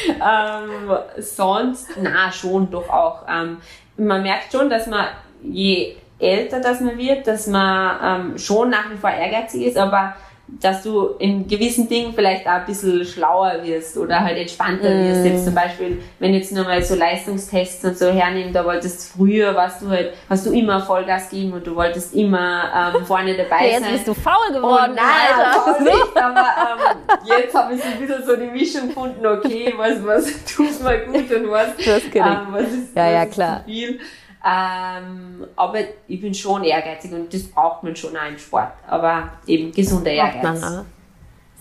ähm, 0.08 0.98
sonst, 1.18 1.90
na, 2.02 2.32
schon 2.32 2.70
doch 2.72 2.90
auch. 2.90 3.26
Ähm, 3.30 3.58
man 3.98 4.24
merkt 4.24 4.52
schon, 4.52 4.70
dass 4.70 4.88
man, 4.88 5.08
je 5.44 5.96
älter 6.20 6.60
das 6.60 6.80
man 6.82 6.98
wird, 6.98 7.28
dass 7.28 7.48
man 7.48 8.32
ähm, 8.32 8.38
schon 8.38 8.70
nach 8.70 8.90
wie 8.92 8.98
vor 8.98 9.10
ehrgeizig 9.10 9.66
ist, 9.66 9.78
aber 9.78 10.16
dass 10.60 10.84
du 10.84 11.12
in 11.20 11.48
gewissen 11.48 11.88
Dingen 11.88 12.14
vielleicht 12.14 12.46
auch 12.46 12.52
ein 12.52 12.66
bisschen 12.66 13.06
schlauer 13.06 13.64
wirst 13.64 13.98
oder 13.98 14.20
halt 14.20 14.38
entspannter 14.38 14.90
wirst. 14.90 15.26
Jetzt 15.26 15.46
zum 15.46 15.56
Beispiel, 15.56 16.02
wenn 16.20 16.34
jetzt 16.34 16.52
nur 16.52 16.66
mal 16.66 16.84
so 16.84 16.96
Leistungstests 16.96 17.84
und 17.86 17.98
so 17.98 18.08
hernehmen, 18.12 18.52
da 18.52 18.66
wolltest 18.66 19.14
früher, 19.14 19.56
warst 19.56 19.82
du 19.82 19.90
halt, 19.90 20.14
hast 20.30 20.46
du 20.46 20.52
immer 20.52 20.82
Vollgas 20.82 21.30
geben 21.30 21.54
und 21.54 21.66
du 21.66 21.76
wolltest 21.76 22.14
immer 22.14 22.94
ähm, 22.96 23.06
vorne 23.06 23.36
dabei 23.36 23.70
Jetzt 23.70 23.84
sein. 23.84 23.94
bist 23.94 24.08
du 24.08 24.14
faul 24.14 24.52
geworden, 24.54 24.92
Oh 24.92 24.96
nein, 24.96 25.46
Alter. 25.46 25.82
Nicht, 25.84 26.18
aber 26.18 26.46
ähm, 26.46 27.30
jetzt 27.40 27.56
habe 27.56 27.74
ich 27.74 27.82
so 27.82 27.88
ein 27.88 28.00
bisschen 28.00 28.26
so 28.26 28.36
die 28.36 28.48
Mischung 28.48 28.88
gefunden, 28.90 29.26
okay, 29.26 29.74
was, 29.78 30.06
was 30.06 30.26
tut 30.46 30.84
mir 30.84 31.00
gut 31.06 31.32
und 31.32 31.50
was, 31.50 31.68
Das 31.78 32.04
ähm, 32.14 32.48
was 32.52 32.64
ist, 32.64 32.96
Ja, 32.96 33.06
was 33.06 33.12
ja, 33.14 33.24
ist 33.24 33.34
klar. 33.34 33.60
zu 33.66 33.72
viel. 33.72 34.00
Ähm, 34.44 35.46
aber 35.56 35.80
ich 36.08 36.20
bin 36.20 36.34
schon 36.34 36.64
ehrgeizig 36.64 37.14
und 37.14 37.34
das 37.34 37.44
braucht 37.44 37.84
man 37.84 37.96
schon 37.96 38.16
auch 38.18 38.28
im 38.28 38.38
Sport. 38.38 38.72
Aber 38.88 39.30
eben 39.46 39.72
gesunder 39.72 40.12
Ehrgeiz. 40.12 40.64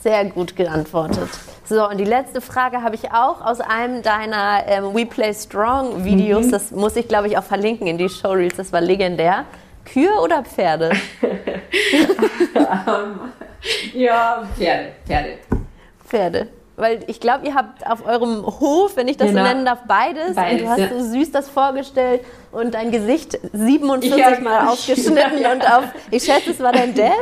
Sehr 0.01 0.25
gut 0.25 0.57
geantwortet. 0.57 1.29
So, 1.65 1.87
und 1.87 1.99
die 1.99 2.05
letzte 2.05 2.41
Frage 2.41 2.83
habe 2.83 2.95
ich 2.95 3.13
auch 3.13 3.45
aus 3.45 3.61
einem 3.61 4.03
deiner 4.03 4.67
ähm, 4.67 4.95
We 4.95 5.05
Play 5.05 5.35
Strong 5.35 6.05
Videos. 6.05 6.47
Mhm. 6.47 6.51
Das 6.53 6.71
muss 6.71 6.97
ich, 6.97 7.07
glaube 7.07 7.29
ich, 7.29 7.37
auch 7.37 7.45
verlinken 7.45 7.87
in 7.87 7.99
die 7.99 8.09
Showreels. 8.09 8.57
Das 8.57 8.73
war 8.73 8.81
legendär. 8.81 9.45
Kühe 9.85 10.13
oder 10.23 10.43
Pferde? 10.43 10.91
Ja, 13.93 14.43
Pferde, 14.57 14.93
Pferde. 15.07 15.39
Pferde. 16.07 16.49
Weil 16.81 17.01
ich 17.09 17.21
glaube, 17.21 17.47
ihr 17.47 17.55
habt 17.55 17.87
auf 17.87 18.07
eurem 18.07 18.45
Hof, 18.47 18.97
wenn 18.97 19.07
ich 19.07 19.17
das 19.19 19.29
Genau. 19.29 19.43
so 19.43 19.49
nennen 19.49 19.65
darf, 19.67 19.81
beides. 19.87 20.35
Beides, 20.35 20.61
und 20.61 20.67
du 20.67 20.71
hast 20.71 20.79
ja. 20.79 20.89
so 20.89 21.13
süß 21.13 21.31
das 21.31 21.49
vorgestellt 21.49 22.23
und 22.53 22.73
dein 22.75 22.91
Gesicht 22.91 23.39
47 23.53 24.17
Ja, 24.19 24.41
Mal 24.41 24.69
aufgeschnitten 24.69 25.39
Ja, 25.41 25.53
und 25.53 25.65
auf, 25.65 25.85
ich 26.11 26.25
schätze, 26.25 26.51
es 26.53 26.61
war 26.61 26.73
dein 26.73 26.95
Dad? 26.95 27.11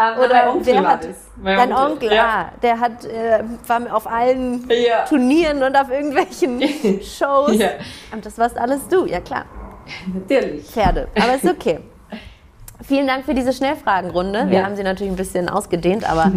Ähm, 0.00 0.18
Oder 0.24 0.34
mein 0.34 0.48
Onkel 0.48 0.74
war 0.76 0.86
hat, 0.92 1.08
dein 1.42 1.72
Onkel, 1.72 2.12
ja. 2.12 2.24
ah, 2.24 2.52
der 2.62 2.78
hat, 2.78 3.04
äh, 3.04 3.42
war 3.66 3.96
auf 3.96 4.06
allen 4.06 4.68
Ja. 4.70 5.04
Turnieren 5.06 5.62
und 5.62 5.74
auf 5.76 5.90
irgendwelchen 5.90 6.60
Shows. 7.02 7.52
Und 8.12 8.24
das 8.26 8.38
warst 8.38 8.56
alles 8.58 8.86
du, 8.88 9.06
ja 9.06 9.20
klar. 9.20 9.44
Natürlich. 10.12 10.66
Pferde. 10.66 11.08
Aber 11.20 11.34
ist 11.34 11.44
okay. 11.46 11.80
Vielen 12.86 13.06
Dank 13.08 13.24
für 13.24 13.34
diese 13.34 13.52
Schnellfragenrunde. 13.52 14.50
Wir 14.50 14.64
haben 14.64 14.76
sie 14.76 14.84
natürlich 14.84 15.12
ein 15.12 15.16
bisschen 15.16 15.48
ausgedehnt, 15.48 16.08
aber 16.08 16.30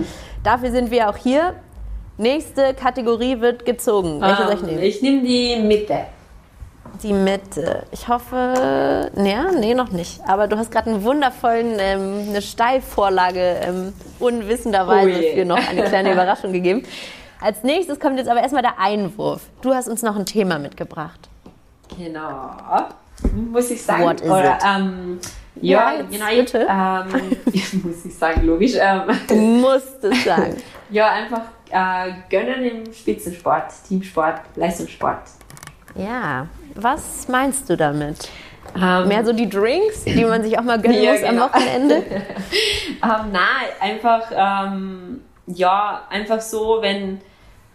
dafür 0.43 0.71
sind 0.71 0.89
wir 0.89 1.09
auch 1.09 1.17
hier. 1.17 1.53
Nächste 2.25 2.75
Kategorie 2.75 3.41
wird 3.41 3.65
gezogen. 3.65 4.21
Welche 4.21 4.43
soll 4.43 4.53
ich 4.53 4.59
Ähm, 4.61 4.65
nehmen? 4.67 4.83
ich 4.83 5.01
nehme 5.01 5.21
die 5.23 5.55
Mitte. 5.59 6.05
Die 7.01 7.13
Mitte. 7.13 7.83
Ich 7.91 8.07
hoffe, 8.07 9.09
nee, 9.15 9.35
nee, 9.59 9.73
noch 9.73 9.89
nicht. 9.89 10.21
Aber 10.27 10.47
du 10.47 10.55
hast 10.55 10.71
gerade 10.71 10.91
einen 10.91 11.03
wundervollen, 11.03 11.77
ähm, 11.79 12.25
eine 12.29 12.43
Steilvorlage 12.43 13.39
ähm, 13.63 13.93
unwissenderweise 14.19 15.19
Oh 15.31 15.35
für 15.35 15.45
noch 15.45 15.67
eine 15.67 15.83
kleine 15.85 16.11
Überraschung 16.13 16.51
gegeben. 16.53 16.83
Als 17.39 17.63
nächstes 17.63 17.99
kommt 17.99 18.19
jetzt 18.19 18.29
aber 18.29 18.41
erstmal 18.41 18.61
der 18.61 18.77
Einwurf. 18.79 19.41
Du 19.63 19.73
hast 19.73 19.87
uns 19.89 20.03
noch 20.03 20.15
ein 20.15 20.27
Thema 20.27 20.59
mitgebracht. 20.59 21.27
Genau. 21.97 22.51
Muss 23.51 23.71
ich 23.71 23.81
sagen. 23.81 24.03
What 24.03 24.21
is 24.21 24.29
Oder, 24.29 24.57
it? 24.57 24.63
Ähm, 24.63 25.19
ja, 25.59 25.93
Ja, 25.93 26.01
genau. 26.03 26.25
bitte. 26.35 26.67
Ähm, 26.69 27.81
muss 27.83 28.05
ich 28.05 28.15
sagen, 28.15 28.45
logisch. 28.45 28.73
Ähm, 28.79 29.01
Du 29.27 29.35
musst 29.35 30.03
es 30.03 30.23
sagen. 30.23 30.57
ja, 30.91 31.09
einfach 31.09 31.41
äh, 31.71 32.11
gönnen 32.29 32.63
im 32.63 32.93
Spitzensport, 32.93 33.71
Teamsport, 33.87 34.41
Leistungssport. 34.55 35.21
Ja, 35.95 36.47
was 36.75 37.27
meinst 37.27 37.69
du 37.69 37.75
damit? 37.77 38.29
Ähm, 38.79 39.07
Mehr 39.07 39.25
so 39.25 39.33
die 39.33 39.49
Drinks, 39.49 40.05
die 40.05 40.23
man 40.23 40.43
sich 40.43 40.57
auch 40.57 40.63
mal 40.63 40.79
gönnen 40.79 41.01
Ja, 41.01 41.11
muss 41.11 41.21
genau. 41.21 41.43
am 41.45 41.49
Wochenende? 41.53 42.03
Ähm, 43.03 43.31
nein, 43.31 43.69
einfach, 43.79 44.31
ähm, 44.31 45.21
ja, 45.47 46.03
einfach 46.11 46.39
so, 46.39 46.77
wenn 46.81 47.19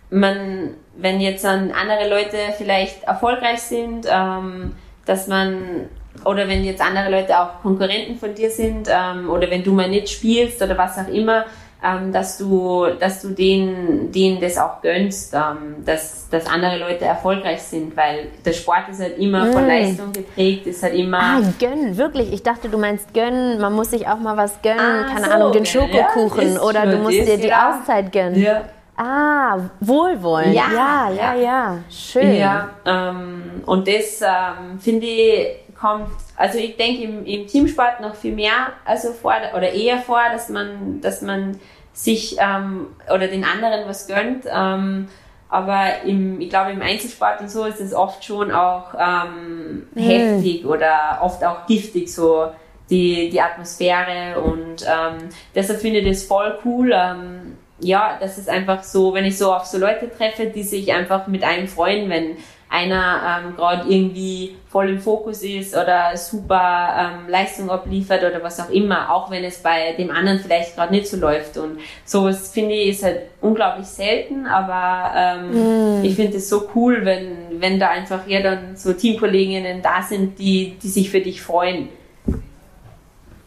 man, 0.09 0.74
wenn 0.97 1.20
jetzt 1.20 1.44
dann 1.44 1.72
andere 1.72 2.09
Leute 2.09 2.36
vielleicht 2.57 3.03
erfolgreich 3.03 3.61
sind, 3.61 4.07
dass 4.07 5.26
man, 5.26 5.88
oder 6.24 6.47
wenn 6.47 6.62
jetzt 6.62 6.80
andere 6.80 7.11
Leute 7.11 7.36
auch 7.40 7.61
Konkurrenten 7.61 8.16
von 8.16 8.36
dir 8.36 8.51
sind, 8.51 8.88
oder 8.88 9.51
wenn 9.51 9.64
du 9.64 9.72
mal 9.72 9.88
nicht 9.88 10.09
spielst 10.11 10.62
oder 10.62 10.78
was 10.78 10.97
auch 10.97 11.09
immer, 11.09 11.44
ähm, 11.85 12.11
dass 12.12 12.39
du, 12.39 12.87
dass 12.99 13.22
du 13.22 13.29
denen, 13.29 14.11
denen 14.11 14.41
das 14.41 14.57
auch 14.59 14.81
gönnst, 14.81 15.35
ähm, 15.35 15.85
dass, 15.85 16.29
dass 16.31 16.47
andere 16.47 16.79
Leute 16.79 17.05
erfolgreich 17.05 17.62
sind, 17.62 17.97
weil 17.97 18.29
der 18.45 18.53
Sport 18.53 18.89
ist 18.91 19.01
halt 19.01 19.18
immer 19.18 19.47
von 19.53 19.64
Mm. 19.64 19.68
Leistung 19.68 20.12
geprägt, 20.12 20.66
ist 20.66 20.83
halt 20.83 20.95
immer, 20.95 21.18
Ah, 21.20 21.41
gönnen, 21.61 21.97
wirklich. 21.97 22.33
Ich 22.33 22.43
dachte, 22.43 22.68
du 22.68 22.79
meinst 22.79 23.12
gönnen. 23.12 23.61
Man 23.61 23.74
muss 23.74 23.91
sich 23.91 24.09
auch 24.09 24.18
mal 24.18 24.37
was 24.37 24.61
gönnen. 24.62 24.81
Ah, 24.81 25.12
Keine 25.14 25.27
so, 25.27 25.31
Ahnung, 25.33 25.53
den 25.53 25.64
ja, 25.64 25.70
Schokokuchen. 25.70 26.49
ist 26.49 26.62
oder 26.62 26.87
du 26.87 26.97
musst 26.99 27.18
dir 27.18 27.37
die 27.37 27.49
ja. 27.49 27.70
Auszeit 27.79 28.11
gönnen. 28.11 28.41
Ja. 28.41 28.62
Ah, 28.97 29.59
Wohlwollen. 29.81 30.55
Ja, 30.55 30.64
ja, 30.74 31.11
ja, 31.11 31.35
ja. 31.35 31.41
ja. 31.43 31.79
Schön. 31.91 32.37
Ja, 32.37 32.70
ähm, 32.87 33.43
und 33.66 33.87
das 33.87 34.22
ähm, 34.22 34.79
finde 34.81 35.07
ich 35.07 35.49
kommt, 35.81 36.11
also 36.37 36.59
ich 36.59 36.77
denke 36.77 37.03
im, 37.03 37.24
im 37.27 37.47
Teamsport 37.47 38.01
noch 38.01 38.14
viel 38.14 38.35
mehr 38.35 38.72
also 38.85 39.12
vor 39.12 39.35
oder 39.55 39.72
eher 39.72 39.99
vor, 39.99 40.20
dass 40.33 40.49
man, 40.49 41.01
dass 41.01 41.22
man 41.22 41.59
sich 41.93 42.37
ähm, 42.39 42.89
oder 43.12 43.29
den 43.29 43.45
anderen 43.45 43.89
was 43.89 44.07
gönnt. 44.07 44.45
Ähm, 44.51 45.09
aber 45.49 46.03
im, 46.05 46.41
ich 46.41 46.51
glaube, 46.51 46.72
im 46.72 46.83
Einzelsport 46.83 47.41
und 47.41 47.51
so 47.51 47.64
ist 47.64 47.81
es 47.81 47.95
oft 47.95 48.24
schon 48.24 48.51
auch 48.51 48.95
ähm, 48.99 49.87
Mhm. 49.95 50.01
heftig 50.01 50.66
oder 50.66 51.20
oft 51.22 51.45
auch 51.45 51.66
giftig, 51.66 52.12
so 52.12 52.49
die, 52.91 53.31
die 53.31 53.41
Atmosphäre. 53.41 54.41
Und 54.41 54.83
ähm, 54.83 55.29
deshalb 55.55 55.81
finde 55.81 56.01
ich 56.01 56.09
das 56.09 56.24
voll 56.24 56.59
cool. 56.64 56.93
Ähm, 56.93 57.57
ja, 57.81 58.16
das 58.20 58.39
ist 58.39 58.49
einfach 58.49 58.83
so, 58.83 59.14
wenn 59.14 59.24
ich 59.24 59.39
so 59.39 59.53
auf 59.53 59.66
so 59.66 59.79
Leute 59.79 60.11
treffe, 60.11 60.47
die 60.47 60.62
sich 60.62 60.93
einfach 60.93 61.27
mit 61.27 61.45
einem 61.45 61.68
freuen, 61.68 62.09
wenn 62.09 62.37
einer 62.68 63.42
ähm, 63.46 63.56
gerade 63.56 63.88
irgendwie 63.88 64.56
voll 64.68 64.90
im 64.90 65.00
Fokus 65.00 65.42
ist 65.42 65.74
oder 65.76 66.16
super 66.16 66.88
ähm, 66.98 67.28
Leistung 67.30 67.70
abliefert 67.70 68.22
oder 68.24 68.42
was 68.42 68.58
auch 68.60 68.70
immer, 68.70 69.12
auch 69.12 69.30
wenn 69.30 69.44
es 69.44 69.62
bei 69.62 69.92
dem 69.92 70.10
anderen 70.10 70.40
vielleicht 70.40 70.74
gerade 70.74 70.92
nicht 70.92 71.08
so 71.08 71.16
läuft. 71.16 71.56
Und 71.56 71.78
sowas 72.04 72.52
finde 72.52 72.74
ich 72.74 72.88
ist 72.90 73.04
halt 73.04 73.20
unglaublich 73.40 73.86
selten, 73.86 74.46
aber 74.46 75.12
ähm, 75.16 76.02
ich 76.02 76.16
finde 76.16 76.38
es 76.38 76.48
so 76.48 76.68
cool, 76.74 77.04
wenn, 77.04 77.60
wenn 77.60 77.78
da 77.78 77.88
einfach 77.90 78.26
ja 78.26 78.42
dann 78.42 78.76
so 78.76 78.92
Teamkolleginnen 78.92 79.80
da 79.80 80.02
sind, 80.02 80.38
die, 80.38 80.76
die 80.82 80.88
sich 80.88 81.10
für 81.10 81.20
dich 81.20 81.40
freuen. 81.42 81.88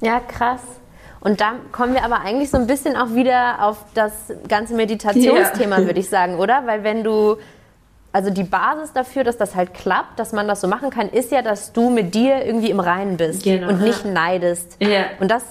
Ja, 0.01 0.19
krass. 0.21 0.61
Und 1.21 1.41
da 1.41 1.55
kommen 1.73 1.93
wir 1.93 2.05
aber 2.05 2.21
eigentlich 2.21 2.49
so 2.49 2.57
ein 2.57 2.65
bisschen 2.67 2.95
auch 2.95 3.13
wieder 3.13 3.57
auf 3.61 3.83
das 3.93 4.13
ganze 4.47 4.73
Meditationsthema, 4.73 5.79
Ja. 5.79 5.85
würde 5.85 5.99
ich 5.99 6.07
sagen, 6.07 6.35
oder? 6.35 6.65
Weil 6.65 6.85
wenn 6.85 7.03
du, 7.03 7.35
also 8.11 8.31
die 8.31 8.43
Basis 8.43 8.93
dafür, 8.93 9.23
dass 9.23 9.37
das 9.37 9.55
halt 9.55 9.73
klappt, 9.73 10.19
dass 10.19 10.33
man 10.33 10.47
das 10.47 10.61
so 10.61 10.67
machen 10.67 10.89
kann, 10.89 11.09
ist 11.09 11.31
ja, 11.31 11.41
dass 11.41 11.73
du 11.73 11.89
mit 11.89 12.15
dir 12.15 12.45
irgendwie 12.45 12.71
im 12.71 12.79
Reinen 12.79 13.17
bist 13.17 13.43
Genau, 13.43 13.69
und 13.69 13.81
nicht 13.81 14.03
ja. 14.03 14.11
neidest. 14.11 14.77
Ja. 14.81 15.05
Und 15.19 15.29
das, 15.29 15.43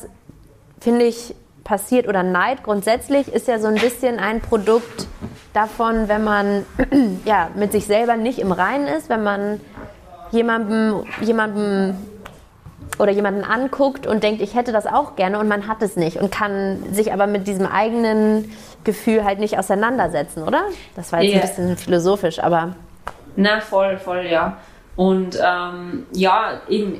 finde 0.80 1.04
ich, 1.04 1.34
passiert 1.62 2.08
oder 2.08 2.22
Neid 2.22 2.62
grundsätzlich 2.62 3.28
ist 3.28 3.46
ja 3.46 3.58
so 3.58 3.68
ein 3.68 3.74
bisschen 3.74 4.18
ein 4.18 4.40
Produkt 4.40 5.06
davon, 5.52 6.08
wenn 6.08 6.24
man 6.24 6.64
ja, 7.26 7.50
mit 7.54 7.72
sich 7.72 7.86
selber 7.86 8.16
nicht 8.16 8.38
im 8.38 8.52
Reinen 8.52 8.88
ist, 8.88 9.08
wenn 9.10 9.22
man 9.22 9.60
jemandem, 10.30 11.04
jemandem 11.20 11.94
oder 12.98 13.12
jemanden 13.12 13.44
anguckt 13.44 14.06
und 14.06 14.22
denkt, 14.22 14.40
ich 14.40 14.54
hätte 14.54 14.72
das 14.72 14.86
auch 14.86 15.14
gerne 15.14 15.38
und 15.38 15.46
man 15.46 15.68
hat 15.68 15.82
es 15.82 15.96
nicht 15.96 16.16
und 16.16 16.32
kann 16.32 16.82
sich 16.92 17.12
aber 17.12 17.26
mit 17.26 17.46
diesem 17.46 17.66
eigenen 17.66 18.50
Gefühl 18.84 19.24
halt 19.24 19.38
nicht 19.38 19.58
auseinandersetzen, 19.58 20.42
oder? 20.42 20.64
Das 20.96 21.12
war 21.12 21.22
jetzt 21.22 21.34
Ja. 21.34 21.40
ein 21.40 21.48
bisschen 21.48 21.76
philosophisch, 21.76 22.38
aber 22.42 22.74
Na, 23.36 23.60
voll, 23.60 23.96
voll, 23.98 24.26
ja. 24.26 24.56
Und 24.96 25.38
ähm, 25.44 26.06
ja, 26.12 26.60
eben, 26.68 26.98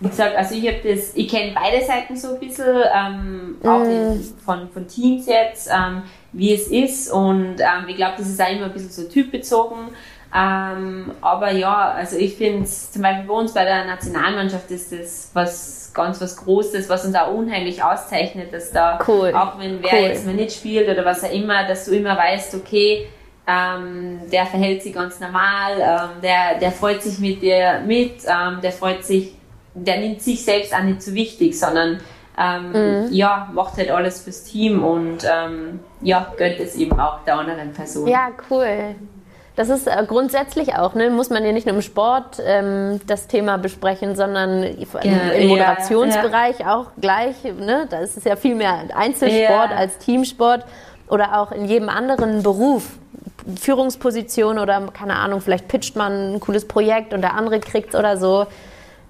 wie 0.00 0.08
gesagt, 0.08 0.36
also 0.36 0.54
ich 0.54 0.66
habe 0.66 0.78
das, 0.84 1.12
ich 1.14 1.28
kenne 1.28 1.52
beide 1.54 1.84
Seiten 1.84 2.16
so 2.16 2.34
ein 2.34 2.40
bisschen, 2.40 2.66
ähm, 2.94 3.56
auch 3.64 3.82
in, 3.84 4.22
von, 4.44 4.68
von 4.70 4.86
Teams 4.86 5.26
jetzt, 5.26 5.70
ähm, 5.72 6.02
wie 6.32 6.52
es 6.54 6.66
ist. 6.68 7.10
Und 7.10 7.56
ähm, 7.60 7.88
ich 7.88 7.96
glaube, 7.96 8.14
das 8.18 8.28
ist 8.28 8.40
auch 8.42 8.50
immer 8.50 8.66
ein 8.66 8.72
bisschen 8.72 8.90
so 8.90 9.04
typbezogen. 9.04 9.88
Ähm, 10.32 11.10
aber 11.20 11.50
ja, 11.50 11.92
also 11.96 12.16
ich 12.16 12.36
finde 12.36 12.62
es 12.62 12.92
zum 12.92 13.02
Beispiel 13.02 13.26
bei 13.26 13.34
uns 13.34 13.52
bei 13.52 13.64
der 13.64 13.84
Nationalmannschaft 13.84 14.70
ist 14.70 14.92
das 14.92 15.30
was 15.34 15.90
ganz 15.92 16.20
was 16.20 16.36
Großes, 16.36 16.88
was 16.88 17.04
uns 17.04 17.16
auch 17.16 17.34
unheimlich 17.34 17.82
auszeichnet, 17.82 18.52
dass 18.52 18.70
da 18.70 19.00
Cool. 19.08 19.32
auch 19.34 19.58
wenn 19.58 19.82
wer 19.82 19.92
Cool. 19.92 20.08
jetzt 20.08 20.26
mal 20.26 20.34
nicht 20.34 20.52
spielt 20.52 20.88
oder 20.88 21.04
was 21.04 21.24
auch 21.24 21.32
immer, 21.32 21.66
dass 21.66 21.86
du 21.86 21.96
immer 21.96 22.16
weißt, 22.16 22.54
okay, 22.54 23.08
ähm, 23.48 24.20
der 24.30 24.46
verhält 24.46 24.84
sich 24.84 24.94
ganz 24.94 25.18
normal, 25.18 25.72
ähm, 25.80 26.22
der, 26.22 26.60
der 26.60 26.70
freut 26.70 27.02
sich 27.02 27.18
mit 27.18 27.42
dir 27.42 27.80
mit, 27.84 28.22
ähm, 28.24 28.60
der 28.62 28.70
freut 28.70 29.04
sich, 29.04 29.34
der 29.74 29.98
nimmt 29.98 30.22
sich 30.22 30.44
selbst 30.44 30.72
auch 30.72 30.82
nicht 30.82 31.02
so 31.02 31.12
wichtig, 31.12 31.58
sondern 31.58 31.98
ähm, 32.38 33.08
ja, 33.10 33.50
macht 33.52 33.76
halt 33.76 33.90
alles 33.90 34.22
fürs 34.22 34.44
Team 34.44 34.84
und 34.84 35.24
ähm, 35.24 35.80
ja, 36.00 36.32
gönnt 36.38 36.60
es 36.60 36.76
eben 36.76 36.98
auch 37.00 37.24
der 37.24 37.36
anderen 37.36 37.72
Person. 37.72 38.06
ja, 38.06 38.28
cool. 38.48 38.94
Das 39.60 39.68
ist 39.68 39.86
äh, 39.86 40.04
grundsätzlich 40.08 40.74
auch, 40.76 40.94
ne, 40.94 41.10
muss 41.10 41.28
man 41.28 41.44
ja 41.44 41.52
nicht 41.52 41.66
nur 41.66 41.74
im 41.76 41.82
Sport 41.82 42.40
ähm, 42.42 42.98
das 43.06 43.26
Thema 43.26 43.58
besprechen, 43.58 44.16
sondern 44.16 44.62
im 44.62 44.86
ja, 45.02 45.32
im 45.32 45.48
Moderationsbereich 45.48 46.66
auch 46.66 46.86
gleich. 46.98 47.34
Ne, 47.44 47.86
da 47.90 47.98
ist 47.98 48.16
es 48.16 48.24
ja 48.24 48.36
viel 48.36 48.54
mehr 48.54 48.84
Einzelsport 48.96 49.70
Ja. 49.70 49.76
als 49.76 49.98
Teamsport 49.98 50.64
oder 51.10 51.38
auch 51.38 51.52
in 51.52 51.66
jedem 51.66 51.90
anderen 51.90 52.42
Beruf. 52.42 52.84
Führungsposition 53.60 54.58
oder 54.58 54.88
keine 54.94 55.16
Ahnung, 55.16 55.42
vielleicht 55.42 55.68
pitcht 55.68 55.94
man 55.94 56.36
ein 56.36 56.40
cooles 56.40 56.66
Projekt 56.66 57.12
und 57.12 57.20
der 57.20 57.34
andere 57.34 57.60
kriegt 57.60 57.94
oder 57.94 58.16
so. 58.16 58.46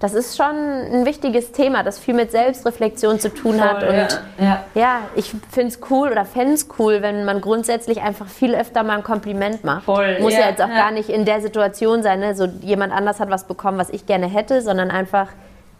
Das 0.01 0.15
ist 0.15 0.35
schon 0.35 0.47
ein 0.55 1.05
wichtiges 1.05 1.51
Thema, 1.51 1.83
das 1.83 1.99
viel 1.99 2.15
mit 2.15 2.31
Selbstreflexion 2.31 3.19
zu 3.19 3.31
tun 3.31 3.61
hat. 3.61 3.81
Voll, 3.83 3.89
Und 3.89 3.95
ja, 3.95 4.07
ja. 4.39 4.63
ja, 4.73 4.99
ich 5.13 5.31
finde 5.51 5.67
es 5.67 5.79
cool 5.91 6.09
oder 6.09 6.25
fände 6.25 6.53
es 6.55 6.67
cool, 6.79 7.03
wenn 7.03 7.23
man 7.23 7.39
grundsätzlich 7.39 8.01
einfach 8.01 8.25
viel 8.25 8.55
öfter 8.55 8.81
mal 8.81 8.97
ein 8.97 9.03
Kompliment 9.03 9.63
macht. 9.63 9.83
Voll, 9.83 10.19
Muss 10.19 10.33
ja, 10.33 10.39
ja, 10.39 10.49
jetzt 10.49 10.61
auch 10.61 10.69
gar 10.69 10.89
nicht 10.89 11.09
in 11.09 11.23
der 11.23 11.39
Situation 11.39 12.01
sein, 12.01 12.19
ne? 12.19 12.35
so 12.35 12.45
jemand 12.61 12.91
anders 12.91 13.19
hat 13.19 13.29
was 13.29 13.45
bekommen, 13.45 13.77
was 13.77 13.91
ich 13.91 14.07
gerne 14.07 14.25
hätte, 14.25 14.63
sondern 14.63 14.89
einfach 14.89 15.27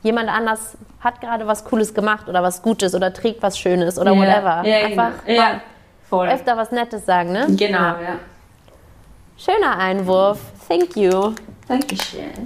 jemand 0.04 0.30
anders 0.30 0.78
hat 1.00 1.20
gerade 1.20 1.48
was 1.48 1.66
Cooles 1.66 1.96
gemacht 1.96 2.30
oder 2.30 2.44
was 2.44 2.62
Gutes 2.62 2.94
oder 2.94 3.12
trägt 3.14 3.42
was 3.42 3.58
Schönes 3.58 3.98
oder 3.98 4.16
whatever. 4.16 4.62
Ja, 4.66 4.86
einfach 4.86 5.12
genau. 5.26 5.42
ja, 5.42 5.62
voll. 6.08 6.28
mal 6.28 6.36
öfter 6.36 6.58
was 6.58 6.72
Nettes 6.72 7.08
sagen, 7.08 7.32
ne? 7.32 7.48
Genau, 7.50 7.80
Ja. 7.80 7.98
ja. 8.02 8.20
Schöner 9.36 9.80
Einwurf. 9.80 10.40
Thank 10.68 10.96
you. 10.96 11.34
Dankeschön. 11.68 12.46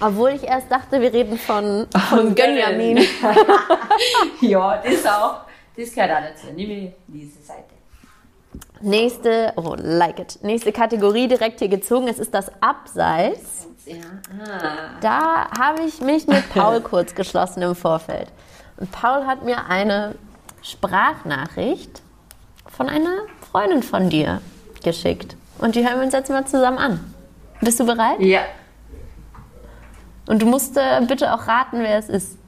Obwohl 0.00 0.30
ich 0.30 0.42
erst 0.42 0.70
dachte, 0.70 1.00
wir 1.00 1.12
reden 1.12 1.38
von, 1.38 1.86
von 2.10 2.34
Gönjamin. 2.34 2.98
ja, 4.40 4.82
das 4.84 5.06
auch. 5.06 5.40
Das 5.76 5.92
gehört 5.92 6.10
auch 6.10 6.28
dazu. 6.30 6.46
Nimm 6.54 6.92
diese 7.06 7.42
Seite. 7.42 7.64
Nächste, 8.80 9.52
oh, 9.56 9.74
like 9.78 10.18
it. 10.18 10.38
Nächste 10.42 10.72
Kategorie 10.72 11.28
direkt 11.28 11.60
hier 11.60 11.68
gezogen. 11.68 12.08
Es 12.08 12.18
ist 12.18 12.34
das 12.34 12.50
Abseits. 12.60 13.68
Ja. 13.86 13.94
Ah. 14.44 14.98
Da 15.00 15.50
habe 15.58 15.82
ich 15.86 16.00
mich 16.00 16.26
mit 16.26 16.48
Paul 16.52 16.80
kurz 16.82 17.14
geschlossen 17.14 17.62
im 17.62 17.74
Vorfeld. 17.74 18.28
Und 18.76 18.90
Paul 18.92 19.26
hat 19.26 19.44
mir 19.44 19.66
eine 19.66 20.14
Sprachnachricht 20.62 22.02
von 22.68 22.88
einer 22.88 23.22
Freundin 23.50 23.82
von 23.82 24.10
dir 24.10 24.42
geschickt. 24.84 25.36
Und 25.58 25.74
die 25.74 25.86
hören 25.86 25.98
wir 25.98 26.04
uns 26.04 26.12
jetzt 26.12 26.28
mal 26.28 26.46
zusammen 26.46 26.78
an. 26.78 27.14
Bist 27.62 27.80
du 27.80 27.86
bereit? 27.86 28.20
Ja. 28.20 28.42
Und 30.26 30.42
du 30.42 30.46
musst 30.46 30.76
äh, 30.76 31.00
bitte 31.06 31.32
auch 31.32 31.46
raten, 31.46 31.80
wer 31.80 31.98
es 31.98 32.08
ist. 32.08 32.38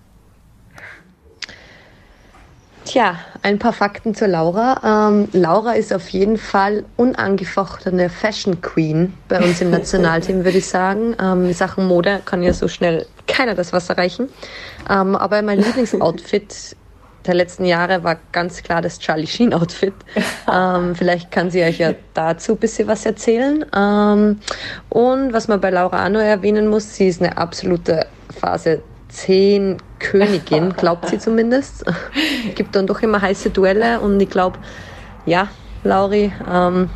Tja, 2.84 3.16
ein 3.42 3.58
paar 3.58 3.74
Fakten 3.74 4.14
zur 4.14 4.28
Laura. 4.28 5.08
Ähm, 5.10 5.28
Laura 5.32 5.72
ist 5.72 5.92
auf 5.92 6.08
jeden 6.08 6.38
Fall 6.38 6.84
unangefochtene 6.96 8.08
Fashion 8.08 8.62
Queen 8.62 9.12
bei 9.28 9.44
uns 9.44 9.60
im 9.60 9.70
Nationalteam, 9.70 10.42
würde 10.44 10.56
ich 10.56 10.68
sagen. 10.68 11.14
Ähm, 11.20 11.48
in 11.48 11.52
Sachen 11.52 11.86
Mode 11.86 12.22
kann 12.24 12.42
ja 12.42 12.54
so 12.54 12.66
schnell 12.66 13.04
keiner 13.26 13.54
das 13.54 13.74
Wasser 13.74 13.98
reichen. 13.98 14.30
Ähm, 14.88 15.16
aber 15.16 15.42
mein 15.42 15.58
Lieblingsoutfit 15.58 16.76
der 17.28 17.34
letzten 17.34 17.64
Jahre 17.64 18.02
war 18.02 18.16
ganz 18.32 18.62
klar 18.62 18.82
das 18.82 18.98
Charlie 18.98 19.26
Sheen 19.26 19.54
Outfit. 19.54 19.94
Ähm, 20.50 20.94
vielleicht 20.94 21.30
kann 21.30 21.50
sie 21.50 21.62
euch 21.62 21.78
ja 21.78 21.92
dazu 22.14 22.52
ein 22.52 22.58
bisschen 22.58 22.88
was 22.88 23.04
erzählen. 23.04 23.66
Ähm, 23.76 24.40
und 24.88 25.32
was 25.34 25.46
man 25.46 25.60
bei 25.60 25.68
Laura 25.68 26.08
noch 26.08 26.20
erwähnen 26.20 26.68
muss, 26.68 26.94
sie 26.94 27.08
ist 27.08 27.20
eine 27.20 27.36
absolute 27.36 28.06
Phase 28.40 28.80
10 29.08 29.76
Königin, 29.98 30.72
glaubt 30.76 31.10
sie 31.10 31.18
zumindest. 31.18 31.84
Gibt 32.54 32.74
dann 32.74 32.86
doch 32.86 33.02
immer 33.02 33.20
heiße 33.20 33.50
Duelle 33.50 34.00
und 34.00 34.18
ich 34.20 34.30
glaube, 34.30 34.58
ja, 35.26 35.48
Lauri, 35.84 36.32
ähm, 36.50 36.88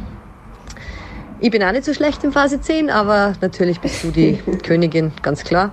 ich 1.41 1.51
bin 1.51 1.63
auch 1.63 1.73
nicht 1.73 1.85
so 1.85 1.93
schlecht 1.93 2.25
in 2.25 2.33
Phase 2.33 2.61
10, 2.61 2.89
aber 2.89 3.35
natürlich 3.41 3.81
bist 3.81 4.03
du 4.05 4.11
die 4.11 4.37
Königin, 4.63 5.13
ganz 5.23 5.45
klar. 5.45 5.73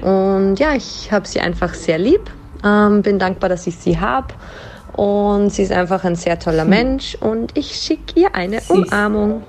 Und 0.00 0.56
ja, 0.56 0.74
ich 0.74 1.10
habe 1.10 1.26
sie 1.26 1.40
einfach 1.40 1.74
sehr 1.74 1.98
lieb, 1.98 2.30
ähm, 2.66 3.02
bin 3.02 3.18
dankbar, 3.18 3.48
dass 3.48 3.66
ich 3.66 3.76
sie 3.76 3.98
habe. 3.98 4.34
Und 4.94 5.50
sie 5.50 5.62
ist 5.62 5.72
einfach 5.72 6.04
ein 6.04 6.16
sehr 6.16 6.38
toller 6.38 6.64
Mensch 6.64 7.16
und 7.20 7.56
ich 7.56 7.74
schicke 7.76 8.18
ihr 8.20 8.34
eine 8.34 8.60
Süß. 8.60 8.70
Umarmung. 8.70 9.42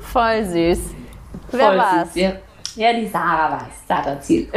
Voll 0.00 0.44
süß. 0.44 0.78
Wer 1.50 1.60
Voll 1.60 1.78
war's? 1.78 2.14
süß, 2.14 2.22
Ja. 2.22 2.32
ja, 2.76 2.92
die 2.94 3.06
Sarah 3.06 3.50
war's. 3.52 3.74
Sarah 3.86 4.20
Ziel. 4.20 4.48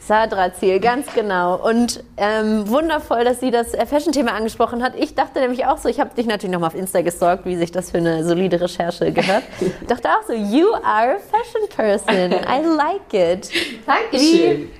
Sadra 0.00 0.52
Ziel, 0.52 0.80
ganz 0.80 1.06
genau. 1.14 1.56
Und 1.66 2.02
ähm, 2.18 2.68
wundervoll, 2.68 3.24
dass 3.24 3.40
sie 3.40 3.50
das 3.50 3.72
äh, 3.72 3.86
Fashion-Thema 3.86 4.32
angesprochen 4.32 4.82
hat. 4.82 4.92
Ich 4.98 5.14
dachte 5.14 5.40
nämlich 5.40 5.64
auch 5.64 5.78
so, 5.78 5.88
ich 5.88 5.98
habe 5.98 6.14
dich 6.14 6.26
natürlich 6.26 6.52
nochmal 6.52 6.68
auf 6.68 6.74
Insta 6.74 7.00
gestalkt, 7.00 7.46
wie 7.46 7.56
sich 7.56 7.72
das 7.72 7.90
für 7.90 7.98
eine 7.98 8.22
solide 8.24 8.60
Recherche 8.60 9.12
gehört. 9.12 9.44
dachte 9.88 10.08
auch 10.10 10.22
so, 10.26 10.34
you 10.34 10.66
are 10.74 11.16
a 11.16 11.18
fashion 11.18 11.68
person. 11.74 12.32
I 12.32 12.66
like 12.76 13.14
it. 13.14 13.48
Dankeschön. 13.86 14.20
Wie 14.20 14.70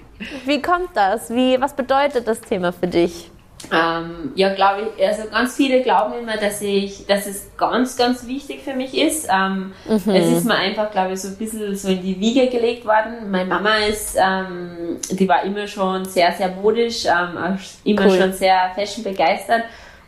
kommt 0.63 0.91
das? 0.95 1.31
Wie, 1.31 1.61
was 1.61 1.75
bedeutet 1.75 2.27
das 2.27 2.41
Thema 2.41 2.73
für 2.73 2.87
dich? 2.87 3.31
ähm, 3.73 4.33
ja, 4.35 4.55
glaube 4.55 4.93
ich, 4.97 5.07
also 5.07 5.29
ganz 5.31 5.57
viele 5.57 5.83
glauben 5.83 6.15
immer, 6.15 6.37
dass 6.37 6.61
ich, 6.61 7.07
dass 7.07 7.27
es 7.27 7.51
ganz, 7.57 7.97
ganz 7.97 8.27
wichtig 8.27 8.63
für 8.63 8.75
mich 8.75 8.97
ist. 8.97 9.29
Ähm, 9.33 9.73
mhm. 9.87 10.15
Es 10.15 10.31
ist 10.31 10.45
mir 10.45 10.57
einfach, 10.57 10.91
glaube 10.91 11.15
ich, 11.15 11.21
so 11.21 11.29
ein 11.29 11.37
bisschen 11.37 11.75
so 11.75 11.89
in 11.89 12.03
die 12.03 12.19
Wiege 12.21 12.49
gelegt 12.49 12.85
worden. 12.85 13.31
Meine 13.31 13.47
Mama 13.47 13.77
ist, 13.77 14.17
ähm, 14.17 14.99
die 15.11 15.29
war 15.29 15.45
immer 15.45 15.67
schon 15.67 16.05
sehr, 16.05 16.33
sehr 16.33 16.49
modisch, 16.49 17.07
ähm, 17.07 17.59
immer 17.85 18.07
cool. 18.07 18.19
schon 18.19 18.33
sehr 18.33 18.71
fashion 18.75 19.05
begeistert. 19.05 19.65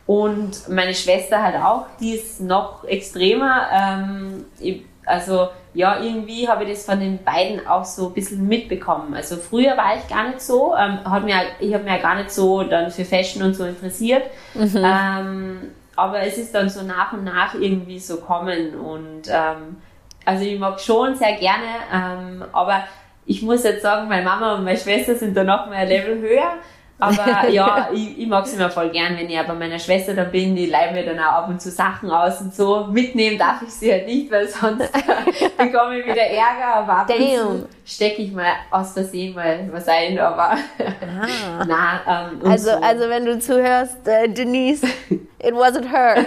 Und 0.06 0.68
meine 0.68 0.94
Schwester 0.94 1.42
halt 1.42 1.56
auch, 1.56 1.86
die 2.00 2.14
ist 2.14 2.40
noch 2.40 2.84
extremer. 2.84 3.66
Ähm, 3.72 4.44
ich, 4.60 4.82
also 5.04 5.48
ja, 5.76 6.00
irgendwie 6.00 6.48
habe 6.48 6.64
ich 6.64 6.70
das 6.70 6.86
von 6.86 6.98
den 6.98 7.22
beiden 7.22 7.66
auch 7.66 7.84
so 7.84 8.08
ein 8.08 8.14
bisschen 8.14 8.48
mitbekommen. 8.48 9.12
Also 9.12 9.36
früher 9.36 9.76
war 9.76 9.94
ich 9.96 10.08
gar 10.08 10.28
nicht 10.28 10.40
so, 10.40 10.74
ähm, 10.74 11.04
hat 11.04 11.24
mir, 11.24 11.36
ich 11.60 11.74
habe 11.74 11.84
mir 11.84 11.96
ja 11.96 12.02
gar 12.02 12.16
nicht 12.16 12.30
so 12.30 12.62
dann 12.62 12.90
für 12.90 13.04
Fashion 13.04 13.42
und 13.42 13.54
so 13.54 13.64
interessiert. 13.64 14.22
Mhm. 14.54 14.82
Ähm, 14.82 15.58
aber 15.94 16.20
es 16.20 16.38
ist 16.38 16.54
dann 16.54 16.70
so 16.70 16.82
nach 16.82 17.12
und 17.12 17.24
nach 17.24 17.54
irgendwie 17.54 17.98
so 17.98 18.16
kommen 18.16 18.74
und 18.74 19.28
ähm, 19.28 19.76
also 20.24 20.44
ich 20.44 20.58
mag 20.58 20.80
schon 20.80 21.14
sehr 21.14 21.34
gerne, 21.34 21.66
ähm, 21.92 22.44
aber 22.52 22.84
ich 23.26 23.42
muss 23.42 23.62
jetzt 23.62 23.82
sagen, 23.82 24.08
meine 24.08 24.24
Mama 24.24 24.54
und 24.54 24.64
meine 24.64 24.78
Schwester 24.78 25.14
sind 25.14 25.36
da 25.36 25.44
noch 25.44 25.66
mal 25.66 25.74
ein 25.74 25.88
Level 25.88 26.20
höher. 26.20 26.54
Aber 26.98 27.48
ja, 27.50 27.88
ich, 27.92 28.18
ich 28.18 28.26
mag 28.26 28.44
es 28.44 28.54
immer 28.54 28.70
voll 28.70 28.90
gern, 28.90 29.16
wenn 29.18 29.28
ich 29.28 29.38
bei 29.38 29.54
meiner 29.54 29.78
Schwester 29.78 30.14
da 30.14 30.24
bin, 30.24 30.56
die 30.56 30.66
leihen 30.66 30.94
mir 30.94 31.04
dann 31.04 31.18
auch 31.18 31.32
ab 31.32 31.48
und 31.48 31.60
zu 31.60 31.70
Sachen 31.70 32.10
aus 32.10 32.40
und 32.40 32.54
so. 32.54 32.86
Mitnehmen 32.86 33.38
darf 33.38 33.62
ich 33.62 33.70
sie 33.70 33.92
halt 33.92 34.06
nicht, 34.06 34.30
weil 34.30 34.48
sonst 34.48 34.90
bekomme 35.58 35.98
ich 35.98 36.06
wieder 36.06 36.22
Ärger, 36.22 36.74
aber 36.76 36.92
ab 36.98 37.10
und 37.10 37.36
zu 37.36 37.68
stecke 37.84 38.22
ich 38.22 38.32
mal 38.32 38.46
aus 38.70 38.92
Versehen 38.92 39.34
mal 39.34 39.68
was 39.72 39.88
ein, 39.88 40.18
aber 40.18 40.52
ah. 40.52 40.58
na, 41.66 42.30
ähm, 42.32 42.50
also, 42.50 42.70
so. 42.70 42.76
also 42.76 43.08
wenn 43.08 43.26
du 43.26 43.38
zuhörst, 43.38 44.06
äh, 44.08 44.28
Denise, 44.28 44.86
it 45.10 45.52
wasn't 45.52 45.90
her. 45.90 46.24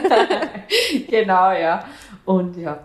genau, 1.09 1.51
ja. 1.51 1.83
Und 2.25 2.57
ja. 2.57 2.77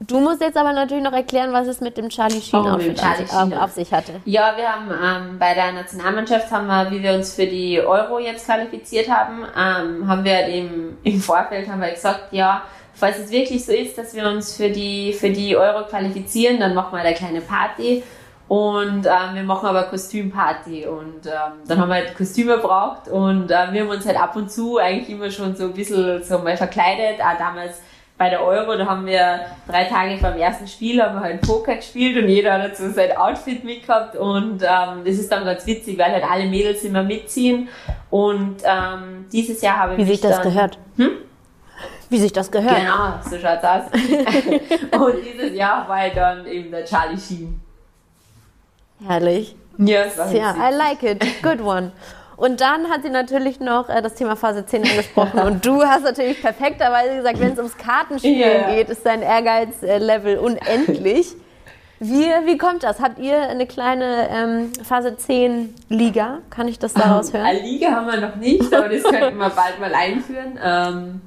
Du 0.00 0.20
musst 0.20 0.42
jetzt 0.42 0.58
aber 0.58 0.72
natürlich 0.72 1.02
noch 1.02 1.12
erklären, 1.12 1.52
was 1.52 1.66
es 1.68 1.80
mit 1.80 1.96
dem 1.96 2.10
Charlie 2.10 2.40
Sheen, 2.40 2.60
oh, 2.60 2.68
auf, 2.68 2.82
Charlie 2.94 3.26
Sheen 3.26 3.54
auf, 3.54 3.70
sich 3.72 3.92
hatte. 3.92 4.20
Ja, 4.26 4.52
wir 4.54 4.68
haben 4.68 4.90
ähm, 4.90 5.38
bei 5.38 5.54
der 5.54 5.72
Nationalmannschaft 5.72 6.50
haben 6.50 6.66
wir, 6.66 6.90
wie 6.90 7.02
wir 7.02 7.14
uns 7.14 7.34
für 7.34 7.46
die 7.46 7.80
Euro 7.80 8.18
jetzt 8.18 8.44
qualifiziert 8.44 9.08
haben, 9.08 9.44
ähm, 9.56 10.06
haben 10.06 10.22
wir 10.22 10.46
im, 10.48 10.98
im 11.02 11.20
Vorfeld 11.20 11.68
haben 11.68 11.80
wir 11.80 11.90
gesagt, 11.90 12.32
ja, 12.32 12.62
falls 12.92 13.18
es 13.18 13.30
wirklich 13.30 13.64
so 13.64 13.72
ist, 13.72 13.96
dass 13.96 14.14
wir 14.14 14.28
uns 14.28 14.54
für 14.54 14.68
die 14.68 15.14
für 15.14 15.30
die 15.30 15.56
Euro 15.56 15.86
qualifizieren, 15.86 16.60
dann 16.60 16.74
machen 16.74 16.92
wir 16.92 17.00
eine 17.00 17.14
kleine 17.14 17.40
Party 17.40 18.02
und 18.48 19.06
ähm, 19.06 19.34
wir 19.34 19.42
machen 19.42 19.66
aber 19.66 19.84
Kostümparty 19.84 20.86
und 20.86 21.26
ähm, 21.26 21.52
dann 21.66 21.80
haben 21.80 21.88
wir 21.88 21.96
halt 21.96 22.16
Kostüme 22.16 22.58
braucht 22.58 23.08
und 23.08 23.50
äh, 23.50 23.72
wir 23.72 23.80
haben 23.80 23.88
uns 23.88 24.06
halt 24.06 24.20
ab 24.20 24.36
und 24.36 24.50
zu 24.52 24.78
eigentlich 24.78 25.08
immer 25.08 25.30
schon 25.30 25.56
so 25.56 25.64
ein 25.64 25.72
bisschen 25.72 26.22
so 26.22 26.38
mal 26.38 26.56
verkleidet, 26.56 27.20
auch 27.20 27.38
damals 27.38 27.80
bei 28.18 28.30
der 28.30 28.42
Euro, 28.42 28.76
da 28.76 28.86
haben 28.86 29.04
wir 29.04 29.40
drei 29.68 29.84
Tage 29.84 30.16
vor 30.16 30.30
dem 30.30 30.40
ersten 30.40 30.66
Spiel 30.66 31.02
haben 31.02 31.16
wir 31.16 31.20
halt 31.20 31.42
Poker 31.42 31.76
gespielt 31.76 32.16
und 32.16 32.28
jeder 32.28 32.62
hat 32.62 32.76
so 32.76 32.90
sein 32.90 33.14
Outfit 33.16 33.62
mitgehabt 33.62 34.16
und 34.16 34.62
ähm, 34.62 35.04
das 35.04 35.16
ist 35.16 35.30
dann 35.30 35.44
ganz 35.44 35.66
witzig, 35.66 35.98
weil 35.98 36.12
halt 36.12 36.24
alle 36.24 36.46
Mädels 36.46 36.82
immer 36.84 37.02
mitziehen 37.02 37.68
und 38.10 38.56
ähm, 38.64 39.26
dieses 39.30 39.60
Jahr 39.60 39.78
habe 39.78 39.92
ich 39.92 39.98
Wie 39.98 40.04
sich 40.04 40.20
das 40.20 40.36
dann, 40.36 40.44
gehört? 40.44 40.78
Hm? 40.96 41.10
Wie 42.08 42.18
sich 42.18 42.32
das 42.32 42.50
gehört? 42.50 42.76
Genau, 42.76 43.18
so 43.22 43.38
schaut's 43.38 43.64
aus. 43.64 43.82
und 45.00 45.14
dieses 45.24 45.54
Jahr 45.54 45.86
war 45.88 45.98
halt 45.98 46.16
dann 46.16 46.46
eben 46.46 46.70
der 46.70 46.84
Charlie 46.84 47.18
Sheen. 47.18 47.60
Herrlich. 49.04 49.56
Ja, 49.78 50.04
yes, 50.04 50.16
war 50.16 50.32
ja, 50.32 50.54
I 50.54 50.74
like 50.74 51.02
it. 51.02 51.42
Good 51.42 51.60
one. 51.60 51.92
Und 52.36 52.60
dann 52.60 52.90
hat 52.90 53.02
sie 53.02 53.10
natürlich 53.10 53.60
noch 53.60 53.88
äh, 53.88 54.02
das 54.02 54.14
Thema 54.14 54.36
Phase 54.36 54.66
10 54.66 54.84
angesprochen. 54.84 55.40
und 55.40 55.64
du 55.64 55.82
hast 55.82 56.04
natürlich 56.04 56.40
perfekterweise 56.40 57.16
gesagt, 57.16 57.40
wenn 57.40 57.52
es 57.52 57.58
ums 57.58 57.76
Kartenspielen 57.76 58.60
yeah. 58.60 58.74
geht, 58.74 58.90
ist 58.90 59.04
dein 59.06 59.22
Ehrgeizlevel 59.22 60.38
unendlich. 60.38 61.34
Wie, 61.98 62.26
wie 62.44 62.58
kommt 62.58 62.82
das? 62.82 63.00
Habt 63.00 63.18
ihr 63.18 63.40
eine 63.40 63.66
kleine 63.66 64.28
ähm, 64.30 64.72
Phase 64.84 65.16
10 65.16 65.74
Liga? 65.88 66.40
Kann 66.50 66.68
ich 66.68 66.78
das 66.78 66.92
daraus 66.92 67.32
hören? 67.32 67.46
Eine 67.46 67.60
Liga 67.60 67.90
haben 67.90 68.06
wir 68.06 68.20
noch 68.20 68.36
nicht, 68.36 68.72
aber 68.74 68.90
das 68.90 69.02
könnten 69.02 69.38
wir 69.38 69.48
bald 69.48 69.80
mal 69.80 69.94
einführen. 69.94 70.58
Ähm, 70.62 71.22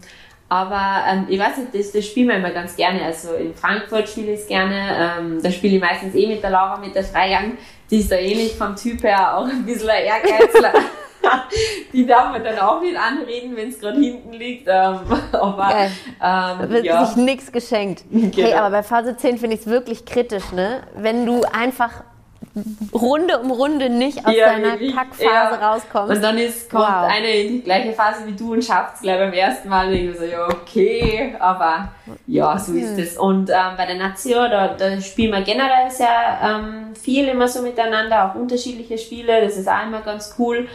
aber 0.48 1.04
ähm, 1.08 1.26
ich 1.28 1.40
weiß 1.40 1.58
nicht, 1.58 1.74
das, 1.74 1.92
das 1.92 2.06
spielen 2.06 2.28
wir 2.28 2.36
immer 2.36 2.52
ganz 2.52 2.76
gerne. 2.76 3.04
Also 3.04 3.34
in 3.34 3.56
Frankfurt 3.56 4.10
spiele 4.10 4.34
ich 4.34 4.42
es 4.42 4.48
gerne. 4.48 5.18
Ähm, 5.20 5.40
da 5.42 5.50
spiele 5.52 5.78
ich 5.78 5.82
meistens 5.82 6.14
eh 6.14 6.28
mit 6.28 6.44
der 6.44 6.52
Laura, 6.52 6.78
mit 6.78 6.94
der 6.94 7.04
Freigang. 7.04 7.58
Die 7.90 8.00
ist 8.00 8.12
da 8.12 8.16
ähnlich 8.16 8.56
vom 8.56 8.76
Typ 8.76 9.04
her 9.04 9.38
auch 9.38 9.48
ein 9.48 9.66
bisschen 9.66 9.90
ein 9.90 10.04
Ehrgeizler. 10.04 10.74
die 11.94 12.06
darf 12.06 12.32
man 12.32 12.44
dann 12.44 12.58
auch 12.60 12.82
nicht 12.82 12.98
anreden, 12.98 13.56
wenn 13.56 13.70
es 13.70 13.80
gerade 13.80 14.00
hinten 14.00 14.34
liegt. 14.34 14.68
Ähm, 14.68 15.00
aber 15.32 15.90
ähm, 16.24 16.70
wird 16.70 16.86
ja. 16.86 17.06
sich 17.06 17.16
nichts 17.16 17.52
geschenkt. 17.52 18.04
Genau. 18.12 18.36
Hey, 18.36 18.54
aber 18.54 18.70
bei 18.70 18.84
Phase 18.84 19.18
10 19.18 19.38
finde 19.38 19.56
ich 19.56 19.62
es 19.62 19.68
wirklich 19.68 20.06
kritisch, 20.06 20.52
ne? 20.52 20.82
Wenn 20.96 21.26
du 21.26 21.42
einfach 21.44 22.04
Runde 22.94 23.40
um 23.40 23.52
Runde 23.52 23.90
nicht 23.90 24.26
aus 24.26 24.34
ja, 24.36 24.54
deiner 24.54 24.78
Kackphase 24.78 25.24
ja. 25.24 25.56
rauskommst. 25.56 26.16
Und 26.16 26.22
dann 26.22 26.38
ist, 26.38 26.70
kommt 26.70 26.84
wow. 26.84 27.08
eine 27.10 27.30
in 27.30 27.48
die 27.54 27.62
gleiche 27.62 27.94
Phase 27.94 28.26
wie 28.26 28.34
du 28.34 28.54
und 28.54 28.64
schafft 28.64 28.96
es 28.96 29.02
gleich 29.02 29.20
beim 29.20 29.34
ersten 29.34 29.70
Mal. 29.70 29.94
Ich 29.94 30.18
so, 30.18 30.24
ja, 30.24 30.48
okay, 30.48 31.36
aber 31.40 31.90
ja, 32.28 32.58
so 32.58 32.74
ist 32.74 32.98
hm. 32.98 33.00
es. 33.00 33.18
Und 33.18 33.50
ähm, 33.50 33.78
bei 33.78 33.86
der 33.86 33.96
Nazio, 33.96 34.48
da, 34.48 34.70
da 34.70 35.00
spielen 35.00 35.32
wir 35.32 35.42
generell 35.42 35.90
sehr 35.90 36.40
ähm, 36.44 36.96
viel 36.96 37.28
immer 37.28 37.48
so 37.48 37.62
miteinander, 37.62 38.32
auch 38.32 38.36
unterschiedliche 38.36 38.98
Spiele. 38.98 39.42
Das 39.42 39.56
ist 39.56 39.68
auch 39.68 39.84
immer 39.86 40.02
ganz 40.02 40.36
cool. 40.40 40.68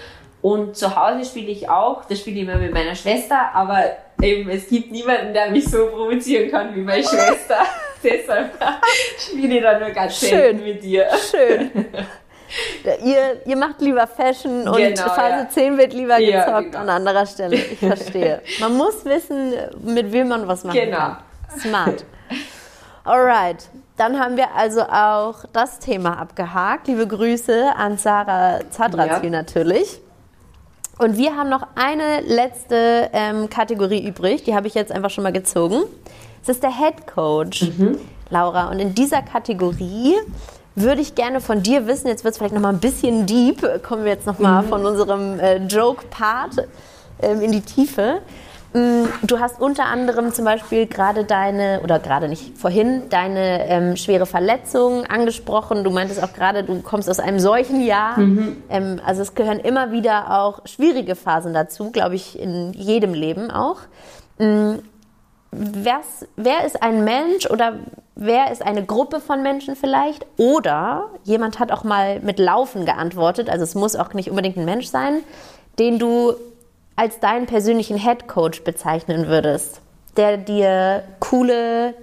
Und 0.43 0.77
zu 0.77 0.95
Hause 0.95 1.25
spiele 1.25 1.51
ich 1.51 1.71
auch, 1.71 2.05
das 2.05 2.21
spiele 2.21 2.37
ich 2.37 2.43
immer 2.43 2.57
mit 2.57 2.75
meiner 2.75 2.95
Schwester, 2.95 3.55
aber 3.55 3.83
eben, 4.23 4.49
es 4.51 4.69
gibt 4.69 4.91
niemanden, 4.91 5.33
der 5.33 5.51
mich 5.51 5.69
so 5.69 5.87
provozieren 5.87 6.51
kann 6.51 6.75
wie 6.75 6.81
meine 6.81 7.03
Schwester. 7.03 7.65
Deshalb 8.03 8.53
spiele 9.19 9.57
ich 9.57 9.63
da 9.63 9.79
nur 9.79 9.91
ganz 9.91 10.19
schön 10.19 10.63
mit 10.63 10.83
dir. 10.83 11.09
Schön. 11.31 11.71
ihr, 13.05 13.41
ihr 13.47 13.57
macht 13.57 13.81
lieber 13.81 14.07
Fashion 14.07 14.69
und 14.69 14.77
genau, 14.77 15.09
Phase 15.09 15.45
ja. 15.45 15.49
10 15.49 15.79
wird 15.79 15.93
lieber 15.95 16.19
gezockt 16.19 16.47
ja, 16.47 16.61
genau. 16.61 16.79
an 16.79 16.89
anderer 16.91 17.27
Stelle. 17.27 17.57
Ich 17.57 17.79
verstehe. 17.79 18.43
Man 18.61 18.77
muss 18.77 19.05
wissen, 19.05 19.55
mit 19.83 20.13
wem 20.13 20.29
man 20.29 20.47
was 20.47 20.65
machen 20.65 20.79
genau. 20.79 20.97
kann. 20.99 21.19
Smart. 21.59 22.05
Alright, 23.05 23.69
dann 23.97 24.19
haben 24.19 24.37
wir 24.37 24.55
also 24.55 24.83
auch 24.83 25.45
das 25.53 25.79
Thema 25.79 26.19
abgehakt. 26.19 26.89
Liebe 26.89 27.07
Grüße 27.07 27.73
an 27.77 27.99
Sarah 27.99 28.61
Zadrazil 28.71 29.25
ja. 29.25 29.31
natürlich. 29.31 30.01
Und 30.99 31.17
wir 31.17 31.37
haben 31.37 31.49
noch 31.49 31.67
eine 31.75 32.21
letzte 32.21 33.11
ähm, 33.13 33.51
Kategorie 33.51 34.07
übrig, 34.07 34.45
die 34.45 34.55
habe 34.55 34.69
ich 34.69 34.75
jetzt 34.75 34.93
einfach 34.93 35.11
schon 35.11 35.25
mal 35.25 35.33
gezogen. 35.33 35.85
Es 36.43 36.49
ist 36.49 36.63
der 36.63 36.77
Head 36.77 37.07
Coach, 37.07 37.63
mhm. 37.63 37.99
Laura. 38.31 38.71
Und 38.71 38.79
in 38.79 38.95
dieser 38.95 39.23
Kategorie 39.23 40.15
würde 40.77 41.01
ich 41.01 41.15
gerne 41.15 41.41
von 41.41 41.63
dir 41.63 41.87
wissen, 41.87 42.09
jetzt 42.09 42.25
wird 42.25 42.33
es 42.33 42.39
vielleicht 42.39 42.55
noch 42.55 42.61
mal 42.61 42.73
ein 42.73 42.81
bisschen 42.81 43.27
deep, 43.27 43.83
kommen 43.83 44.05
wir 44.05 44.13
jetzt 44.13 44.27
noch 44.27 44.39
mal 44.39 44.63
mhm. 44.63 44.69
von 44.69 44.87
unserem 44.87 45.41
äh, 45.41 45.57
Joke-Part 45.57 46.69
ähm, 47.23 47.41
in 47.41 47.53
die 47.53 47.61
Tiefe. 47.61 48.21
Mm, 48.75 49.05
du 49.23 49.39
hast 49.39 49.61
unter 49.61 49.85
anderem 49.85 50.33
zum 50.33 50.45
Beispiel 50.45 50.87
gerade 50.87 51.25
deine, 51.25 51.81
oder 51.85 52.01
gerade 52.01 52.29
nicht 52.29 52.59
vorhin, 52.59 53.09
deine 53.09 53.69
ähm, 53.69 53.97
schwere 53.97 54.27
Verletzung 54.27 55.07
angesprochen. 55.07 55.85
Du 55.85 55.91
meintest 55.91 56.21
auch 56.21 56.33
gerade, 56.33 56.65
du 56.65 56.83
kommst 56.83 57.09
aus 57.09 57.21
einem 57.21 57.39
solchen 57.39 57.81
Jahr. 57.81 58.19
Mhm. 58.19 58.57
Ähm, 58.69 59.01
also 59.07 59.23
es 59.23 59.37
gehören 59.37 59.61
immer 59.61 59.93
wieder 59.93 60.41
auch 60.41 60.67
schwierige 60.67 61.15
Phasen 61.15 61.55
dazu, 61.55 61.93
glaube 61.93 62.17
ich, 62.17 62.37
in 62.37 62.73
jedem 62.73 63.15
Leben 63.15 63.53
auch. 63.53 63.79
Ähm, 64.41 64.81
wer 65.53 66.67
ist 66.67 66.83
ein 66.83 67.05
Mensch 67.05 67.49
oder 67.49 67.75
wer 68.17 68.51
ist 68.51 68.61
eine 68.61 68.85
Gruppe 68.85 69.21
von 69.21 69.45
Menschen 69.45 69.77
vielleicht? 69.77 70.27
Oder 70.37 71.11
jemand 71.23 71.61
hat 71.61 71.71
auch 71.71 71.85
mal 71.85 72.19
mit 72.19 72.41
Laufen 72.41 72.87
geantwortet, 72.87 73.49
also 73.49 73.63
es 73.63 73.77
muss 73.77 73.95
auch 73.95 74.13
nicht 74.15 74.31
unbedingt 74.31 74.57
ein 74.57 74.65
Mensch 74.65 74.89
sein, 74.89 75.23
den 75.79 76.01
du 76.01 76.35
als 76.97 77.21
deinen 77.21 77.47
persönlichen 77.47 77.99
Head 77.99 78.29
Coach 78.29 78.63
bezeichnen 78.63 79.27
würdest, 79.27 79.81
der 80.17 80.37
dir 80.37 81.05
coole, 81.21 81.95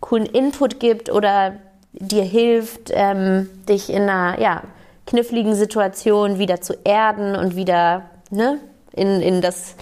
coolen 0.00 0.26
Input 0.26 0.80
gibt 0.80 1.10
oder 1.10 1.54
dir 1.92 2.24
hilft, 2.24 2.90
ähm, 2.92 3.48
dich 3.68 3.90
in 3.90 4.02
einer 4.02 4.40
ja, 4.40 4.62
kniffligen 5.06 5.54
Situation 5.54 6.38
wieder 6.38 6.60
zu 6.60 6.74
erden 6.84 7.34
und 7.34 7.56
wieder 7.56 8.10
ne, 8.30 8.60
in, 8.92 9.20
in, 9.22 9.40
das, 9.40 9.74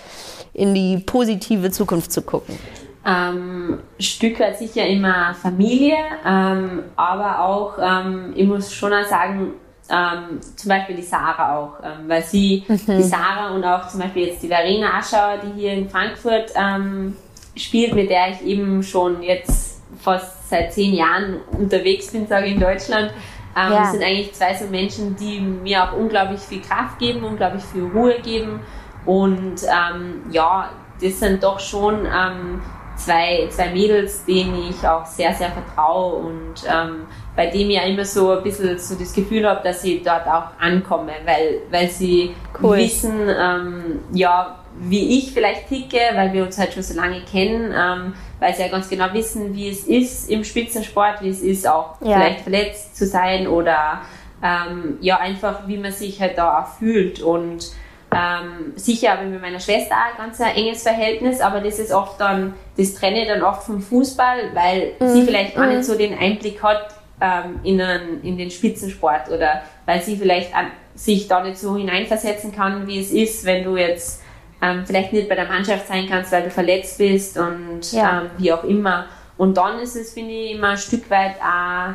in 0.55 0.75
die 0.75 0.99
positive 0.99 1.71
Zukunft 1.71 2.13
zu 2.13 2.23
gucken? 2.23 2.59
Ähm, 3.05 3.79
Stück 4.01 4.41
weit 4.41 4.59
sicher 4.59 4.87
immer 4.87 5.35
Familie, 5.35 5.97
ähm, 6.25 6.85
aber 6.97 7.41
auch, 7.41 7.75
ähm, 7.81 8.33
ich 8.35 8.47
muss 8.47 8.73
schon 8.73 8.93
sagen, 9.09 9.55
ähm, 9.91 10.41
zum 10.57 10.69
Beispiel 10.69 10.97
die 10.97 11.03
Sarah 11.03 11.57
auch, 11.57 11.73
ähm, 11.83 12.09
weil 12.09 12.23
sie, 12.23 12.65
mhm. 12.67 12.79
die 12.87 13.03
Sarah 13.03 13.51
und 13.55 13.65
auch 13.65 13.89
zum 13.89 14.01
Beispiel 14.01 14.29
jetzt 14.29 14.43
die 14.43 14.49
Verena 14.49 14.99
Aschauer, 14.99 15.39
die 15.45 15.61
hier 15.61 15.73
in 15.73 15.89
Frankfurt 15.89 16.53
ähm, 16.57 17.17
spielt, 17.57 17.95
mit 17.95 18.11
der 18.11 18.31
ich 18.31 18.43
eben 18.43 18.83
schon 18.83 19.23
jetzt 19.23 19.81
fast 20.01 20.49
seit 20.51 20.73
zehn 20.73 20.95
Jahren 20.95 21.41
unterwegs 21.59 22.13
bin, 22.13 22.27
sage 22.27 22.47
ich 22.47 22.55
in 22.55 22.61
Deutschland, 22.61 23.13
Ähm, 23.57 23.73
Ja. 23.73 23.79
Das 23.81 23.93
sind 23.93 24.03
eigentlich 24.03 24.33
zwei 24.35 24.55
so 24.55 24.67
Menschen, 24.67 25.17
die 25.17 25.41
mir 25.41 25.83
auch 25.85 25.97
unglaublich 25.97 26.41
viel 26.41 26.61
Kraft 26.61 26.99
geben, 26.99 27.25
unglaublich 27.25 27.65
viel 27.65 27.85
Ruhe 27.85 28.21
geben. 28.21 28.61
Und 29.07 29.63
ähm, 29.63 30.25
ja, 30.31 30.69
das 31.01 31.21
sind 31.21 31.43
doch 31.43 31.59
schon 31.59 32.07
ähm, 32.07 32.61
zwei, 32.97 33.49
zwei 33.51 33.71
Mädels, 33.71 34.25
denen 34.25 34.69
ich 34.69 34.87
auch 34.87 35.07
sehr, 35.07 35.33
sehr 35.33 35.51
vertraue 35.51 36.17
und 36.17 36.55
ähm, 36.69 37.07
bei 37.37 37.47
dem 37.49 37.69
ich 37.69 37.77
ja 37.77 37.83
immer 37.83 38.05
so 38.05 38.31
ein 38.33 38.43
bisschen 38.43 38.79
so 38.79 38.95
das 38.95 39.13
Gefühl 39.13 39.47
habe, 39.47 39.63
dass 39.63 39.85
ich 39.85 40.03
dort 40.03 40.27
auch 40.27 40.45
ankomme, 40.59 41.13
weil, 41.25 41.61
weil 41.71 41.89
sie 41.89 42.35
Cool. 42.63 42.79
wissen, 42.79 43.13
ähm, 43.29 44.01
ja, 44.13 44.59
wie 44.79 45.19
ich 45.19 45.33
vielleicht 45.33 45.69
ticke, 45.69 45.99
weil 46.15 46.33
wir 46.33 46.43
uns 46.45 46.59
halt 46.59 46.73
schon 46.73 46.83
so 46.83 46.95
lange 46.95 47.21
kennen, 47.31 47.73
ähm, 47.77 48.15
weil 48.41 48.55
sie 48.55 48.63
ja 48.63 48.69
ganz 48.69 48.89
genau 48.89 49.07
wissen, 49.13 49.55
wie 49.55 49.69
es 49.69 49.85
ist 49.85 50.31
im 50.31 50.45
Spitzensport, 50.45 51.23
wie 51.23 51.29
es 51.31 51.41
ist, 51.43 51.69
auch 51.69 51.97
Ja. 52.01 52.17
vielleicht 52.19 52.41
verletzt 52.41 52.97
zu 52.97 53.07
sein 53.07 53.47
oder 53.49 54.01
ähm, 54.43 54.99
ja, 55.01 55.19
einfach 55.19 55.67
wie 55.67 55.79
man 55.79 55.93
sich 55.93 56.21
halt 56.21 56.37
da 56.37 56.61
auch 56.61 56.79
fühlt. 56.79 57.21
Und 57.23 57.71
ähm, 58.15 58.73
sicher 58.77 59.13
habe 59.13 59.25
ich 59.25 59.31
mit 59.31 59.41
meiner 59.43 59.61
Schwester 59.61 59.95
auch 59.95 60.19
ein 60.19 60.27
ganz 60.27 60.41
ein 60.41 60.55
enges 60.57 60.83
Verhältnis, 60.83 61.41
aber 61.41 61.61
das 61.61 61.79
ist 61.79 61.93
oft 61.93 62.21
dann, 62.21 62.55
das 62.77 62.95
trenne 62.95 63.23
ich 63.23 63.29
dann 63.29 63.43
oft 63.43 63.63
vom 63.65 63.81
Fußball, 63.81 64.51
weil 64.55 64.93
sie 65.01 65.23
vielleicht 65.23 65.59
auch 65.59 65.65
nicht 65.67 65.85
so 65.85 65.97
den 65.97 66.17
Einblick 66.19 66.63
hat 66.63 66.96
ähm, 67.21 67.61
in, 67.63 67.81
einen, 67.81 68.23
in 68.23 68.37
den 68.37 68.51
Spitzensport 68.51 69.29
oder 69.31 69.63
weil 69.87 70.03
sie 70.03 70.17
vielleicht 70.17 70.55
an, 70.55 70.67
sich 70.95 71.29
da 71.29 71.43
nicht 71.43 71.59
so 71.59 71.77
hineinversetzen 71.77 72.53
kann, 72.55 72.87
wie 72.87 73.01
es 73.01 73.11
ist, 73.11 73.45
wenn 73.45 73.65
du 73.65 73.77
jetzt 73.77 74.23
ähm, 74.63 74.85
vielleicht 74.87 75.13
nicht 75.13 75.29
bei 75.29 75.35
der 75.35 75.47
Mannschaft 75.47 75.87
sein 75.87 76.07
kannst, 76.09 76.33
weil 76.33 76.45
du 76.45 76.51
verletzt 76.51 76.99
bist 76.99 77.39
und 77.39 77.93
Ja. 77.93 78.23
ähm, 78.23 78.31
wie 78.39 78.53
auch 78.53 78.65
immer. 78.65 79.07
Und 79.37 79.57
dann 79.57 79.79
ist 79.81 79.97
es, 79.97 80.15
finde 80.15 80.33
ich, 80.33 80.53
immer 80.53 80.71
ein 80.71 80.79
Stück 80.79 81.11
weit 81.11 81.35
auch 81.43 81.95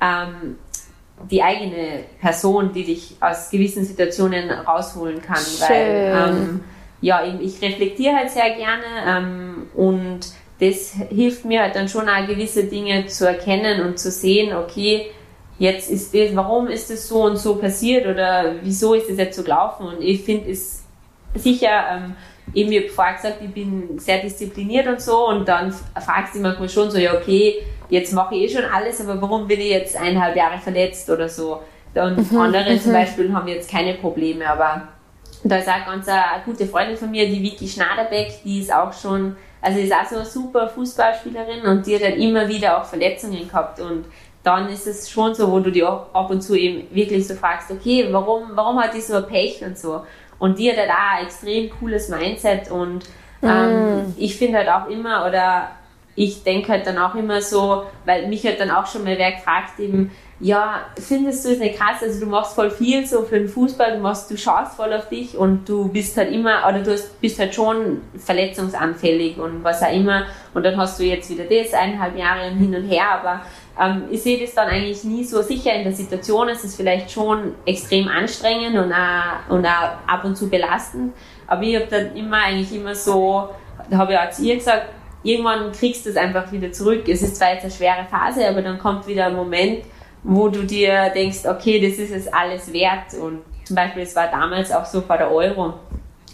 ähm, 0.00 0.58
die 1.30 1.42
eigene 1.42 2.04
Person, 2.20 2.72
die 2.72 2.84
dich 2.84 3.16
aus 3.20 3.50
gewissen 3.50 3.84
Situationen 3.84 4.50
rausholen 4.50 5.22
kann. 5.22 5.36
Weil 5.36 5.68
Schön. 5.68 6.38
ähm, 6.38 6.64
ja, 7.00 7.24
ich, 7.24 7.40
ich 7.40 7.62
reflektiere 7.62 8.16
halt 8.16 8.30
sehr 8.30 8.50
gerne 8.56 8.84
ähm, 9.06 9.66
und 9.74 10.20
das 10.62 10.94
hilft 11.10 11.44
mir 11.44 11.62
halt 11.62 11.74
dann 11.74 11.88
schon 11.88 12.08
auch 12.08 12.26
gewisse 12.26 12.64
Dinge 12.64 13.06
zu 13.06 13.26
erkennen 13.26 13.84
und 13.84 13.98
zu 13.98 14.12
sehen, 14.12 14.54
okay, 14.54 15.10
jetzt 15.58 15.90
ist 15.90 16.14
das, 16.14 16.36
warum 16.36 16.68
ist 16.68 16.88
es 16.88 17.08
so 17.08 17.24
und 17.24 17.36
so 17.36 17.56
passiert 17.56 18.06
oder 18.06 18.54
wieso 18.62 18.94
ist 18.94 19.10
es 19.10 19.18
jetzt 19.18 19.36
so 19.36 19.42
gelaufen 19.42 19.86
und 19.86 20.00
ich 20.00 20.22
finde 20.22 20.52
es 20.52 20.84
sicher, 21.34 21.84
ähm, 21.90 22.14
eben 22.54 22.70
wie 22.70 22.88
vorher 22.88 23.14
gesagt, 23.14 23.38
ich 23.42 23.50
bin 23.50 23.98
sehr 23.98 24.22
diszipliniert 24.22 24.86
und 24.86 25.00
so 25.00 25.28
und 25.28 25.48
dann 25.48 25.72
fragst 25.72 26.34
du 26.34 26.38
dich 26.38 26.42
manchmal 26.46 26.68
schon 26.68 26.90
so, 26.92 26.98
ja 26.98 27.14
okay, 27.14 27.62
jetzt 27.88 28.12
mache 28.12 28.36
ich 28.36 28.42
eh 28.42 28.60
schon 28.60 28.70
alles, 28.70 29.00
aber 29.00 29.20
warum 29.20 29.48
bin 29.48 29.60
ich 29.60 29.70
jetzt 29.70 29.96
eineinhalb 29.96 30.36
Jahre 30.36 30.58
verletzt 30.58 31.10
oder 31.10 31.28
so? 31.28 31.60
Und 31.94 32.32
andere 32.38 32.78
zum 32.78 32.92
Beispiel 32.92 33.32
haben 33.34 33.48
jetzt 33.48 33.68
keine 33.68 33.94
Probleme, 33.94 34.48
aber 34.48 34.88
da 35.42 35.56
ist 35.56 35.68
auch 35.68 35.86
ganz 35.86 36.06
eine, 36.06 36.24
eine 36.34 36.42
gute 36.44 36.66
Freundin 36.66 36.96
von 36.96 37.10
mir, 37.10 37.28
die 37.28 37.42
Vicky 37.42 37.66
Schnaderbeck, 37.66 38.42
die 38.44 38.60
ist 38.60 38.72
auch 38.72 38.92
schon, 38.92 39.36
also 39.62 39.78
ist 39.78 39.92
auch 39.92 40.04
so 40.04 40.16
eine 40.16 40.24
super 40.24 40.68
Fußballspielerin 40.68 41.62
und 41.62 41.86
die 41.86 41.94
hat 41.94 42.02
halt 42.02 42.18
immer 42.18 42.48
wieder 42.48 42.78
auch 42.78 42.84
Verletzungen 42.84 43.48
gehabt 43.48 43.80
und 43.80 44.04
dann 44.42 44.68
ist 44.68 44.88
es 44.88 45.08
schon 45.08 45.34
so, 45.34 45.50
wo 45.50 45.60
du 45.60 45.70
dir 45.70 45.88
auch 45.88 46.12
ab 46.12 46.30
und 46.30 46.42
zu 46.42 46.56
eben 46.56 46.92
wirklich 46.94 47.26
so 47.26 47.34
fragst, 47.34 47.70
okay, 47.70 48.08
warum, 48.10 48.50
warum 48.54 48.80
hat 48.82 48.92
die 48.92 49.00
so 49.00 49.14
ein 49.14 49.26
Pech 49.26 49.62
und 49.64 49.78
so. 49.78 50.04
Und 50.40 50.58
die 50.58 50.68
hat 50.68 50.78
halt 50.78 50.90
auch 50.90 51.18
ein 51.18 51.26
extrem 51.26 51.70
cooles 51.70 52.08
Mindset 52.08 52.70
und 52.70 53.04
ähm, 53.40 54.14
ich 54.16 54.36
finde 54.36 54.58
halt 54.58 54.68
auch 54.68 54.88
immer, 54.88 55.26
oder 55.26 55.68
ich 56.16 56.42
denke 56.42 56.72
halt 56.72 56.86
dann 56.86 56.98
auch 56.98 57.14
immer 57.14 57.40
so, 57.40 57.84
weil 58.04 58.26
mich 58.26 58.44
halt 58.44 58.60
dann 58.60 58.70
auch 58.70 58.86
schon 58.86 59.04
mal 59.04 59.16
wer 59.16 59.32
gefragt 59.32 59.78
eben, 59.78 60.10
ja, 60.40 60.86
findest 60.98 61.44
du 61.44 61.50
es 61.50 61.58
nicht 61.58 61.78
krass, 61.78 62.02
also 62.02 62.18
du 62.18 62.26
machst 62.26 62.54
voll 62.54 62.70
viel 62.70 63.06
so 63.06 63.22
für 63.22 63.38
den 63.38 63.48
Fußball, 63.48 63.92
du 63.92 63.98
machst, 63.98 64.28
du 64.30 64.36
schaust 64.36 64.74
voll 64.74 64.92
auf 64.92 65.08
dich 65.08 65.36
und 65.36 65.68
du 65.68 65.88
bist 65.88 66.16
halt 66.16 66.32
immer, 66.32 66.66
oder 66.68 66.80
du 66.80 66.92
hast, 66.92 67.20
bist 67.20 67.38
halt 67.38 67.54
schon 67.54 68.00
verletzungsanfällig 68.16 69.38
und 69.38 69.62
was 69.62 69.82
auch 69.82 69.92
immer. 69.92 70.24
Und 70.52 70.64
dann 70.64 70.76
hast 70.76 70.98
du 70.98 71.04
jetzt 71.04 71.30
wieder 71.30 71.44
das, 71.44 71.72
eineinhalb 71.74 72.18
Jahre 72.18 72.50
und 72.50 72.58
hin 72.58 72.74
und 72.74 72.88
her, 72.88 73.04
aber 73.12 73.42
ähm, 73.80 74.04
ich 74.10 74.22
sehe 74.22 74.40
das 74.40 74.54
dann 74.54 74.68
eigentlich 74.68 75.04
nie 75.04 75.22
so 75.22 75.42
sicher 75.42 75.74
in 75.74 75.84
der 75.84 75.92
Situation, 75.92 76.48
es 76.48 76.64
ist 76.64 76.76
vielleicht 76.76 77.10
schon 77.10 77.54
extrem 77.64 78.08
anstrengend 78.08 78.76
und 78.76 78.92
auch, 78.92 79.48
und 79.48 79.64
auch 79.64 80.08
ab 80.08 80.24
und 80.24 80.36
zu 80.36 80.50
belastend, 80.50 81.14
aber 81.46 81.62
ich 81.62 81.76
habe 81.76 81.86
dann 81.88 82.16
immer 82.16 82.38
eigentlich 82.38 82.74
immer 82.74 82.94
so, 82.94 83.48
da 83.88 83.96
habe 83.96 84.14
ich 84.14 84.18
auch 84.18 84.30
zu 84.30 84.42
ihr 84.42 84.56
gesagt, 84.56 84.88
irgendwann 85.22 85.72
kriegst 85.72 86.04
du 86.04 86.10
es 86.10 86.16
einfach 86.16 86.50
wieder 86.52 86.72
zurück. 86.72 87.08
Es 87.08 87.22
ist 87.22 87.36
zwar 87.36 87.52
jetzt 87.52 87.62
eine 87.62 87.72
schwere 87.72 88.06
Phase, 88.10 88.48
aber 88.48 88.62
dann 88.62 88.78
kommt 88.78 89.06
wieder 89.06 89.26
ein 89.26 89.36
Moment, 89.36 89.84
wo 90.22 90.48
du 90.48 90.62
dir 90.64 91.10
denkst, 91.14 91.40
okay, 91.46 91.80
das 91.80 91.98
ist 91.98 92.12
es 92.12 92.32
alles 92.32 92.72
wert. 92.72 93.14
Und 93.20 93.40
zum 93.64 93.76
Beispiel, 93.76 94.02
es 94.02 94.14
war 94.16 94.28
damals 94.28 94.70
auch 94.72 94.84
so 94.84 95.00
vor 95.00 95.18
der 95.18 95.30
Euro. 95.30 95.74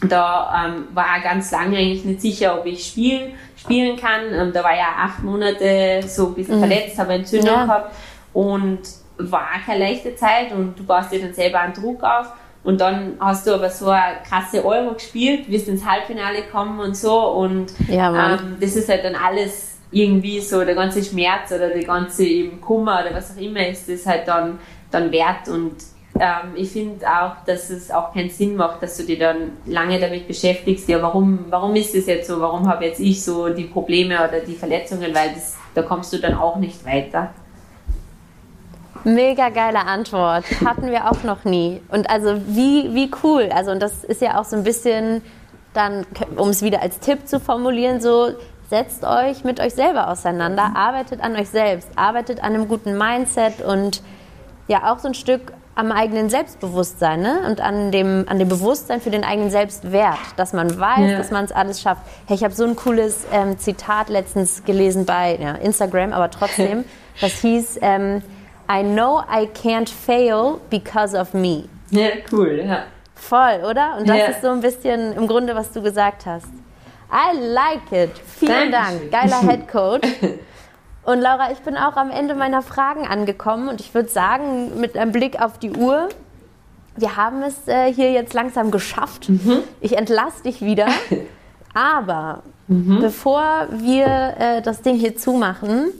Da 0.08 0.66
ähm, 0.66 0.84
war 0.94 1.18
ganz 1.22 1.50
lange 1.50 1.76
eigentlich 1.78 2.04
nicht 2.04 2.20
sicher, 2.20 2.58
ob 2.58 2.66
ich 2.66 2.86
spiel, 2.86 3.32
spielen 3.56 3.96
kann. 3.96 4.20
Ähm, 4.32 4.52
da 4.52 4.62
war 4.62 4.76
ja 4.76 4.86
acht 4.96 5.22
Monate 5.24 6.00
so 6.06 6.28
ein 6.28 6.34
bisschen 6.34 6.58
verletzt, 6.60 6.98
habe 6.98 7.14
Entzündung 7.14 7.48
Ja. 7.54 7.64
gehabt 7.64 7.94
und 8.32 8.78
war 9.16 9.48
keine 9.66 9.80
leichte 9.80 10.14
Zeit 10.14 10.52
und 10.52 10.78
du 10.78 10.84
baust 10.84 11.10
dir 11.10 11.20
dann 11.20 11.34
selber 11.34 11.60
einen 11.60 11.72
Druck 11.74 12.04
auf. 12.04 12.26
Und 12.62 12.80
dann 12.80 13.14
hast 13.18 13.46
du 13.46 13.54
aber 13.54 13.70
so 13.70 13.88
eine 13.88 14.18
krasse 14.28 14.64
Euro 14.64 14.92
gespielt, 14.94 15.50
wirst 15.50 15.68
ins 15.68 15.84
Halbfinale 15.84 16.42
kommen 16.52 16.78
und 16.78 16.96
so. 16.96 17.18
Und 17.32 17.72
Ja, 17.88 18.34
ähm, 18.34 18.56
das 18.60 18.76
ist 18.76 18.88
halt 18.88 19.04
dann 19.04 19.14
alles 19.16 19.77
irgendwie 19.90 20.40
so, 20.40 20.64
der 20.64 20.74
ganze 20.74 21.02
Schmerz 21.02 21.50
oder 21.50 21.70
der 21.70 21.84
ganze 21.84 22.24
eben 22.24 22.60
Kummer 22.60 23.02
oder 23.04 23.16
was 23.16 23.36
auch 23.36 23.40
immer 23.40 23.66
ist 23.66 23.88
das 23.88 24.06
halt 24.06 24.28
dann, 24.28 24.58
dann 24.90 25.10
wert. 25.10 25.48
Und 25.48 25.76
ähm, 26.18 26.54
ich 26.56 26.70
finde 26.70 27.06
auch, 27.06 27.44
dass 27.46 27.70
es 27.70 27.90
auch 27.90 28.12
keinen 28.12 28.30
Sinn 28.30 28.56
macht, 28.56 28.82
dass 28.82 28.96
du 28.96 29.04
dich 29.04 29.18
dann 29.18 29.52
lange 29.66 29.98
damit 29.98 30.26
beschäftigst, 30.26 30.88
ja, 30.88 31.00
warum, 31.00 31.46
warum 31.48 31.74
ist 31.76 31.94
das 31.94 32.06
jetzt 32.06 32.28
so, 32.28 32.40
warum 32.40 32.68
habe 32.68 32.84
jetzt 32.84 33.00
ich 33.00 33.24
so 33.24 33.48
die 33.48 33.64
Probleme 33.64 34.16
oder 34.16 34.40
die 34.40 34.54
Verletzungen, 34.54 35.14
weil 35.14 35.32
das, 35.34 35.56
da 35.74 35.82
kommst 35.82 36.12
du 36.12 36.18
dann 36.18 36.34
auch 36.34 36.56
nicht 36.56 36.84
weiter. 36.84 37.30
Mega 39.04 39.48
geile 39.48 39.86
Antwort. 39.86 40.44
Hatten 40.64 40.90
wir 40.90 41.10
auch 41.10 41.22
noch 41.22 41.44
nie. 41.44 41.80
Und 41.88 42.10
also 42.10 42.34
wie, 42.46 42.94
wie 42.94 43.10
cool. 43.22 43.48
Also 43.54 43.70
und 43.70 43.80
das 43.80 44.04
ist 44.04 44.20
ja 44.20 44.38
auch 44.40 44.44
so 44.44 44.56
ein 44.56 44.64
bisschen 44.64 45.22
dann, 45.72 46.04
um 46.36 46.48
es 46.48 46.62
wieder 46.62 46.82
als 46.82 46.98
Tipp 46.98 47.28
zu 47.28 47.38
formulieren, 47.38 48.00
so 48.00 48.32
setzt 48.68 49.04
euch 49.04 49.44
mit 49.44 49.60
euch 49.60 49.74
selber 49.74 50.08
auseinander, 50.08 50.72
arbeitet 50.74 51.20
an 51.22 51.34
euch 51.36 51.48
selbst, 51.48 51.88
arbeitet 51.96 52.40
an 52.42 52.54
einem 52.54 52.68
guten 52.68 52.96
Mindset 52.98 53.62
und 53.62 54.02
ja 54.66 54.92
auch 54.92 54.98
so 54.98 55.08
ein 55.08 55.14
Stück 55.14 55.52
am 55.74 55.92
eigenen 55.92 56.28
Selbstbewusstsein 56.28 57.20
ne? 57.22 57.38
und 57.46 57.60
an 57.60 57.92
dem, 57.92 58.26
an 58.28 58.38
dem 58.40 58.48
Bewusstsein 58.48 59.00
für 59.00 59.10
den 59.10 59.22
eigenen 59.24 59.50
Selbstwert, 59.50 60.18
dass 60.36 60.52
man 60.52 60.78
weiß, 60.78 61.12
Ja. 61.12 61.16
dass 61.16 61.30
man 61.30 61.44
es 61.44 61.52
alles 61.52 61.80
schafft. 61.80 62.02
Hey, 62.26 62.36
ich 62.36 62.42
habe 62.44 62.52
so 62.52 62.64
ein 62.64 62.74
cooles 62.74 63.26
ähm, 63.32 63.58
Zitat 63.58 64.08
letztens 64.08 64.64
gelesen 64.64 65.06
bei 65.06 65.38
ja, 65.40 65.52
Instagram, 65.52 66.12
aber 66.12 66.30
trotzdem, 66.30 66.84
das 67.20 67.40
hieß, 67.40 67.78
ähm, 67.80 68.22
I 68.70 68.82
know 68.82 69.20
I 69.32 69.46
can't 69.46 69.88
fail 69.88 70.56
because 70.68 71.16
of 71.16 71.32
me. 71.32 71.64
Ja, 71.90 72.08
cool, 72.32 72.60
ja. 72.66 72.82
Voll, 73.14 73.64
oder? 73.70 73.96
Und 73.98 74.08
das 74.08 74.16
Ja. 74.18 74.26
ist 74.26 74.42
so 74.42 74.48
ein 74.50 74.60
bisschen 74.60 75.12
im 75.14 75.26
Grunde, 75.28 75.54
was 75.54 75.70
du 75.72 75.80
gesagt 75.80 76.26
hast. 76.26 76.46
I 77.10 77.36
like 77.36 77.92
it. 77.92 78.10
Vielen 78.38 78.70
Dankeschön. 78.70 79.10
Dank. 79.10 79.30
Geiler 79.30 79.40
Head 79.50 79.68
Coach. 79.68 80.08
Und 81.04 81.20
Laura, 81.20 81.50
ich 81.52 81.60
bin 81.60 81.76
auch 81.76 81.96
am 81.96 82.10
Ende 82.10 82.34
meiner 82.34 82.60
Fragen 82.60 83.06
angekommen 83.06 83.70
und 83.70 83.80
ich 83.80 83.94
würde 83.94 84.10
sagen, 84.10 84.78
mit 84.78 84.94
einem 84.94 85.10
Blick 85.10 85.40
auf 85.40 85.56
die 85.56 85.70
Uhr, 85.70 86.10
wir 86.96 87.16
haben 87.16 87.42
es 87.42 87.66
äh, 87.66 87.90
hier 87.90 88.12
jetzt 88.12 88.34
langsam 88.34 88.70
geschafft. 88.70 89.30
Ich 89.80 89.96
entlasse 89.96 90.42
dich 90.42 90.60
wieder. 90.60 90.86
Aber 91.72 92.42
bevor 92.66 93.68
wir 93.70 94.34
äh, 94.38 94.60
das 94.60 94.82
Ding 94.82 94.96
hier 94.96 95.16
zumachen, 95.16 95.92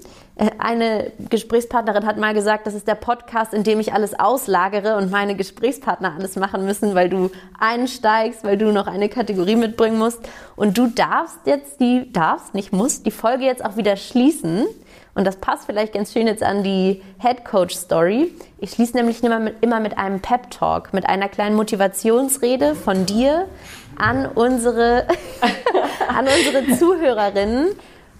eine 0.58 1.10
Gesprächspartnerin 1.30 2.06
hat 2.06 2.16
mal 2.16 2.32
gesagt, 2.32 2.66
das 2.66 2.74
ist 2.74 2.86
der 2.86 2.94
Podcast, 2.94 3.52
in 3.52 3.64
dem 3.64 3.80
ich 3.80 3.92
alles 3.92 4.18
auslagere 4.18 4.96
und 4.96 5.10
meine 5.10 5.34
Gesprächspartner 5.34 6.14
alles 6.16 6.36
machen 6.36 6.64
müssen, 6.64 6.94
weil 6.94 7.08
du 7.08 7.30
einsteigst, 7.58 8.44
weil 8.44 8.56
du 8.56 8.72
noch 8.72 8.86
eine 8.86 9.08
Kategorie 9.08 9.56
mitbringen 9.56 9.98
musst. 9.98 10.20
Und 10.54 10.78
du 10.78 10.86
darfst 10.86 11.40
jetzt 11.44 11.80
die, 11.80 12.12
darfst, 12.12 12.54
nicht 12.54 12.72
musst, 12.72 13.04
die 13.04 13.10
Folge 13.10 13.44
jetzt 13.44 13.64
auch 13.64 13.76
wieder 13.76 13.96
schließen. 13.96 14.66
Und 15.14 15.24
das 15.24 15.36
passt 15.36 15.66
vielleicht 15.66 15.94
ganz 15.94 16.12
schön 16.12 16.28
jetzt 16.28 16.44
an 16.44 16.62
die 16.62 17.02
Head 17.18 17.44
Coach 17.44 17.74
Story. 17.74 18.32
Ich 18.60 18.70
schließe 18.70 18.96
nämlich 18.96 19.24
immer 19.24 19.40
mit, 19.40 19.56
immer 19.62 19.80
mit 19.80 19.98
einem 19.98 20.20
Pep 20.20 20.52
Talk, 20.52 20.94
mit 20.94 21.08
einer 21.08 21.28
kleinen 21.28 21.56
Motivationsrede 21.56 22.76
von 22.76 23.04
dir 23.06 23.46
an 23.96 24.26
unsere, 24.26 25.08
an 26.08 26.26
unsere 26.28 26.78
Zuhörerinnen, 26.78 27.70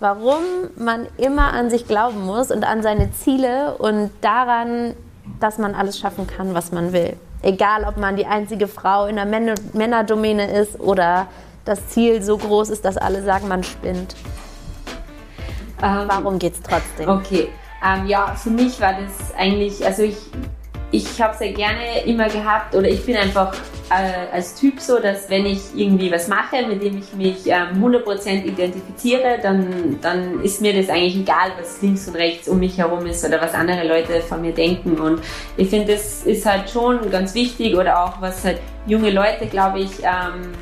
warum 0.01 0.43
man 0.77 1.07
immer 1.17 1.53
an 1.53 1.71
sich 1.71 1.87
glauben 1.87 2.25
muss 2.25 2.51
und 2.51 2.65
an 2.65 2.83
seine 2.83 3.13
Ziele 3.13 3.77
und 3.79 4.11
daran, 4.21 4.95
dass 5.41 5.59
man 5.59 5.75
alles 5.75 5.99
schaffen 5.99 6.27
kann, 6.27 6.55
was 6.55 6.73
man 6.73 6.93
will. 6.93 7.17
Egal, 7.43 7.85
ob 7.85 7.97
man 7.97 8.17
die 8.17 8.27
einzige 8.27 8.67
Frau 8.67 9.07
in 9.07 9.17
der 9.17 9.25
Männer 9.25 9.55
Männerdomäne 9.73 10.51
ist 10.51 10.81
oder 10.81 11.29
das 11.65 11.89
Ziel 11.89 12.23
so 12.23 12.37
groß 12.37 12.71
ist, 12.71 12.85
dass 12.85 12.97
alle 12.97 13.23
sagen, 13.23 13.47
man 13.47 13.63
spinnt. 13.63 14.17
Ähm, 15.83 16.05
Warum 16.07 16.39
geht's 16.39 16.61
trotzdem? 16.63 17.09
Okay. 17.09 17.49
Ähm, 17.85 18.07
ja, 18.07 18.35
für 18.35 18.51
mich 18.51 18.81
war 18.81 18.95
das 18.95 19.35
eigentlich, 19.37 19.85
also 19.85 20.03
ich, 20.03 20.17
ich 20.91 21.21
habe 21.21 21.37
sehr 21.37 21.53
gerne 21.53 22.03
immer 22.07 22.29
gehabt 22.29 22.75
oder 22.75 22.89
ich 22.89 23.05
bin 23.05 23.17
einfach 23.17 23.55
äh, 23.91 24.35
als 24.35 24.55
Typ 24.55 24.81
so, 24.81 24.99
dass 24.99 25.29
wenn 25.29 25.45
ich 25.45 25.61
irgendwie 25.75 26.11
was 26.11 26.29
mache, 26.29 26.67
mit 26.67 26.83
dem 26.83 26.99
ich 26.99 27.13
mich 27.15 27.47
ähm, 27.47 27.83
100% 27.83 28.45
identifiziere, 28.45 29.39
dann, 29.43 29.99
dann 30.01 30.41
ist 30.43 30.61
mir 30.61 30.75
das 30.75 30.89
eigentlich 30.89 31.17
egal, 31.17 31.53
was 31.59 31.81
links 31.83 32.09
und 32.09 32.17
rechts 32.17 32.49
um 32.49 32.59
mich 32.59 32.79
herum 32.79 33.05
ist 33.07 33.25
oder 33.25 33.41
was 33.41 33.55
andere 33.55 33.87
Leute 33.87 34.21
von 34.23 34.41
mir 34.41 34.53
denken. 34.53 34.99
Und 34.99 35.21
ich 35.57 35.69
finde, 35.69 35.93
das 35.93 36.23
ist 36.23 36.47
halt 36.47 36.71
schon 36.71 37.11
ganz 37.11 37.35
wichtig 37.35 37.77
oder 37.77 38.05
auch 38.05 38.21
was 38.21 38.45
halt 38.45 38.59
junge 38.87 39.11
Leute, 39.11 39.47
glaube 39.47 39.81
ich, 39.81 39.91
ähm, 40.03 40.53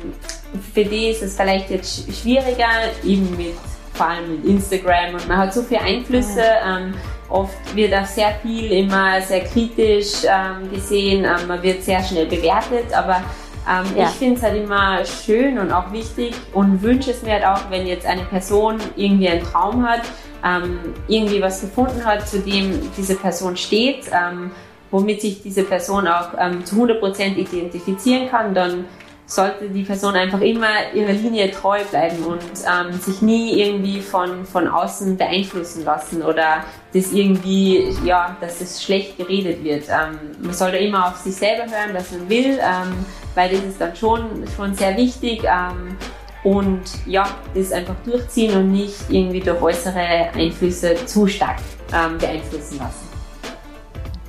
für 0.73 0.83
die 0.83 1.07
ist 1.07 1.21
es 1.21 1.35
vielleicht 1.35 1.69
jetzt 1.69 2.13
schwieriger, 2.13 2.69
eben 3.03 3.35
mit 3.37 3.55
vor 3.93 4.07
allem 4.09 4.35
mit 4.35 4.45
Instagram 4.45 5.15
und 5.15 5.27
man 5.27 5.37
hat 5.37 5.53
so 5.53 5.63
viele 5.63 5.81
Einflüsse. 5.81 6.43
Ähm, 6.63 6.93
oft 7.29 7.75
wird 7.75 7.93
auch 7.93 8.05
sehr 8.05 8.31
viel 8.41 8.71
immer 8.71 9.21
sehr 9.21 9.41
kritisch 9.41 10.23
ähm, 10.23 10.71
gesehen, 10.71 11.25
ähm, 11.25 11.47
man 11.47 11.61
wird 11.61 11.83
sehr 11.83 12.03
schnell 12.03 12.25
bewertet, 12.25 12.93
aber 12.93 13.23
ähm, 13.69 13.85
ja. 13.97 14.03
ich 14.05 14.11
finde 14.11 14.35
es 14.37 14.43
halt 14.43 14.63
immer 14.63 15.03
schön 15.03 15.59
und 15.59 15.71
auch 15.71 15.91
wichtig 15.91 16.33
und 16.53 16.81
wünsche 16.81 17.11
es 17.11 17.21
mir 17.23 17.33
halt 17.33 17.45
auch, 17.45 17.69
wenn 17.69 17.85
jetzt 17.85 18.05
eine 18.05 18.23
Person 18.23 18.77
irgendwie 18.95 19.27
einen 19.27 19.43
Traum 19.43 19.85
hat, 19.85 20.01
ähm, 20.45 20.79
irgendwie 21.07 21.41
was 21.41 21.61
gefunden 21.61 22.05
hat, 22.05 22.27
zu 22.27 22.39
dem 22.39 22.91
diese 22.97 23.15
Person 23.15 23.57
steht, 23.57 24.05
ähm, 24.11 24.51
womit 24.89 25.21
sich 25.21 25.41
diese 25.41 25.63
Person 25.63 26.07
auch 26.07 26.29
ähm, 26.39 26.63
zu 26.65 26.75
100% 26.75 27.35
identifizieren 27.35 28.29
kann, 28.29 28.53
dann 28.53 28.85
sollte 29.27 29.67
die 29.67 29.83
Person 29.83 30.15
einfach 30.15 30.39
immer 30.39 30.93
ihrer 30.93 31.11
Linie 31.11 31.51
treu 31.51 31.79
bleiben 31.91 32.23
und 32.23 32.39
ähm, 32.39 32.93
sich 32.93 33.21
nie 33.21 33.61
irgendwie 33.61 33.99
von, 33.99 34.45
von 34.45 34.69
außen 34.69 35.17
beeinflussen 35.17 35.83
lassen 35.83 36.21
oder 36.21 36.63
das 36.93 37.11
irgendwie, 37.11 37.93
ja, 38.05 38.37
dass 38.39 38.61
es 38.61 38.81
schlecht 38.81 39.17
geredet 39.17 39.61
wird. 39.63 39.83
Ähm, 39.89 40.17
man 40.39 40.53
sollte 40.53 40.77
immer 40.77 41.09
auf 41.09 41.17
sich 41.17 41.35
selber 41.35 41.63
hören, 41.63 41.93
was 41.93 42.09
man 42.11 42.29
will, 42.29 42.57
ähm, 42.61 43.05
weil 43.35 43.49
das 43.49 43.63
ist 43.65 43.81
dann 43.81 43.95
schon, 43.97 44.45
schon 44.55 44.73
sehr 44.73 44.95
wichtig. 44.95 45.43
Ähm, 45.43 45.97
und 46.45 46.83
ja, 47.05 47.27
das 47.53 47.73
einfach 47.73 47.95
durchziehen 48.05 48.55
und 48.55 48.71
nicht 48.71 48.95
irgendwie 49.09 49.41
durch 49.41 49.61
äußere 49.61 50.29
Einflüsse 50.33 50.95
zu 51.05 51.27
stark 51.27 51.57
ähm, 51.93 52.17
beeinflussen 52.17 52.77
lassen. 52.77 53.07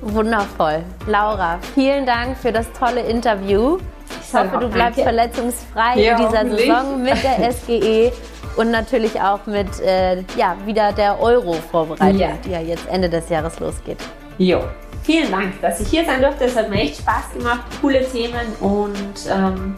Wundervoll. 0.01 0.83
Laura, 1.07 1.59
vielen 1.73 2.05
Dank 2.05 2.37
für 2.37 2.51
das 2.51 2.69
tolle 2.73 3.01
Interview. 3.01 3.77
Ich 4.21 4.33
hoffe, 4.33 4.57
du 4.59 4.69
bleibst 4.69 5.01
verletzungsfrei 5.01 5.99
ja, 5.99 6.17
in 6.17 6.25
dieser 6.25 6.57
Saison 6.57 7.01
mit 7.01 7.17
der 7.23 7.51
SGE 7.51 8.11
und 8.57 8.71
natürlich 8.71 9.19
auch 9.19 9.45
mit 9.45 9.79
äh, 9.79 10.21
ja, 10.35 10.55
wieder 10.65 10.91
der 10.91 11.19
Euro-Vorbereitung, 11.19 12.19
ja. 12.19 12.37
die 12.45 12.51
ja 12.51 12.59
jetzt 12.59 12.87
Ende 12.89 13.09
des 13.09 13.29
Jahres 13.29 13.59
losgeht. 13.59 13.97
Jo. 14.37 14.61
Vielen 15.03 15.31
Dank, 15.31 15.59
dass 15.61 15.79
ich 15.79 15.87
hier 15.87 16.05
sein 16.05 16.21
durfte. 16.21 16.45
Es 16.45 16.55
hat 16.55 16.69
mir 16.69 16.81
echt 16.81 16.97
Spaß 16.97 17.33
gemacht. 17.35 17.61
Coole 17.81 18.05
Themen 18.05 18.53
und 18.59 19.15
ähm, 19.31 19.75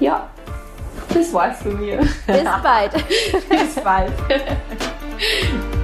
ja, 0.00 0.28
das 1.14 1.32
war's 1.32 1.62
von 1.62 1.80
mir. 1.80 1.98
Bis 1.98 2.44
bald. 2.62 2.92
Bis 3.48 3.74
bald. 3.82 4.12